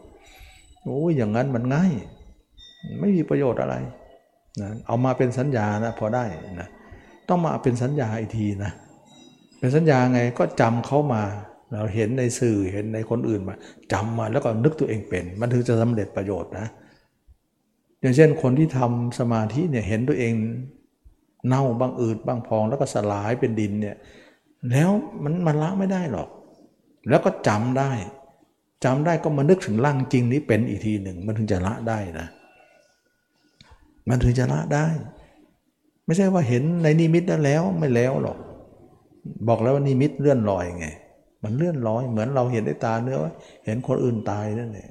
[0.87, 1.93] โอ้ยอย่างนั้นมันง่าย
[3.01, 3.75] ไม่มีประโยชน์อะไร
[4.61, 6.25] นะเอามาเป็นสัญญานะพอได้
[6.61, 6.69] นะ
[7.29, 8.73] ต้องมาเป็นสัญญาอีกทีนะ
[9.59, 11.23] เป็นสัญญาไงก็จำเขามา
[11.73, 13.55] เราเห็นในสื่อเห็นในคนอื่นมา
[13.93, 16.67] จำมาแล้วก็นึกตัวเองเป็น มันถึงจะสำเร็จประโยชน์นะ
[18.01, 20.35] อย่างเช่นคนที่ทำสมาธิเนี่ยเห็นตัวเอง
[21.49, 23.97] เน่าบางอืดบางพองแล้วก็สลายเป็นดินเนี่ย
[24.71, 24.91] แล้ว
[25.25, 26.29] มันมันละไม่ได้หรอก
[27.09, 27.93] แล้วก็จำได้
[28.85, 32.27] จำได้ก็มานึกถึงร่างจริงนี้เป็นอีกทีหนึ่ง มันถึงจะละได้นะ
[34.09, 34.87] มันถึงจะละได้
[36.05, 38.39] ไม่ใช่ว่าเห็นในนิมิตนั้นแล้วไม่แล้วหรอก
[39.49, 40.87] บอกแล้วว่านิมิตเลื่อนลอยไง
[41.43, 43.19] มันเลื่อนลอย เหมือนเราเห็นด้วยตาเนื้อ
[43.65, 44.91] เห็นคนอื่นตายนั่นเอง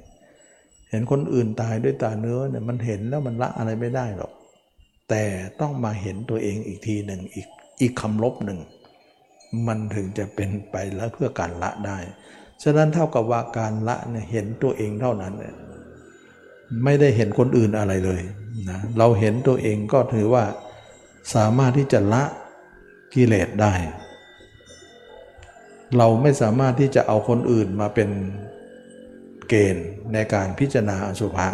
[0.90, 4.32] เห็นคนอื่นตายด้วยตาเนื้อเนี่ยมันเห็นแล้วมันละอะไรไม่ได้หรอก
[5.10, 5.24] แต่
[5.60, 7.46] ต้องมาเห็นตัวเองอีกทีหนึ่งอีก
[7.80, 8.58] อีกคำลบหนึ่ง
[9.66, 11.98] มันถึงจะเป็นไปแล้วเพื่อการละได้
[12.62, 15.54] ฉะนั้นเท่ากับว่าการละเนี่ยเห็นตัวเองเท่านั้นเนี่ย
[16.84, 18.20] ไม่ได้เห็นคนอื่นอะไรเลย
[18.70, 20.44] นะเราเห็นตัวเองก็ถือว่า
[21.34, 22.24] สามารถที่จะละ
[23.14, 23.74] กิเลสได้
[25.96, 28.10] เราไม่สามารถที่จะเอาคนอื่นมาเป็น
[29.48, 31.48] เกณฑ์ในการพิจารณาอสุภะ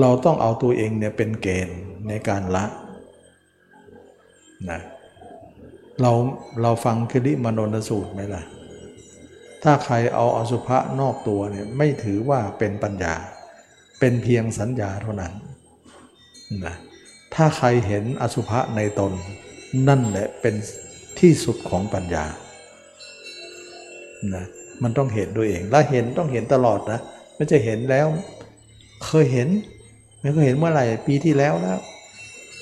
[0.00, 1.78] เราต้องเอาตัวเองเนี่ยเป็นเกณฑ์
[2.08, 2.64] ในการละ
[4.70, 4.80] นะ
[6.00, 6.12] เรา
[6.62, 8.42] เราฟังคลิมโนนสูตรไหมล่ะ
[9.64, 13.14] ถ้าใครเอาอสุภะนอกตัวเนี่ยไม่ถือว่าเป็นปัญญา
[14.00, 15.32] เป็นเพียงสัญญาเท่านั้น
[16.64, 16.74] นะ
[17.34, 19.12] ถ้าใครเห็นอสุภะในตน
[19.88, 20.54] นั่นแหละเป็น
[21.20, 22.24] ที่สุดของปัญญา
[24.34, 24.44] นะ
[24.82, 27.00] มันต้องเห็นด้วยเอง และเห็นต้องเห็นตลอดนะ
[27.34, 28.06] ไม่จะเห็นแล้ว
[29.06, 29.48] เคยเห็น
[30.20, 31.78] ไม่เคยเห็นเมื่อไหร่ปีที่แล้วแล้ว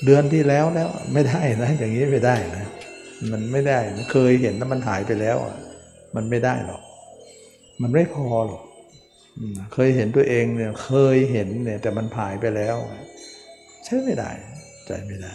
[0.05, 2.65] เดือนที่แล้วแล้วไม่ได้นะอย่างนี้ไม่ได้นะ
[3.31, 5.37] มันไม่ได้นะเคยเห็นแล้วมันหายไปแล้ว
[6.15, 6.81] มันไม่ได้หรอก
[7.81, 8.63] มันไม่พอหรอก
[9.73, 12.77] เคยเห็นตัวเองเนี่ยเคยเห็นเนี่ย แต่มันหายไปแล้ว
[13.85, 14.31] ใช่ไม่ได้
[14.85, 15.33] ใจไม่ได้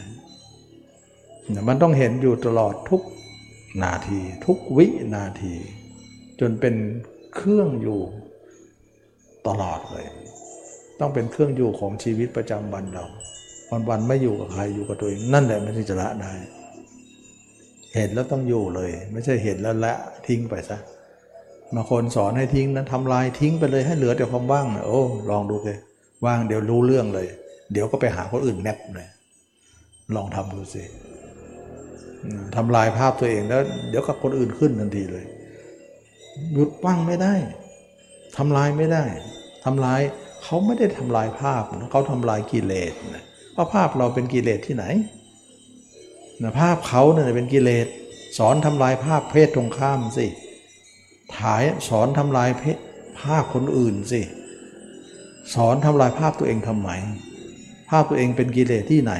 [1.69, 3.03] มันต้องเห็นอยู่ตลอดทุก
[3.85, 4.87] นาที ทุกวิ
[5.17, 5.55] นาที
[6.41, 6.75] จนเป็น
[7.35, 8.01] เครื่องอยู่
[9.47, 10.07] ตลอดเลย
[11.01, 13.05] ต้องเป็นเครื่องอยู่ของชีวิตประจำวันเรา
[13.71, 16.33] วันวันๆไม่อยู่กับใครอยู่กับตัวเองนั่นแหละมันถึงจะละได้
[17.95, 19.95] เห็นแล้วต้องอยู่เลย ไม่ใช่เห็นแล้วละ
[20.27, 20.79] ทิ้งไปซะ
[21.75, 25.79] บางคนสอนให้ทิ้งนั้นทำลายทิ้งไปเลยให้เหลือแต่ความว่างนะโอ้ลองดูเลย
[26.25, 27.27] ว่างเดี๋ยวรู้เรื่องเลย
[27.73, 29.09] เดี๋ยวก็ไปหาคนอื่นแนบเลย
[30.17, 30.83] ลองทำดูสิ
[32.57, 35.25] ทำลายภาพตัวเองแล้ว เดี๋ยวกับคนอื่นขึ้นทันทีเลย
[36.53, 37.35] หยุดว่างไม่ได้
[38.37, 39.05] ทำลายไม่ได้
[39.65, 40.01] ทำลาย
[40.45, 44.85] เขาไม่ได้ทำลายภาพเขาทำลายกิเลสนะเพราะภาพเราเป็นกิเลสที่ไหน
[46.43, 47.87] นะภาพเขาเนี่ยเป็นกิเลส
[48.39, 50.27] สอนทำลายภาพเพศตรงข้ามสิ
[51.39, 52.63] ถ่ายสอนทำลายเพ
[53.21, 54.23] ภาพคนอื่นสิ
[55.55, 56.91] สอนทำลายภาพตัวเองทำไม
[57.91, 59.15] ภาพตัวเองเป็นกิเลสที่ไหน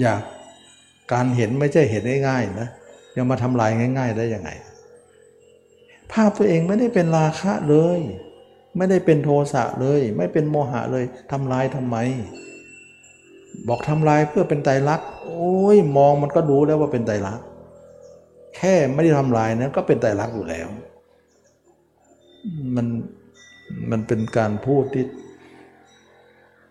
[0.00, 0.20] อยาก
[1.12, 2.68] การเห็นไม่ใช่เห็นง่ายๆนะ
[3.16, 4.50] ยังมาทำลายง่าย ๆ ได้ยังไง
[6.12, 8.00] ภาพตัวเองไม่ได้เป็นราคะเลย
[8.76, 11.96] ไม่ได้เป็นโทสะเลย ไม่เป็นโมหะเลยทำลายทำไม
[13.68, 17.46] บอกทำลายเพื่อเป็นไตรลักษณ์โอ้ยมองมันก็รู้แล้วว่าเป็นไตรลักษณ์
[18.56, 20.68] แค่ไม่ได้ทำลายนะก็เป็นไตรลักษณ์อยู่แล้ว
[22.76, 22.86] มัน
[23.90, 25.04] มันเป็นการพูดที่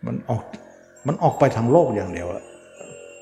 [0.05, 0.43] มันออก
[1.07, 2.43] มันออกไปทางโลกอย่างเดียวอะ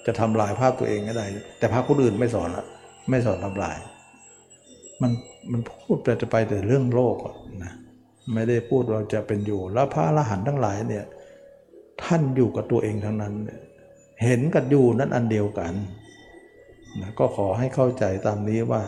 [0.06, 1.26] จะทำลายภาพตัวเองก็ได้
[1.60, 2.66] แต่ภาพคนอื่นไม่สอนละ
[3.10, 3.78] ไม่สอนทำลาย
[5.02, 5.12] มัน
[5.52, 7.18] มันพูดแต่จะไปแต่เรื่องโลก
[7.64, 7.74] นะ
[8.34, 11.06] ไม่ได้พูดเราจะเป็นอยู่ แล้วพระอรหันต์ทั้งหลายเนี่ย
[12.04, 13.60] ท่านอยู่กับตัวเองทั้งนั้นเนี่ย
[14.24, 15.74] เห็นกับอยู่นั้นอันเดียวกัน
[17.00, 18.82] นะก็ขอให้เข้าใจตามนี้ว่า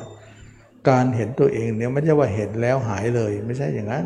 [0.90, 4.06] การเห็นตัวเองเนี่ยไม่ใช่ว่าเห็นแล้วหายเลย ไม่ใช่อย่างนั้น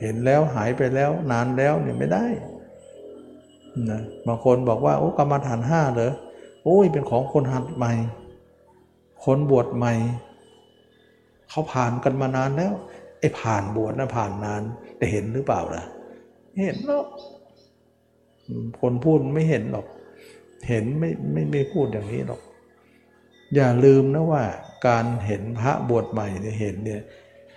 [0.00, 2.26] เห็นแล้วหายไปแล้วนานแล้วเนี่ยไม่ได้
[3.90, 6.12] นะบางคนบอกว่าโอ้กรรมฐานห้าเหรอ
[6.64, 7.92] โอ้ยเป็นของคนหัดใหม่
[9.24, 9.94] คนบวชใหม่
[11.50, 12.72] เขาผ่านกันมานานแล้ว
[13.20, 14.62] ไอ้ผ่านบวชนะผ่านนาน
[14.96, 15.82] แต่เห็นหรือเปล่าล่ะ
[16.64, 17.06] เห็นหรอก
[18.46, 19.86] อืมคนพูดไม่เห็นหรอก
[20.68, 22.40] เห็นไม่ไม่ไม่พูดอย่างนี้หรอก
[23.54, 24.44] อย่าลืมนะว่า
[24.88, 27.02] การเห็นพระบวชใหม่เนี่ยเห็นเนี่ย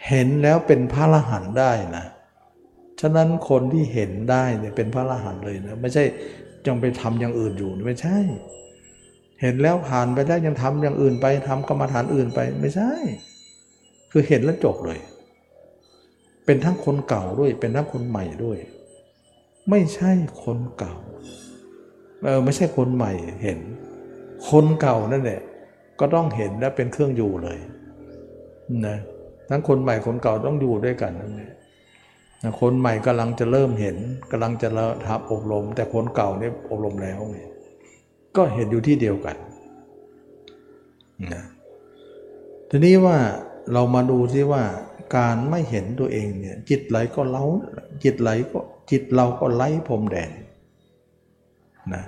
[0.07, 2.05] เห็นแล้วเป็นพระอรหันได้นะ
[3.01, 6.03] ฉะนั้นคนที่เห็นได้เนี่ยเป็นพระอรหันเลยนะไม่ใช่
[6.67, 8.17] ยังไปทำอย่างอื่นอยู่ไม่ใช่
[9.41, 12.91] เห็นแล้วผ่านไปแล้วยังทำอย่างอื่นไปทำกรรมฐานอื่นไปไม่ใช่
[14.11, 14.99] คือเห็นแล้วจบเลย
[16.45, 18.57] เป็นทั้งคนเก่าด้วย เป็นทั้งคนใหม่ด้วย
[19.69, 20.11] ไม่ใช่
[20.43, 20.95] คนเก่า
[22.23, 23.11] เออไม่ใช่คนใหม่
[23.43, 23.59] เห็น
[24.49, 25.41] คนเก่านั่นแหละ
[25.99, 27.59] ก็ต้องเห็นและเป็นเครื่องอยู่เลย
[28.87, 28.97] นะ
[29.49, 31.51] ทั้งคนใหม่คนเก่าต้องอยู่ด้วยกันนั่นแหละ
[32.61, 33.97] คนใหม่กำลังจะเริ่มเห็น
[34.31, 34.67] กำลังจะ
[35.07, 37.19] ทำอบรม แต่คนเก่าเนี่ยอบรมแล้ว
[38.37, 39.37] ก็เห็นอยู่ที่เดียวกัน
[41.33, 41.43] นะ
[42.69, 43.17] ทีนี้ว่า
[43.73, 44.63] เรามาดูที่ว่า
[45.17, 47.45] การไม่เห็นตัวเองเนี่ย จิตไหลก็เล้า
[48.03, 48.59] จิตไหลก็
[48.91, 50.31] จิตเราก็ไล่พรมแดน
[51.93, 52.03] นะ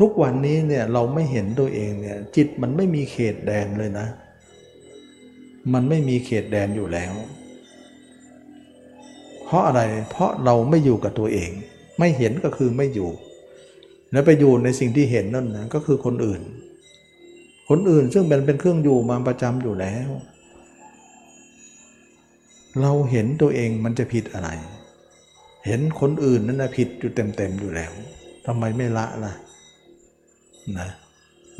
[0.00, 4.06] ทุกวันนี้เนี่ยเราไม่เห็นตัวเองเนี่ยจิตมันไม่มีเขตแดนเลยนะ
[5.72, 7.12] มันไม่มีเขตแดนอยู่แล้ว
[9.44, 11.50] เพราะอะไรเพราะเราไม่อยู่กับตัวเอง
[11.98, 13.10] ไม่เห็นก็คือไม่อยู่
[14.12, 16.42] แล้วไปอยู่ในสิ่งที่เห็นนั่นนะก็คือคนอื่น
[17.68, 20.08] คนอื่นซึ่งเป็นเป็นเครื่องอยู่มาประจำอยู่แล้ว
[22.80, 24.48] เราเห็นตัวเองมันจะผิดอะไร
[25.66, 27.92] เห็นคนอื่นนั่นนะผิดอยู่เต็มๆอยู่แล้ว
[28.46, 29.32] ทำไมไม่ละล่ะ
[30.78, 30.90] นะ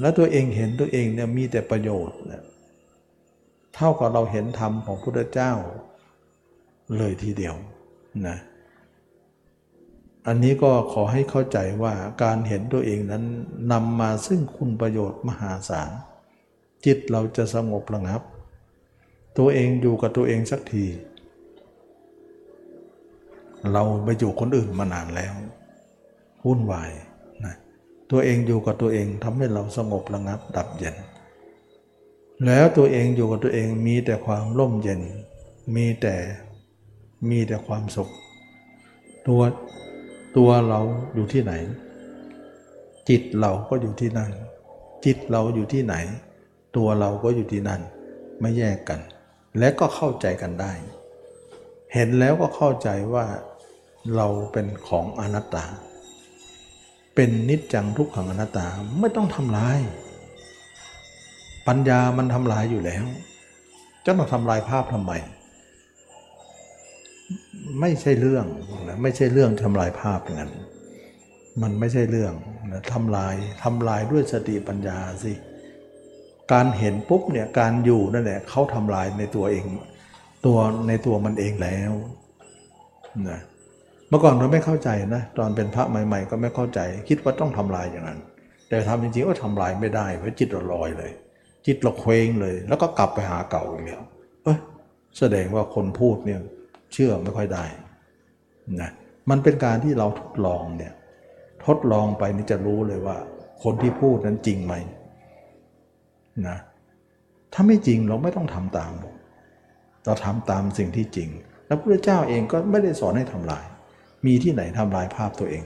[0.01, 2.43] แล้วตัวเองเห็นตัวเองเนี่ยมีแต่ประโยชน์นะ
[3.75, 5.53] เท่ากับเราเห็นธรรมของพระพุทธเจ้า
[6.99, 7.55] เลยทีเดียว
[8.27, 8.37] นะ
[10.27, 13.25] อันนี้ก็ขอให้เข้าใจว่าการเห็นตัวเองนั้น
[13.73, 15.91] นำมาซึ่งคุณประโยชน์มหาศาล
[16.85, 18.23] จิตเราจะสงบระงับ
[19.39, 20.85] ตัวเองอยู่กับตัวเองสักที
[23.73, 25.35] เราไปอยู่คนอื่นมานานแล้ว
[26.47, 26.91] วุ่นวาย
[28.13, 30.97] ตัวเองอยู่กับตัวเองทำให้เราสงบระงับดับเย็น
[32.47, 35.01] แล้วตัวเองอยู่กับตัวเองมีแต่ความร่มเย็น
[35.77, 36.17] มีแต่
[37.31, 38.11] มีแต่ความสุข
[39.29, 39.43] ตัว
[40.37, 40.81] ตัวเรา
[41.15, 41.53] อยู่ที่ไหน
[43.09, 44.31] จิตเราก็อยู่ที่นั่น
[45.05, 45.95] จิตเราอยู่ที่ไหน
[46.77, 47.81] ตัวเราก็อยู่ที่นั่น
[48.41, 49.01] ไม่แยกกัน
[49.59, 50.73] และก็เข้าใจกันได้
[51.95, 53.27] เห็นแล้วก็เข้าใจว่า
[54.17, 55.65] เราเป็นของอนัตตา
[57.15, 58.67] เป็นนิจจังทุกขังอนัตตา
[59.01, 59.79] ไม่ต้องทำลาย
[61.69, 63.05] ปัญญามันทำลายอยู่แล้ว
[64.05, 65.13] จะมาทำลายภาพทำไม
[67.81, 68.47] ไม่ใช่เรื่อง
[68.89, 70.53] นะไม่ใช่เรื่องทำลายภาพางนั้น
[71.63, 72.33] มันไม่ใช่เรื่อง
[72.73, 75.33] นะทำลายทำลายด้วยสติปัญญาสิ
[76.53, 79.65] การเห็นปุ๊บเนี่ยการอยู่นั่นแหละเขาทำลายในตัวเอง
[80.47, 80.59] ตัว
[80.89, 81.93] ในตัวมันเองแล้ว
[83.29, 88.21] นะเมื่อก่อนเราไม่เข้าใจนะตอนเป็นพระใหม่ ๆ ก็ไม่เข้าใจ คิดว่าต้องทำลายอย่างนั้น
[88.69, 91.13] แต่ทำจริงๆก็ทำลายไม่ได้เพราะจิตเราลอยเลย
[91.67, 94.03] จิตเราเคว้งเลย แล้วก็กลับไปหาเก่าอย่างเดียว
[94.45, 94.59] เอ้ย
[95.19, 96.41] แสดงว่าคนพูดเนี่ย
[96.93, 97.65] เชื่อไม่ค่อยได้
[98.81, 98.91] นะ
[99.31, 100.93] มันเป็นการที่เราทดลองเนี่ย
[101.67, 103.17] ทดลองไปนี่จะรู้เลยว่า
[103.63, 104.75] คนที่พูดนั้นจริงไหม
[106.49, 106.59] นะ
[107.53, 108.93] ถ้าไม่จริงเราไม่ต้องทำตาม
[110.05, 111.29] เราทำตามสิ่งที่จริง
[111.67, 113.65] แล้วพระเจ้าเองก็ไม่ได้สอนให้ทำลาย
[114.27, 115.63] มีที่ไหนทำลายภาพตัวเอง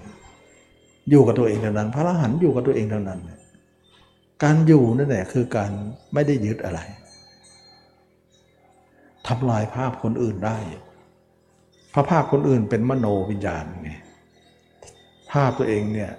[1.11, 3.21] อยู่กับตัวเองเท่านั้น พระอรหันต์อยู่กับตัวเองเท่านั้น
[4.43, 5.71] การอยู่นั่นแหละคือการ
[6.15, 6.81] ไม่ได้ยึดอะไร
[9.29, 10.59] ทำลายภาพคนอื่นได้
[11.95, 13.91] พระภาพคนอื่นเป็นมโนวิญญาณไง
[15.33, 16.13] ภาพตัวเองเนี่ย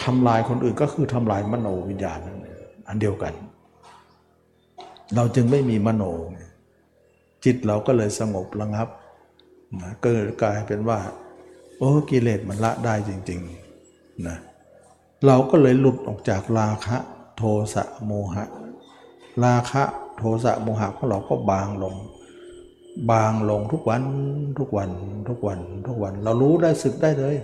[0.00, 3.32] ทำลายคนอื่นก็คือทำลายมโนวิญญาณนั่นเองอันเดียวกัน
[5.16, 6.02] เราจึงไม่มีมโน
[7.44, 8.88] จิตเราก็เลยสงบระงับ
[10.02, 10.08] ก็
[10.42, 10.98] กลายเป็นว่า
[11.78, 14.36] โอ้กิเลสมันละได้จริงๆนะ
[15.26, 16.96] เราก็เลยหลุดออกจากราคะ
[17.36, 17.42] โท
[17.74, 18.44] สะโมหะ
[19.44, 19.82] ราคะ
[20.16, 21.94] โทสะโมหะของเราก็บางลง
[23.10, 24.02] บางลงทุกวัน
[24.58, 24.90] ทุกวัน
[25.28, 27.36] ทุกวันทุกวัน เรารู้ได้สึกได้เลย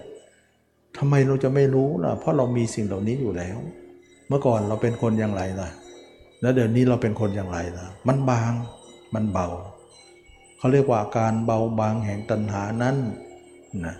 [0.97, 3.59] ทำไมเราจะไม่รู้ล่ะ เพราะเรามีสิ่งเหล่านี้อยู่แล้ว
[4.29, 5.69] เมื่อก่อนเราเป็นคนอย่างไรล่ะ
[6.41, 8.53] แล้วเดี๋ยวนี้เราเป็นคนอย่างไรล่ะ มันบาง
[9.15, 9.49] มันเบา
[10.59, 12.97] เขาเรียกว่าการเบาบางแห่งตัณหานั้น
[13.87, 13.97] นะ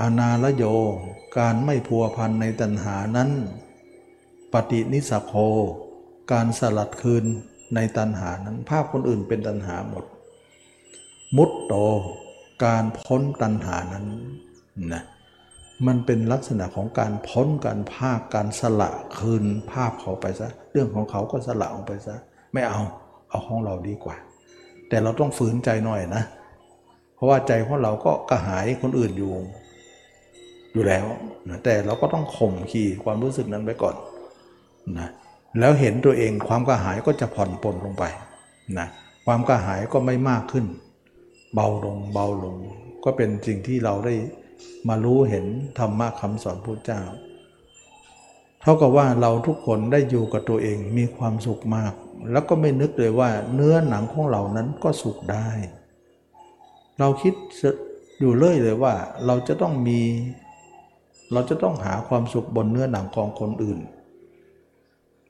[0.00, 0.64] อนาลโย
[1.38, 3.30] การไม่พัวพันในตัณหานั้น
[4.52, 5.32] ปฏินิสโค
[6.32, 7.24] การสลัดคืน
[7.74, 10.04] ในตัณหานั้น ภาพคนอื่นเป็นตัณหาหมด
[11.36, 11.74] มุตโต
[12.64, 14.06] การพ้นตัณหานั้น
[14.92, 15.02] นะ
[15.86, 22.16] มันเป็นลักษณะของการพ้นการภาคการสละคืนภาพเขาไปซะ เรื่องของเขาก็สละออกไปซะ
[22.52, 22.80] ไม่เอา
[23.28, 24.16] เอาของเราดีกว่า
[24.88, 26.22] แต่เราต้องฝืนใจหน่อยนะ
[27.14, 29.32] เพราะว่าใจของเราก็กระหายคนอื่นอยู่
[30.72, 31.06] อยู่แล้ว
[31.48, 33.96] นะแต่เราก็ต้องข่มขีความรู้สึกนั้นไว้ก่อน
[34.98, 35.08] นะ
[35.58, 38.04] แล้วเห็นตัวเองความกระหายก็จะผ่อนปลนลงไป
[38.78, 38.86] นะ
[39.26, 40.66] ความกระหายก็ไม่มากขึ้น
[41.54, 42.56] เบาลงเบาลง
[43.04, 44.14] ก็เป็นสิ่งที่เราได้
[44.88, 45.46] มารู้เห็น
[45.78, 47.02] ธรรมะคำสอนพระเจ้า
[48.62, 51.92] เท่ากับว่าเราทุกคนได้อยู่กับตัวเองมีความสุขมาก
[52.32, 55.48] แล้วก็ไม่นึกเลยว่าเนื้อหนังของเรานั้นก็สุขได้
[56.98, 57.34] เราคิด
[58.20, 58.94] อยู่เรื่อยเลยว่า
[59.26, 60.00] เราจะต้องมี
[61.32, 63.78] เราจะต้องหาความสุขบนเนื้อหนังของคนอื่น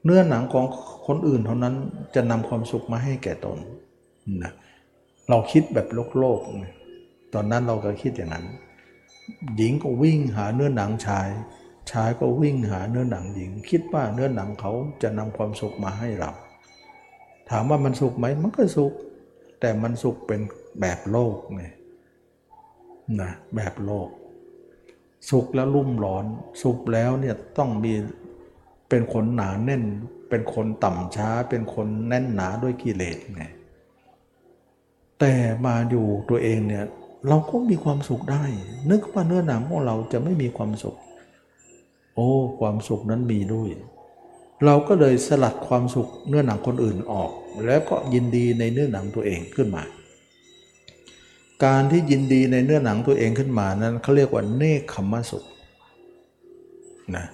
[0.04, 0.64] เนื้อหนังของ
[1.06, 1.74] คนอื่นเท่านั้น
[2.14, 3.58] จะนำความสุขมาให้แก่ตน
[4.42, 4.52] นะ
[5.28, 6.40] เราคิดแบบโลกโลก
[7.34, 8.46] ตอนนั้นเราก็คิดอย่างนั้น
[9.56, 11.28] หญิงก็วิ่งหาเนื้อหนังชาย
[11.90, 14.72] ชายก็วิ่งหาเนื้อหนังหญิง คิดว่าเนื้อหนังเขา
[15.02, 16.30] จะนำความสุขมาให้เรา
[17.50, 18.92] ถามว่ามันสุขไหมมันก็สุข
[19.60, 20.40] แต่มันสุขเป็น
[20.80, 21.64] แบบโลกไง
[23.20, 24.08] นะแบบโลก
[25.30, 26.24] สุขแล้วรุ่มร้อน
[26.62, 27.92] สุขแล้วเนี่ยต้องมี
[28.88, 29.82] เป็นคนหนาแน่น
[30.28, 33.44] เป็นคนต่ำช้า เป็นคนแน่นหนาด้วยกิเลสไง
[35.20, 35.34] แต่
[35.66, 36.84] มาอยู่ตัวเองเนี่ย
[37.28, 38.44] เราก็มีความสุขได้
[38.90, 40.96] นึกว่าเนื้อหนังของเราจะไม่มีความสุข
[42.14, 42.28] โอ้
[42.60, 43.68] ความสุขนั้นมีด้วย
[44.64, 47.30] เราก็เลยสลัดความสุขเนื้อหนังคนอื่นออก
[47.66, 49.84] แล้วก็ยินดีในเนื้อหนังตัวเองขึ้นมา
[51.64, 55.44] การที่ยินดีในเนื้อหนังตัวเองขึ้นมานั้นเขาเรียกว่าเนคขมสุข
[57.16, 57.26] นะ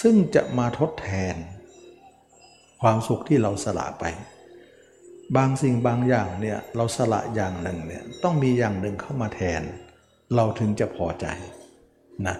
[0.00, 1.36] ซึ่งจะมาทดแทน
[2.82, 4.04] ความสุขที่เราสละไป
[5.36, 9.62] บางสิ่งบางอย่างเนี่ยเราสละอย่างหนึ่งเนี่ยต้องมีอย่างหนึ่งเข้ามาแทน
[10.36, 11.26] เราถึงจะพอใจ
[12.26, 12.36] นะ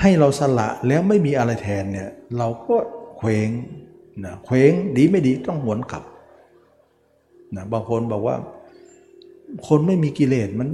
[0.00, 2.08] ให้เราสละแล้วไม่มีอะไรแทนเนี่ย
[2.38, 2.76] เราก็
[3.18, 3.48] เคว้ง
[4.24, 6.04] นะเคว้งดีไม่ดีต้องหวนกลับ
[7.56, 8.36] นะบางคนบอกว่า
[9.68, 10.68] คนไม่มีกิเลสมัน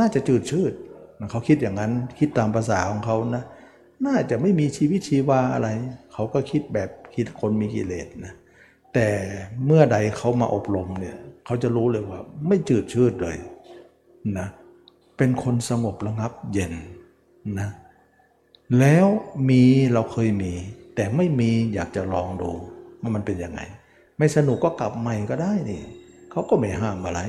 [0.00, 0.72] น่าจะจืดชืด
[1.20, 3.44] นะเขาคิดอย่างนั้นคิดตามภาษาของเขานะ
[4.06, 5.68] น่าจะไม่มีชีวิตชีวาอะไร
[6.12, 8.34] เขาก็คิดแบบคิดคนมีกิเลสนะ
[8.94, 9.08] แต่
[9.66, 13.36] เมื่อใดเขามาอบรมเนี่ยเขาจะรู้เลยว่า ไม่จืดชืดเลย
[14.38, 14.48] นะ
[15.16, 16.72] เป็นคนสงบระงับเย็น
[17.60, 17.68] นะ
[18.78, 19.06] แล้ว
[19.48, 19.62] มี
[19.92, 20.52] เราเคยมี
[21.00, 22.50] แต่ไม่มีอยากจะลองดู
[23.00, 23.60] ว่ามันเป็นยังไง
[24.18, 25.82] ไม่สนุกก็กลับใหม่ก็ได้นี่
[26.30, 27.20] เขาก็ไม่ห้ามอะไร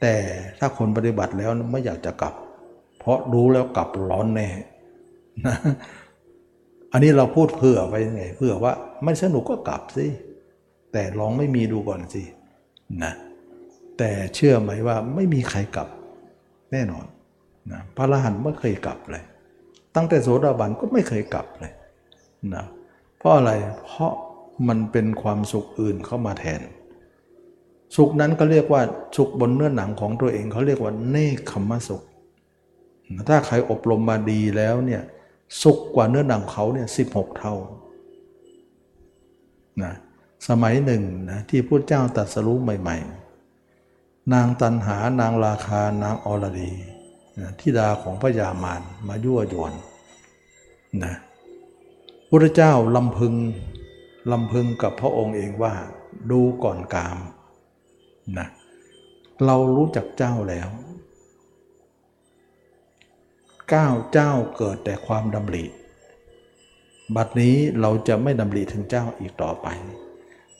[0.00, 0.14] แต่
[0.58, 2.34] ถ้าคนปฏิบัติแล้วไม่อยากจะกลับ
[2.98, 4.48] เพราะรู้แล้วกลับร้อนแน่
[5.46, 5.56] นะ
[6.92, 8.72] อันนี้เราพูดเผื่อไปไงเผื่อว่า
[9.04, 10.06] ไม่สนุกก็กลับสิ
[10.92, 12.22] แต่ลองไม่มีดูก่อนสิ
[13.04, 13.12] นะ
[13.98, 15.88] แต่เชื่อไหมว่าไม่มีใครกลับ
[16.72, 17.06] แน่นอน
[17.72, 19.24] นะพระอรหันต์ไม่เคยกลับเลย
[19.96, 21.72] ตั้งแต่โสดาบันก็ไม่เคยกลับเลย
[22.54, 22.64] นะ
[23.24, 23.52] ราะอะไร
[23.84, 24.12] เพราะ
[24.68, 26.60] มันเป็นความสุขอื่นเข้ามาแทน
[27.96, 28.82] สุขนั้นก็เรียกว่า
[29.16, 32.02] สุขบนเนื้อหนังของตัวเองเขาเรียกว่าเนคขมสุข
[33.28, 35.02] ถ้าใครอบรมมาดีแล้วเนี่ย
[35.62, 37.54] สุขกว่าเนื้อหนังเขาเนี่ยสิบหกเท่า
[39.82, 39.92] นะ
[40.48, 42.96] สมัยหนึ่งนะที่พระเจ้าตรัสรู้ใหม่
[43.64, 46.72] ๆ นางตันหานางราคานางอรดี
[47.40, 49.72] นะทิดาของพระยามารมายั่วยวน
[51.04, 51.14] นะ
[52.30, 53.34] พระเจ้าลำพึง
[54.32, 55.74] ลำพึงกับพระองค์เองว่า
[56.30, 57.18] ดูก่อนกาม
[58.38, 58.48] นะ
[59.44, 60.68] เรารู้จักเจ้าแล้ว
[63.74, 65.64] ก้าวเจ้าเกิดแต่ความดำริ
[67.16, 69.66] บัดนี้เราจะไม่ดำริถึงเจ้าอีกต่อไป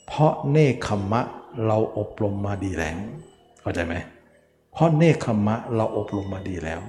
[0.07, 1.21] เพราะเนคขมะ
[1.65, 2.97] เราอบรมมาดีแล้ว
[3.61, 3.95] เข้าใจไหม
[4.71, 6.81] เพราะเนคขมะเราอบรมมาดีแล้ว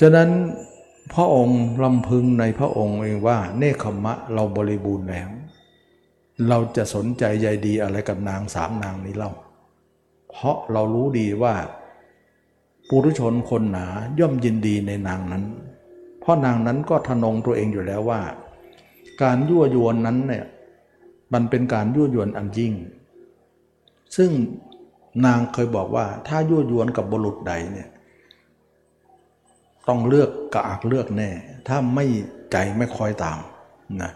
[0.00, 0.28] ฉะนั้น
[1.14, 5.28] พระองค์ลำพึงในพระองค์เองว่าเนคขมะเราบริบูรณ์แล้ว
[6.48, 9.32] เราจะสนใจใยดีอะไรกับนางสามนางนี้เล่า
[10.30, 11.54] เพราะเรารู้ดีว่า
[12.88, 13.86] ปุถุชนคนหนา
[14.18, 15.44] ย่อมยินดีในนางนั้น
[16.20, 18.20] เพราะนางนั้นก็ทนงตัวเองอยู่แล้วว่า
[19.22, 20.44] การยั่วยวนนั้นเนี่ย
[21.32, 22.72] มันเป็นการยั่วยวนอันยิ่ง
[24.16, 24.30] ซึ่ง
[25.26, 27.88] นางเคยบอกว่าถ้ายั่วยวนกับบุรุษใดเนี่ย
[29.88, 31.30] ต้องเลือกกระอักเลือกแน่
[31.68, 32.06] ถ้าไม่
[32.52, 33.38] ใจไม่คอยตาม
[34.02, 34.10] นะ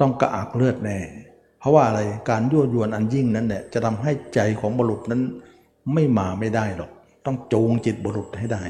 [0.00, 0.98] ต้องกระอักเลือดแน่
[1.60, 2.00] เพราะว่าอะไร
[2.30, 5.22] การยั่วยวนอันยิ่งนั้นเนี่ยจะทำให้ใจของบุรุษนั้น
[5.94, 6.90] ไม่มาไม่ได้หรอก
[7.26, 8.62] ต้องจูงจิตบุรุษให้ได้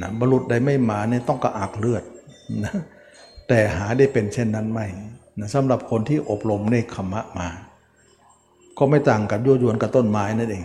[0.00, 2.02] นะบุรุษใดไม่มาเนี่ยต้องกระอักเลือด
[2.64, 2.74] นะ
[3.48, 4.86] แต่หาได้เป็นเช่นนั้นไม่
[5.38, 7.48] นะสำหรับคนที่อบรมในคขมะมา
[8.78, 10.64] ก็ไม่ต่างกับยั่วยวนกับต้นไม้นั่นเอง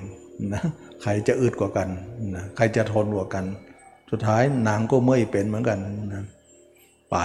[0.54, 0.62] นะ
[1.02, 1.88] ใครจะอึดกว่ากัน
[2.36, 3.46] นะใครจะทนกว่ากัน
[4.10, 5.80] สุดท้ายนางก็เมื่อยเป็นเหมือนกัน
[6.14, 6.24] นะ
[7.12, 7.18] ไป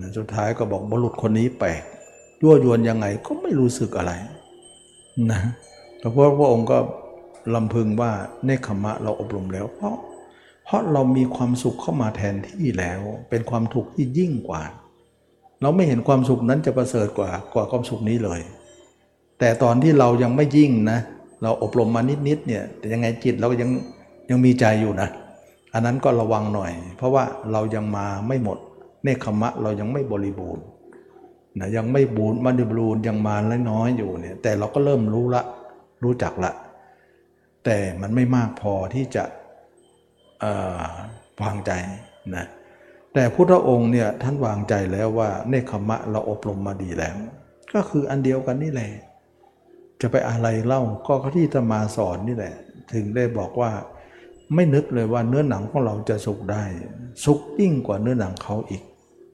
[0.00, 1.82] นะสุดท้ายก็บอกบุรุษคนนี้แปลก
[2.42, 4.12] ยั่วยวนยังไงก็ไม่รู้สึกอะไร
[5.30, 5.40] นะ
[5.98, 6.78] เพราะพระองค์ก็
[7.54, 8.12] ลำพึงว่า
[8.44, 9.96] เนคขมะเราอบรมแล้ว เพราะ
[10.64, 14.62] เพราะเรามีความสุขเข้ามาแทนที่แล้ว เป็นความทุกข์ที่ยิ่งกว่า
[15.62, 18.40] เราไม่เห็นความสุขนั้นจะประเสริฐกว่ากว่าความสุขนี้เลย
[19.38, 20.98] แต่ตอนที่เรายังไม่ยิ่งนะ
[21.42, 23.70] เราอบรมมานิดๆเนี่ยแต่ยังไงจิตเราก็ยัง
[24.30, 25.08] ยังมีใจอยู่นะ
[25.76, 28.58] อันนั้นก็ระวังหน่อย เพราะว่าเรายังมาไม่หมด
[29.04, 30.64] เนคขมะเรายังไม่บริบูรณ์
[31.58, 35.42] นะยังไม่บูรณ์มันบรูรณ์ยังมาและน้อยอยู่เนี่ยแต่เราก็เริ่มรู้ละ
[36.04, 36.52] รู้จักละ
[37.64, 39.24] แต่มันไม่มากพอที่จะ
[41.42, 41.70] วางใจ
[42.36, 42.46] นะ
[43.14, 47.16] แต่พุทธองค์เนี่ยท่านวางใจแล้วว่าเนคขมะเราอบรมมาดีแล้ว
[47.74, 48.90] ก็คืออันเดียวกันนี่แหละ
[50.00, 52.54] จะไปอะไรเล่าก็ที่จะมาสอนนี่แหละ
[52.92, 53.70] ถึงได้บอกว่า
[54.54, 56.62] ไม่นึกเลยว่าเนื้อหนังของเราจะสุขได้
[57.24, 58.82] สุขยิ่งกว่าเนื้อหนังเขาอีก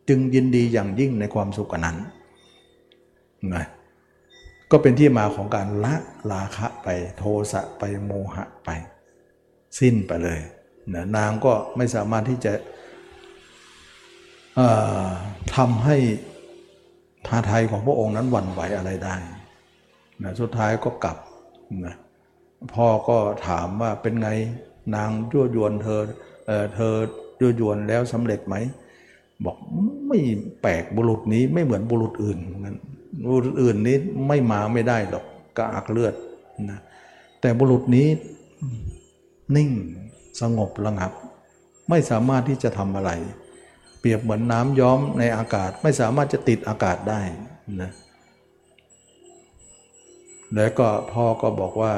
[0.09, 1.97] จึงยินดีอย่างยิ่งในความสุขนั้น
[3.55, 3.65] นะ
[4.71, 5.95] ก็เป็นที่มาของการละ
[6.33, 7.23] ราคะไปโท
[7.53, 8.69] สะไปโมหะไป
[9.79, 10.41] สิ้นไปเลย
[10.95, 12.53] นะนางก็ไม่สามารถที่จะ
[15.55, 15.97] ทำให้
[17.27, 19.17] ทาไทยของพระองค์นั้นหวั่นไหวอะไรได้
[20.23, 21.19] นะสุดท้ายก็กลับ
[21.87, 21.95] นะ
[22.75, 23.19] พ่อก็
[23.49, 24.31] ถามว่าเป็นไง
[24.95, 26.01] นางยั่วยวนเธอ
[26.47, 26.95] เออเธอ
[27.41, 28.57] ยั่วยวนแล้วสำเร็จไหม
[29.45, 29.57] บอก
[30.09, 30.19] ไม่
[30.63, 32.77] แปลกบุรุษนี้ไม่เหมือนบุรุษอื่นนั้น
[33.31, 33.97] บุรุษอื่นนี้
[34.29, 35.25] ไม่มาไม่ได้หรอก
[35.57, 36.15] กระอักเลือด
[36.71, 36.81] นะ
[37.41, 38.07] แต่บุรุษนี้
[39.57, 39.71] นิ่ง
[40.41, 41.13] สงบระงับ
[41.91, 43.11] ไม่สามารถที่จะทำอะไร
[44.01, 47.21] เปรียบเหมือนน้ำย้อมในอากาศ ไม่สามารถจะติดอากาศได้
[47.83, 47.91] นะ
[50.55, 51.93] แล้วก็พ่อก็บอกว่า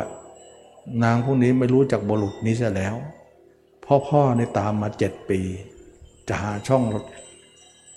[1.03, 2.95] นางพวกนี้ไม่รู้จักบุรุษนี้ซะแล้ว
[3.85, 5.41] พ่อพ่อในตามมาเจ็ดปี
[6.29, 6.83] จะหาช่อง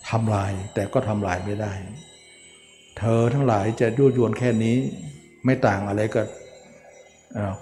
[0.09, 1.73] ทำลายแต่ก็ทำลายไม่ได้
[2.97, 4.75] เธอทั้งหลายจะยั่วยวนแค่นี้
[5.45, 6.27] ไม่ต่างอะไรกับ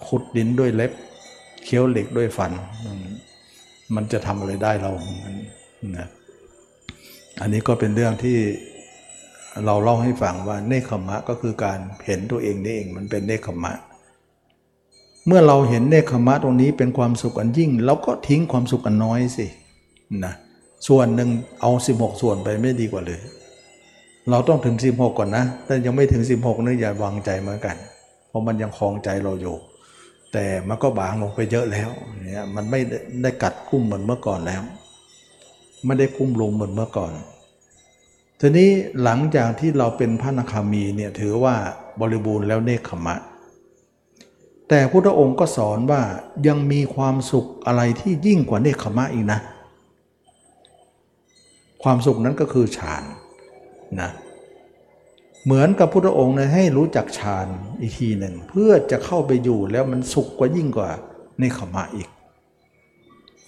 [0.08, 0.92] ขุดดินด้วยเล็บ
[1.64, 2.52] เคี้ยวเหล็กด้วยฟัน
[3.96, 4.92] มันจะทำอะไรได้เรา
[5.98, 6.08] นะ
[7.42, 8.38] อันนี้ก็เป็นเรื่องที่
[9.66, 13.74] เราเล่าให้ฟังว่าเนคขมะก็คือการเห็นตัวเองนี่เองมันเป็นเนคขมะ
[15.28, 19.48] เมื่อเราเห็นเนคขมะตรงนี้เป็นความสุขอันยิ่งเราก็ทิ้งความสุขอันน้อยสิ
[20.26, 20.34] นะ
[20.88, 21.30] ส่วนหนึ่ง
[21.62, 23.20] เอา 16 ส่วนไปไม่ดีกว่าเลย
[24.30, 27.76] เราต้องถึง 16 ก่อนนะแต่ยังไม่ถึง 16นี่อย่าวางใจเหมือนกัน
[28.30, 29.56] เพราะมันยังคลองใจเราอยู่
[30.34, 31.90] แต่มันก็บางลงไปเยอะแล้ว
[32.22, 32.80] เนี่ยมันไม่
[33.22, 34.62] ได้กัดกุ้มเหมือนเมื่อก่อนแล้ว
[35.86, 37.14] ไม่ได้กุ้มลุมเหมือนเมื่อก่อน
[38.40, 38.70] ทีนี้
[39.04, 41.56] หลังจากที่เราเป็นพระนาคามีเนี่ยถือว่า
[42.00, 43.16] บริบูรณ์แล้วเนคขมะ
[44.70, 46.02] แต่พุทธองค์ก็สอนว่า
[46.48, 49.40] ยังมีความสุขอะไรที่ยิ่งกว่าเนคขมะอีกนะ
[51.84, 53.04] ความสุขนั้นก็คือฌาน
[54.02, 54.10] นะ
[55.46, 57.48] เหมือนกับพุทธองค์เนี่ยให้รู้จักฌาน
[57.80, 60.90] อีกทีหนึ่ง เพื่อจะเข้าไปอยู่แล้วมันสุขกว่ายิ่งกว่า
[61.40, 62.08] เนคขมะอีก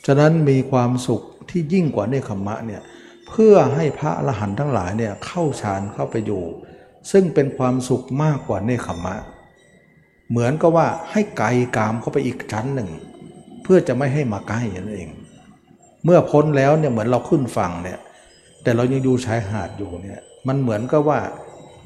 [0.06, 2.82] ฉะนั้นมีความสุขที่ยิ่งกว่าเนคขมะเนี่ย
[3.30, 6.44] เพื่อให้พระอรหันต์ทั้งหลายเนี่ยเข้าฌานเข้าไปอยู่
[7.12, 9.16] ซึ่งเป็นความสุขมากกว่าเนคขมะ
[10.30, 11.48] เหมือนก็ว่าให้ไกล
[11.78, 12.90] กามเข้าไปอีกชั้นหนึ่ง
[13.64, 15.10] เพื่อจะไม่ให้มาใกล้นั่นเอง
[16.06, 18.00] เมื่อพ้นแล้วเนี่ยเหมือนเราขึ้นฝั่งเนี่ย
[18.64, 21.20] แต่เรายังอยู่ชายหาดอยู่เนี่ยมันเหมือนก็ว่า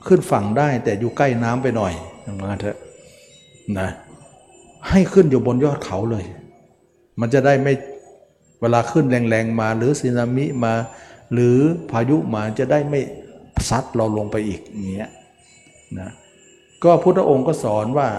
[0.08, 1.94] ขึ้นฝั่งได้แต่อยู่ใกล้น้ำไปหน่อย
[2.44, 2.78] มาเถอะ
[3.80, 3.90] นะ
[4.90, 6.26] ให้ขึ้นอยู่บนยอดเขาเลย
[7.20, 7.74] มันจะได้ไม่
[8.62, 10.74] เวลาขึ้นแรงๆมา หรือสึนามิมา
[11.34, 11.58] หรือ
[11.92, 13.02] พายุมาจะได้ไม่
[13.70, 15.12] ซัดเราลงไปอีกอย่างเงี้ย
[16.00, 16.10] นะ
[16.84, 18.10] ก็พุทธองค์ก็สอนว่า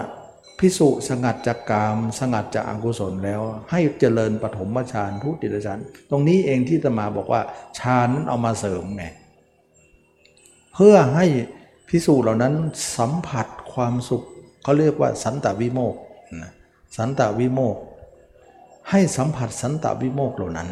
[0.59, 3.41] พิสุสงัดจากกาม สงัดจากอกุศลแล้ว
[3.71, 5.79] ให้เจริญปฐมฌานทุติยฌาน
[6.09, 7.41] ตรงนี้เองที่ตมาบอกว่า
[7.79, 9.05] ฌานนั้นเอามาเสริมไง
[10.75, 11.25] เพื่อให้
[11.89, 12.53] พิสูจเหล่านั้น
[12.97, 14.23] สัมผัสความสุข
[14.63, 15.95] เขาเรียกว่าสันตวิโมก
[16.41, 16.51] นะ
[16.97, 17.77] สันตวิโมก
[18.89, 20.69] ให้สัมผัสสันตวิโมกเหล่านั้น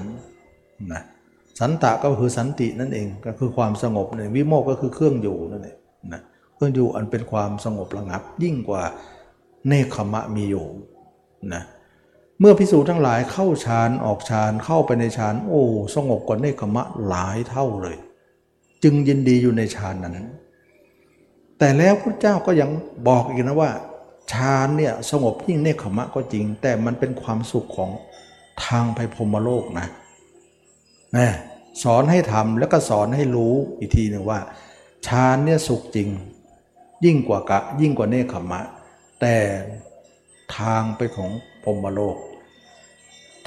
[0.93, 1.01] นะ
[1.59, 5.77] สันตะก็คือสันตินั่นเองก็คือความสงบเนี่ยวิโมกก็คือเครื่องอยู่นั่นเอง
[6.13, 6.21] นะ
[6.63, 8.83] พื่ออยู่อันเป็นความสงบระงับยิ่งกว่า
[9.67, 10.65] เนคขมะมีอยู่
[11.53, 11.63] นะ
[12.39, 15.63] เมื่อพิสูจน์ทั้งหลายเข้าฌานออกฌานเข้าไปในฌานโอ้
[15.95, 17.97] สงบกว่าเนคขมะหลายเท่าเลย
[18.83, 20.27] จึงยินดีอยู่ในฌานนั้น
[21.59, 22.69] แต่แล้วพระเจ้าก็ยัง
[23.07, 23.71] บอกอีกนะว่า
[24.33, 27.91] ฌานเนี่ยสงบยิ่งเนคขมะก็จริง แต่มันเป็นความสุขของ
[28.65, 29.87] ทางไปพรมโลกนะ
[31.17, 31.29] นะ
[31.83, 34.39] สอนให้ทำแล้วก็สอนให้รู้อีกทีหนึ่งว่า
[35.07, 36.09] ฌานเนี่ยสุขจริง
[37.05, 38.61] ยิ่งกว่ากะยิ่งกว่าเนคขมะ
[39.21, 39.35] แต่
[40.57, 41.31] ทางไปของ
[41.63, 42.17] พรมโลก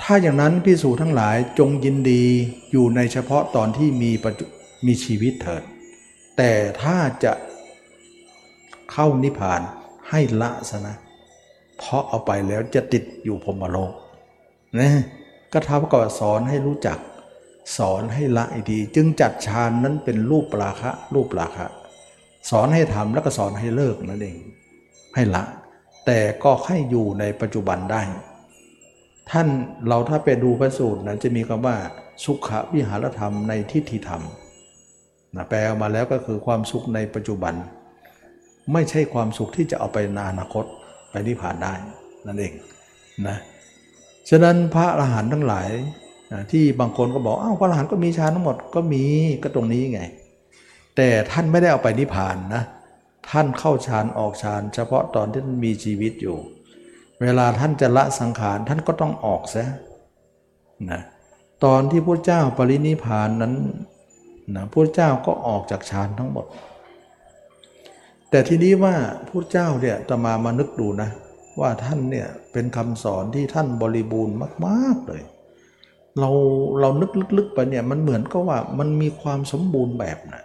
[0.01, 2.25] ถ้าอย่างนั้นพิสูจทั้งหลายจงยินดี
[2.73, 4.11] อยู่ในเฉพาะตอนที่มี
[4.87, 5.63] มีชีวิตเถิด
[6.37, 6.53] แต่
[6.83, 7.33] ถ้าจะ
[8.93, 9.61] เข้านิพพาน
[10.11, 10.97] ให้ละซะนะ
[11.79, 13.93] เพราะเอาไปแล้วจะติดอยู่พรมโลก
[14.79, 14.91] นะ
[15.53, 16.99] ก็ท้าก็สอนให้รู้จัก
[17.77, 21.67] สอนให้ละอีกทีจึงจัดฌานนั้นเป็นรูปปราคะ รูปปราคะ
[22.51, 24.39] สอนให้ทำแล้วก็สอนให้เลิกนั่นเอง
[25.15, 25.45] ให้ละ
[26.07, 28.03] แต่ก็ให้อยู่ในปัจจุบันได้
[29.31, 29.49] ท่าน
[29.89, 31.77] เราถ้าไปดูพระสูตรนั้นจะมีคำว่า
[32.25, 34.23] สุขวิหารธรรมในทิฏฐิธรรม
[35.37, 37.55] นะแปลออกมาแล้วก็คือความสุขในปัจจุบัน
[38.73, 40.65] ไม่ใช่ความสุขที่จะเอาไปในอนาคต
[41.11, 41.73] ไปนิพพานได้
[42.27, 42.53] นั่นเอง
[43.29, 43.37] นะ
[44.31, 45.69] ฉะนั้นพระอรหันต์ทั้งหลาย
[46.53, 49.05] ที่บางคนก็บอกอ้าวพระอรหันต์ก็มีฌานทั้งหมดก็มี
[49.43, 50.03] ก็ตรงนี้ไง
[50.97, 52.63] แต่ท่านไม่ได้เอาไปนิพพานนะ
[53.31, 56.37] ท่านเข้าฌานออกฌานเฉพาะตอนที่ท่านมีชีวิตอยู่
[57.23, 59.65] เวลาท่านจะละสังขารท่านก็ต้องออกซะ
[60.91, 61.01] นะ
[61.65, 63.55] ตอนที่พระเจ้าปรินิพานนั้น
[64.57, 66.47] นะพระเจ้าก็ออกจากฌานทั้งหมด
[68.31, 68.95] แต่ทีนี้ว่า
[69.29, 71.11] พุทธเจ้าเนี่ยตมามานึกดูนะ
[71.61, 75.23] ว่าท่านเนี่ยเป็นคำสอนที่ท่านบริบูรณ์มากๆเลย
[76.21, 76.31] เรา
[76.81, 80.43] เรานึกลึกๆไปเนี่ยมันเหมือนก็ว่ามันมีความสมบูรณ์แบบนะ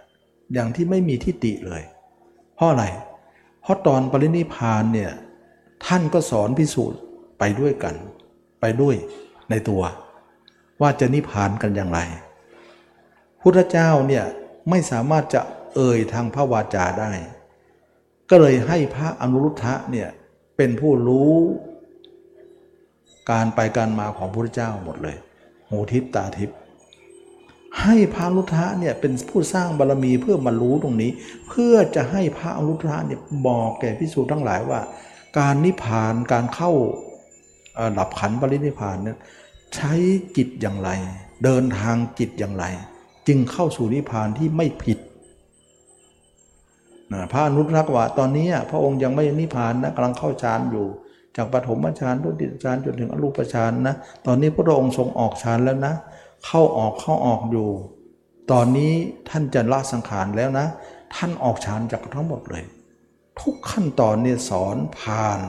[0.52, 1.82] อย่างที่ไม่มีทิฏฐิเลย
[2.54, 2.84] เพราะอะไร
[3.62, 5.12] เพราะตอนปรินิพานเนี่ย
[5.86, 7.00] ท่านก็สอนพิสูจน์
[7.38, 7.94] ไปด้วยกัน
[8.60, 8.94] ไปด้วย
[9.50, 9.82] ในตัว
[10.80, 12.00] ว่าจะนิพานกันอย่างไร
[13.40, 14.24] พุทธเจ้าเนี่ย
[14.70, 15.40] ไม่สามารถจะ
[15.74, 17.12] เอ่ยทางพระวาจาได้
[18.30, 20.08] ก็เลยให้พระอนุรุทธะเนี่ย
[20.56, 21.32] เป็นผู้รู้
[23.30, 25.16] การไปการมาของพระเจ้าหมดเลย
[25.68, 26.50] หูทิพตาทิพ
[27.82, 31.10] ให้พระอนุรุทธะเนี่ยเป็นผู้สร้างบารรมีเพื่อมารู้ตรงนี้
[31.48, 34.80] เพื่อจะให้พระอนุรุทธะเนี่ยบอกแก่พิสูจน์ทั้งหลายว่า
[35.38, 36.72] การนิพพานการเข้า
[37.98, 39.18] ดับขันปรินิพพานเนี่ย
[39.74, 39.92] ใช้
[40.36, 40.90] จิตอย่างไร
[41.44, 42.64] เดินทางจิตอย่างไร
[43.28, 44.98] จึงเข้าสู่นิพพานที่ไม่ผิด
[47.32, 50.86] พระอนุรักษ์ว่าตอนนี้พระองค์ยังไม่นิพพานนะกำลังเข้าฌานอยู่
[51.36, 53.94] จากปฐมฌานทุติยฌานจนถึงอรูปฌานนะ
[54.26, 55.94] ตอนนี้พระองค์ทรงออกฌานแล้วนะ
[56.46, 57.68] เข้าออกเข้าออกอยู่
[58.50, 58.92] ตอนนี้
[59.28, 60.66] ท่านจะละสังขารแล้วนะ
[61.14, 62.64] ท่านออกฌานจากทั้งหมดเลย
[63.40, 65.40] ทุกขั้นตอนเนี่ยสอนผ่าน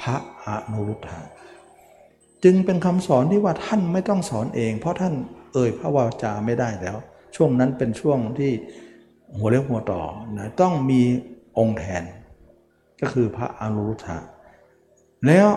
[0.00, 1.20] พระอนุรุทธะ
[2.44, 5.14] จึงเป็นคำสอนที่ว่าท่านไม่ต้องสอนเอง เพราะท่าน
[5.52, 6.96] เอ่ยพระวาจาไม่ได้แล้ว
[7.36, 8.52] ช่วงนั้นเป็นช่วงที่
[9.36, 10.02] หัวเรียกหัวต่อ
[10.38, 11.02] นะต้องมี
[11.58, 12.02] องค์แทน
[13.00, 14.18] ก็คือพระอนุรุทธะ
[15.26, 15.48] แล้ว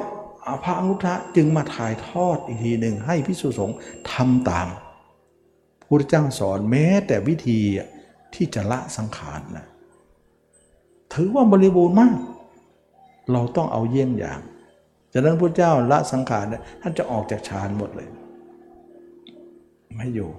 [0.64, 3.78] พระอนุทะจึงมาถ่ายทอดอีกทีหนึ่งให้พิสุสงฆ์
[4.12, 4.68] ทำตาม
[5.88, 7.60] พุทธเจ้าสอนแม้แต่วิธี
[8.34, 9.66] ที่จะละสังขารนะ
[11.14, 12.18] ถือว่าบริบูรณ์มาก
[13.32, 14.40] เราต้องเอาเยี่ยงอย่าง
[15.14, 16.46] จากนั้นพระเจ้าละสังขาร
[16.82, 18.10] ท่านจะออกจากฌานหมดเลย
[19.96, 20.30] ไม่อยู่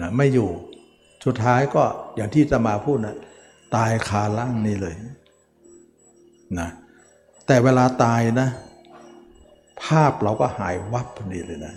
[0.00, 0.48] นะไม่อยู่
[1.24, 1.84] สุดท้ายก็
[2.16, 3.16] อย่างที่ตมาพูดนะ
[3.76, 4.94] ตายคาล่างนี่เลย
[6.58, 6.68] นะ
[7.46, 8.48] แต่เวลาตายนะ
[9.82, 11.74] ภาพเราก็หายวับพอดีเลยนะ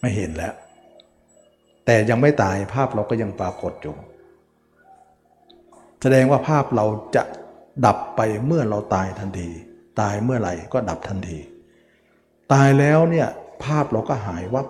[0.00, 0.54] ไม่เห็นแล้ว
[1.84, 3.96] แต่ยังไม่ตายภาพเราก็ยังปรากฏอยู่
[6.02, 6.86] แสดงว่าภาพเรา
[7.16, 7.22] จะ
[7.86, 9.48] ดับไปเมื่อเราตายทันที
[10.00, 11.38] ตายเมื่อไหร่ก็ดับทันที
[12.52, 13.28] ตายแล้วเนี่ย
[13.64, 14.66] ภาพเราก็หายวับ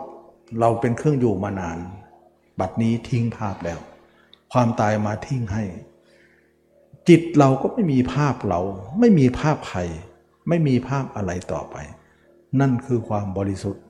[0.61, 1.79] เราเป็นเครื่องอยู่มานาน
[2.61, 3.79] บัดนี้ทิ้งภาพแล้ว
[4.53, 5.65] ความตายมาทิ้งให้
[7.09, 8.61] จิตเราก็ไม่มีภาพเรา
[9.01, 9.81] ไม่มีภาพใคร
[10.49, 11.77] ไม่มีภาพอะไรต่อไป
[12.61, 13.85] นั่นคือความบริสุทธิ์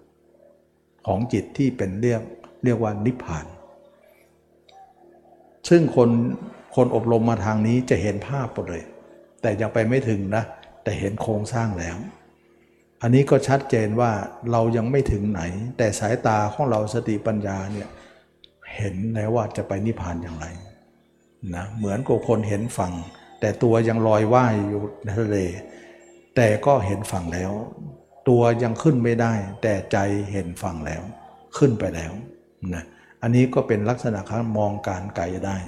[1.06, 2.22] ของจิตที่เป็นเรียก
[2.64, 3.46] เรียกว่านิพพาน
[5.68, 6.10] ซึ่งคน
[6.76, 8.84] คนอบรมมาทางนี้จะเห็นภาพหมดเลย
[9.42, 10.44] แต่ยังไปไม่ถึงนะ
[10.82, 11.96] แต่เห็นโครงสร้างแล้ว
[13.02, 14.12] อันนี้ก็ชัดเจนว่า
[14.52, 15.42] เรายังไม่ถึงไหน
[15.76, 17.88] แต่สายตาของเราสติปัญญาเนี่ย
[18.76, 20.46] เห็นแล้วว่าจะไปนิพพานอย่างไร
[21.54, 22.92] นะเหมือนกับคนเห็นฝั่ง
[23.40, 25.38] แต่ตัวยังลอยว่ายอยู่ในทะเล
[26.36, 27.52] แต่ก็เห็นฝั่งแล้ว
[28.30, 29.98] ตัวยังขึ้นไม่ได้ แต่ใจ
[30.32, 31.02] เห็นฝั่งแล้ว
[31.58, 32.12] ขึ้นไปแล้ว
[32.74, 32.84] นะ
[33.22, 35.58] อันนี้ก็เป็นลักษณะการมองการไกลได้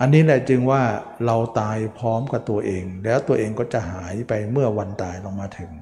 [0.00, 0.82] อันนี้แหละจึงว่า
[1.26, 5.72] เราตายพร้อมกับตัวเอง แล้วตัวเองก็จะหายไปเมื่อวันตายลงมาถึง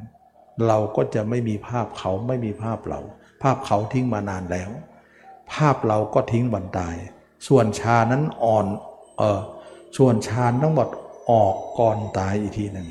[0.67, 3.01] เราก็จะไม่มีภาพเขาไม่มีภาพเรา
[3.43, 4.71] ภาพเขาทิ้งมานานแล้ว
[5.53, 6.97] ภาพเราก็ทิ้งวันตาย
[7.49, 8.67] ส่วนชานั้นอ่อน
[9.19, 9.41] เออ
[9.97, 10.89] ส่วนชาทั้งหมด
[11.31, 12.89] ออกก่อนตายอีกทีหนึ่ง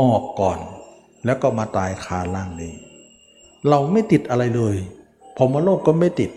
[0.00, 0.58] ออกก่อน
[1.24, 2.74] แล้วก็มาตายคาล่างนี้
[3.68, 4.76] เราไม่ติดอะไรเลย
[5.38, 6.30] ผมาโลกก็ไม่ติด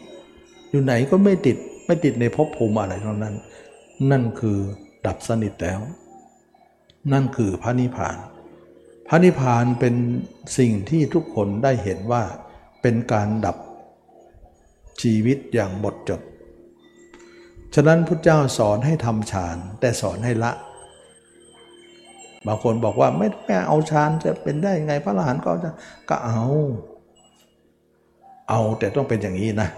[0.69, 3.35] อยู่ไหนก็ไม่ติดไม่ติดในภพภูมิอะไรทั้งนั้น
[4.11, 4.57] นั่นคือ
[5.05, 5.79] ดับสนิทแล้ว
[7.13, 8.17] นั่นคือพระนิพพาน
[9.07, 9.95] พระนิพพานเป็น
[10.57, 12.23] สิ่งที่ทุกคนได้เห็นว่า
[12.81, 13.57] เป็นการดับ
[15.01, 16.21] ชีวิตอย่างหมดจด
[17.75, 20.51] ฉะนั้นพุทธเจ้าสอนให้ทำฌานแต่สอนให้ละ
[22.47, 25.71] บางคนบอกว่าไม่แม่เอาฌานจะเป็นได้ยังไงพระอรหันต์ก็จะ
[26.09, 26.41] ก็เอา
[28.49, 29.69] เอาแต่ต้องเป็นอย่างนี้นะ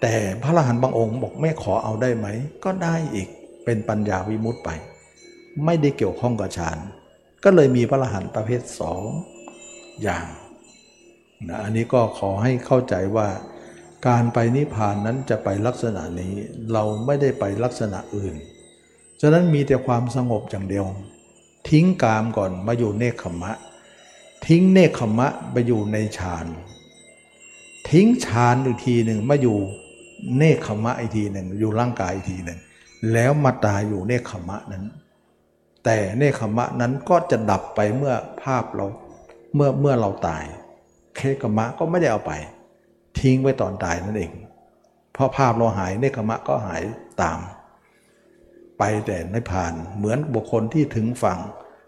[0.00, 2.26] แต่พระอรหันต์บางองค์บอกแม่ขอเอาได้ไหม
[2.64, 3.28] ก็ได้อีก
[3.64, 4.70] เป็นปัญญาวิมุตต์ไป
[5.64, 6.78] ไม่ได้เกี่ยวข้องกับฌาน
[7.44, 9.02] ก็เลยมีพระอรหันต์ประเภทสอง
[10.02, 10.26] อย่าง
[11.48, 13.28] นะอันนี้ก็ขอให้เข้าใจว่า
[14.08, 16.32] การไปนิพพานนั้นจะไปลักษณะนี้
[16.72, 18.34] เราไม่ได้ไปลักษณะอื่น
[19.20, 20.86] ฉะนั้นมีแต่ความสงบอย่างเดียว
[21.68, 23.52] ทิ้งกามก่อนมาอยู่เนคขมะ
[24.46, 26.46] ทิ้งเนคขมะไปอยู่ในฌาน
[27.90, 29.58] ทิ้งฌานอีกทีหนึ่งมาอยู่
[30.36, 32.58] เนคขมะอีกทีหนึ่งอยู่ร่างกายอีกทีหนึ่ง
[33.12, 34.84] แล้วมาตายอยู่เนคขมะนั้น
[35.84, 38.86] แต่เนคขมะนั้นก็จะดับไปเมื่อภาพเรา
[39.54, 40.44] เมื่อเมื่อเราตาย
[41.16, 42.32] เคขมะก็ไม่ได้เอาไป
[43.18, 44.32] ทิ้งไว้ตอนตายนั่นเอง
[45.12, 46.82] เพราะภาพเราหายเนคขมะก็หาย
[47.22, 47.38] ตาม
[48.80, 51.38] ไปแต่ในผ่าน เหมือนบุคคลที่ถึงฝั่ง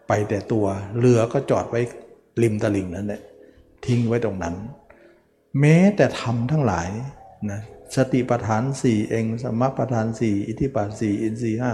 [0.09, 0.67] ไปแต่ตัว
[0.99, 1.81] เรือก็จอดไว้
[2.43, 3.23] ริมตลิ่งนั่นแหละ
[3.87, 4.55] ทิ้งไว้ตรงนั้น
[5.61, 6.89] แม้แต่ทำทั้งหลาย
[7.51, 7.61] นะ
[7.97, 11.73] สติปัฏฐานสี่เองสมปัฏฐานสี่อิทธิปัฏสี่อินทรีห้า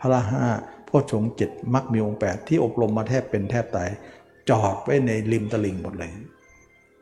[0.00, 0.44] พละห้า
[0.88, 3.90] พ่อชงเจ็ดมักมีองค์แปดที่อบรมมาแทบเป็นแทบตาย
[4.50, 6.12] จอดไว้ในริมตลิ่งหมดเลย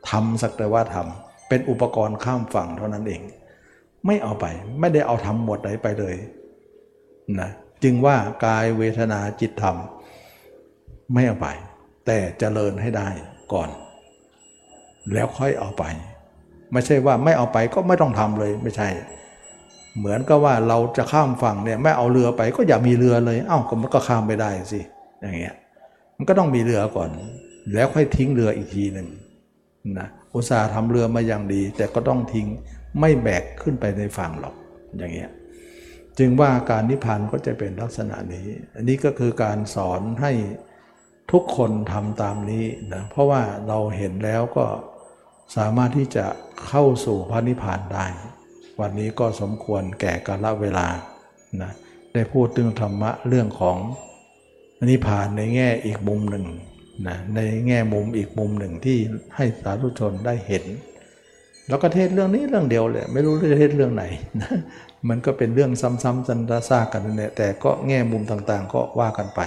[0.09, 3.21] ทำสักแต่ว่าทำเป็นอุปกรณ์ข้ามฝั่งเท่านั้นเอง
[4.05, 4.45] ไม่เอาไป
[4.79, 6.15] ไม่ได้เอาทำหมดไหนไปเลย
[7.41, 7.49] นะ
[7.83, 9.77] จึงว่ากายเวทนาจิตธรรม
[11.13, 11.47] ไม่เอาไป
[12.05, 13.09] แต่เจริญให้ได้
[13.53, 13.69] ก่อน
[15.13, 15.83] แล้วค่อยเอาไป
[16.71, 18.89] ไม่ใช่ว่าไม่เอาไปก็ไม่ต้องทำเลยไม่ใช่
[19.97, 24.81] เหมือนกับว่าเราจะข้ามฝั่งเนี่ยไม่เอาเรือไปก็อย่ามีเรือเลย เอ้าก็มันก็ข้ามไม่ได้สิ
[25.21, 25.55] อย่างเงี้ย
[26.17, 27.09] มันก็ต้องมีเรือก่อน
[27.73, 29.07] แล้วค่อยทิ้งเรืออีกทีหนึ่ง
[29.99, 32.47] นะอุตสาห์ทำเรือมาอย่างดี แต่ก็ต้องทิ้ง
[32.99, 34.55] ไม่แบกขึ้นไปในฝั่งหรอก
[34.97, 35.29] อย่างเงี้ย
[36.19, 40.31] จึงว่าการนิพพานก็จะเป็นลักษณะนี้ อันนี้ก็คือการสอนให้
[41.31, 44.65] ทุกคนทำตามนี้นะเพราะว่าเราเห็นแล้วก็
[45.57, 46.25] สามารถที่จะ
[46.67, 48.05] เข้าสู่พระนิพพานได้
[48.79, 50.87] วันนี้ก็สมควรแก่กาลเวลา
[51.61, 51.71] นะ
[52.13, 53.77] ได้พูดถึงธรรมะเรื่องของ
[54.89, 56.45] นิพพานในแง่อีกมุมหนึ่ง
[57.07, 58.97] นะในแง่มุมอีกมุมหนึ่งที่
[59.35, 60.65] ให้สาธุชนได้เห็น
[61.67, 64.03] แล้วก็เทศเรื่องนี้เรื่องเดียวเลยไม่รู้จะเทศเรื่องไหน
[64.41, 64.51] นะ
[65.09, 66.39] มันก็เป็นเรื่องซ้ำๆซัน
[66.69, 69.41] ซากกันเนี่ยแต่ก็แง่มุมต่างๆ ก็ว่ากันไป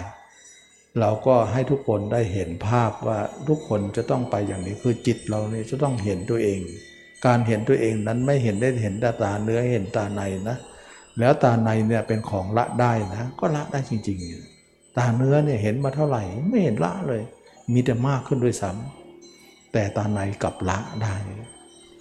[1.00, 3.18] เราก็ให้ทุกคนได้เห็นภาพว่า
[3.48, 6.60] ทุกคนจะต้องไปอย่างนี้คือจิตเรานี่จะต้องเห็นตัวเอง
[7.26, 10.56] การเห็นตัวเองนั้นไม่เห็นได้เห็นต่ตาเนื้อเห็นตาในนะ
[11.18, 14.18] แล้วตาในเนี่ยเป็นของละได้นะ ก็ละได้จริง
[14.58, 17.22] ๆ ตาเนื้อเนี่ยเห็นมาเท่าไหร่ไม่เห็นละเลย
[17.72, 21.14] มีแต่มากขึ้นด้วยซ้ำแต่ตาในกลับละได้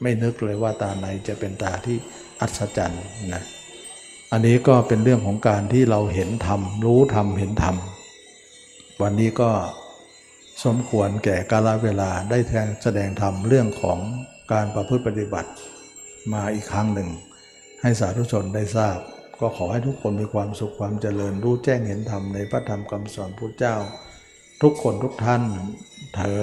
[0.02, 1.98] ไม่นึกเลยว่าตาในจะเป็นตาที่
[2.42, 3.04] อัศจรรย์
[3.34, 3.44] นะ
[4.32, 7.76] อันนี้ก็เป็นเรื่องของการที่เราเห็นธรรม รู้ธรรม เห็นธรรม
[9.02, 9.52] วันนี้ก็
[10.66, 14.00] สมควรแก่กาลเวลาได้แทงแสดงธรรมเรื่องของ
[14.52, 15.50] การประพฤติปฏิบัติ
[16.34, 17.10] มาอีกครั้งหนึ่ง
[17.82, 18.98] ให้สาธุชนได้ทราบ
[19.40, 23.76] ก็ขอให้ทุกคนมีความสุขความเจริญรู้แจ้งเห็นธรรมในพระธรรมคำสอนพระเจ้า
[24.62, 25.44] ทุกคนทุกท่าน
[26.16, 26.34] เทอ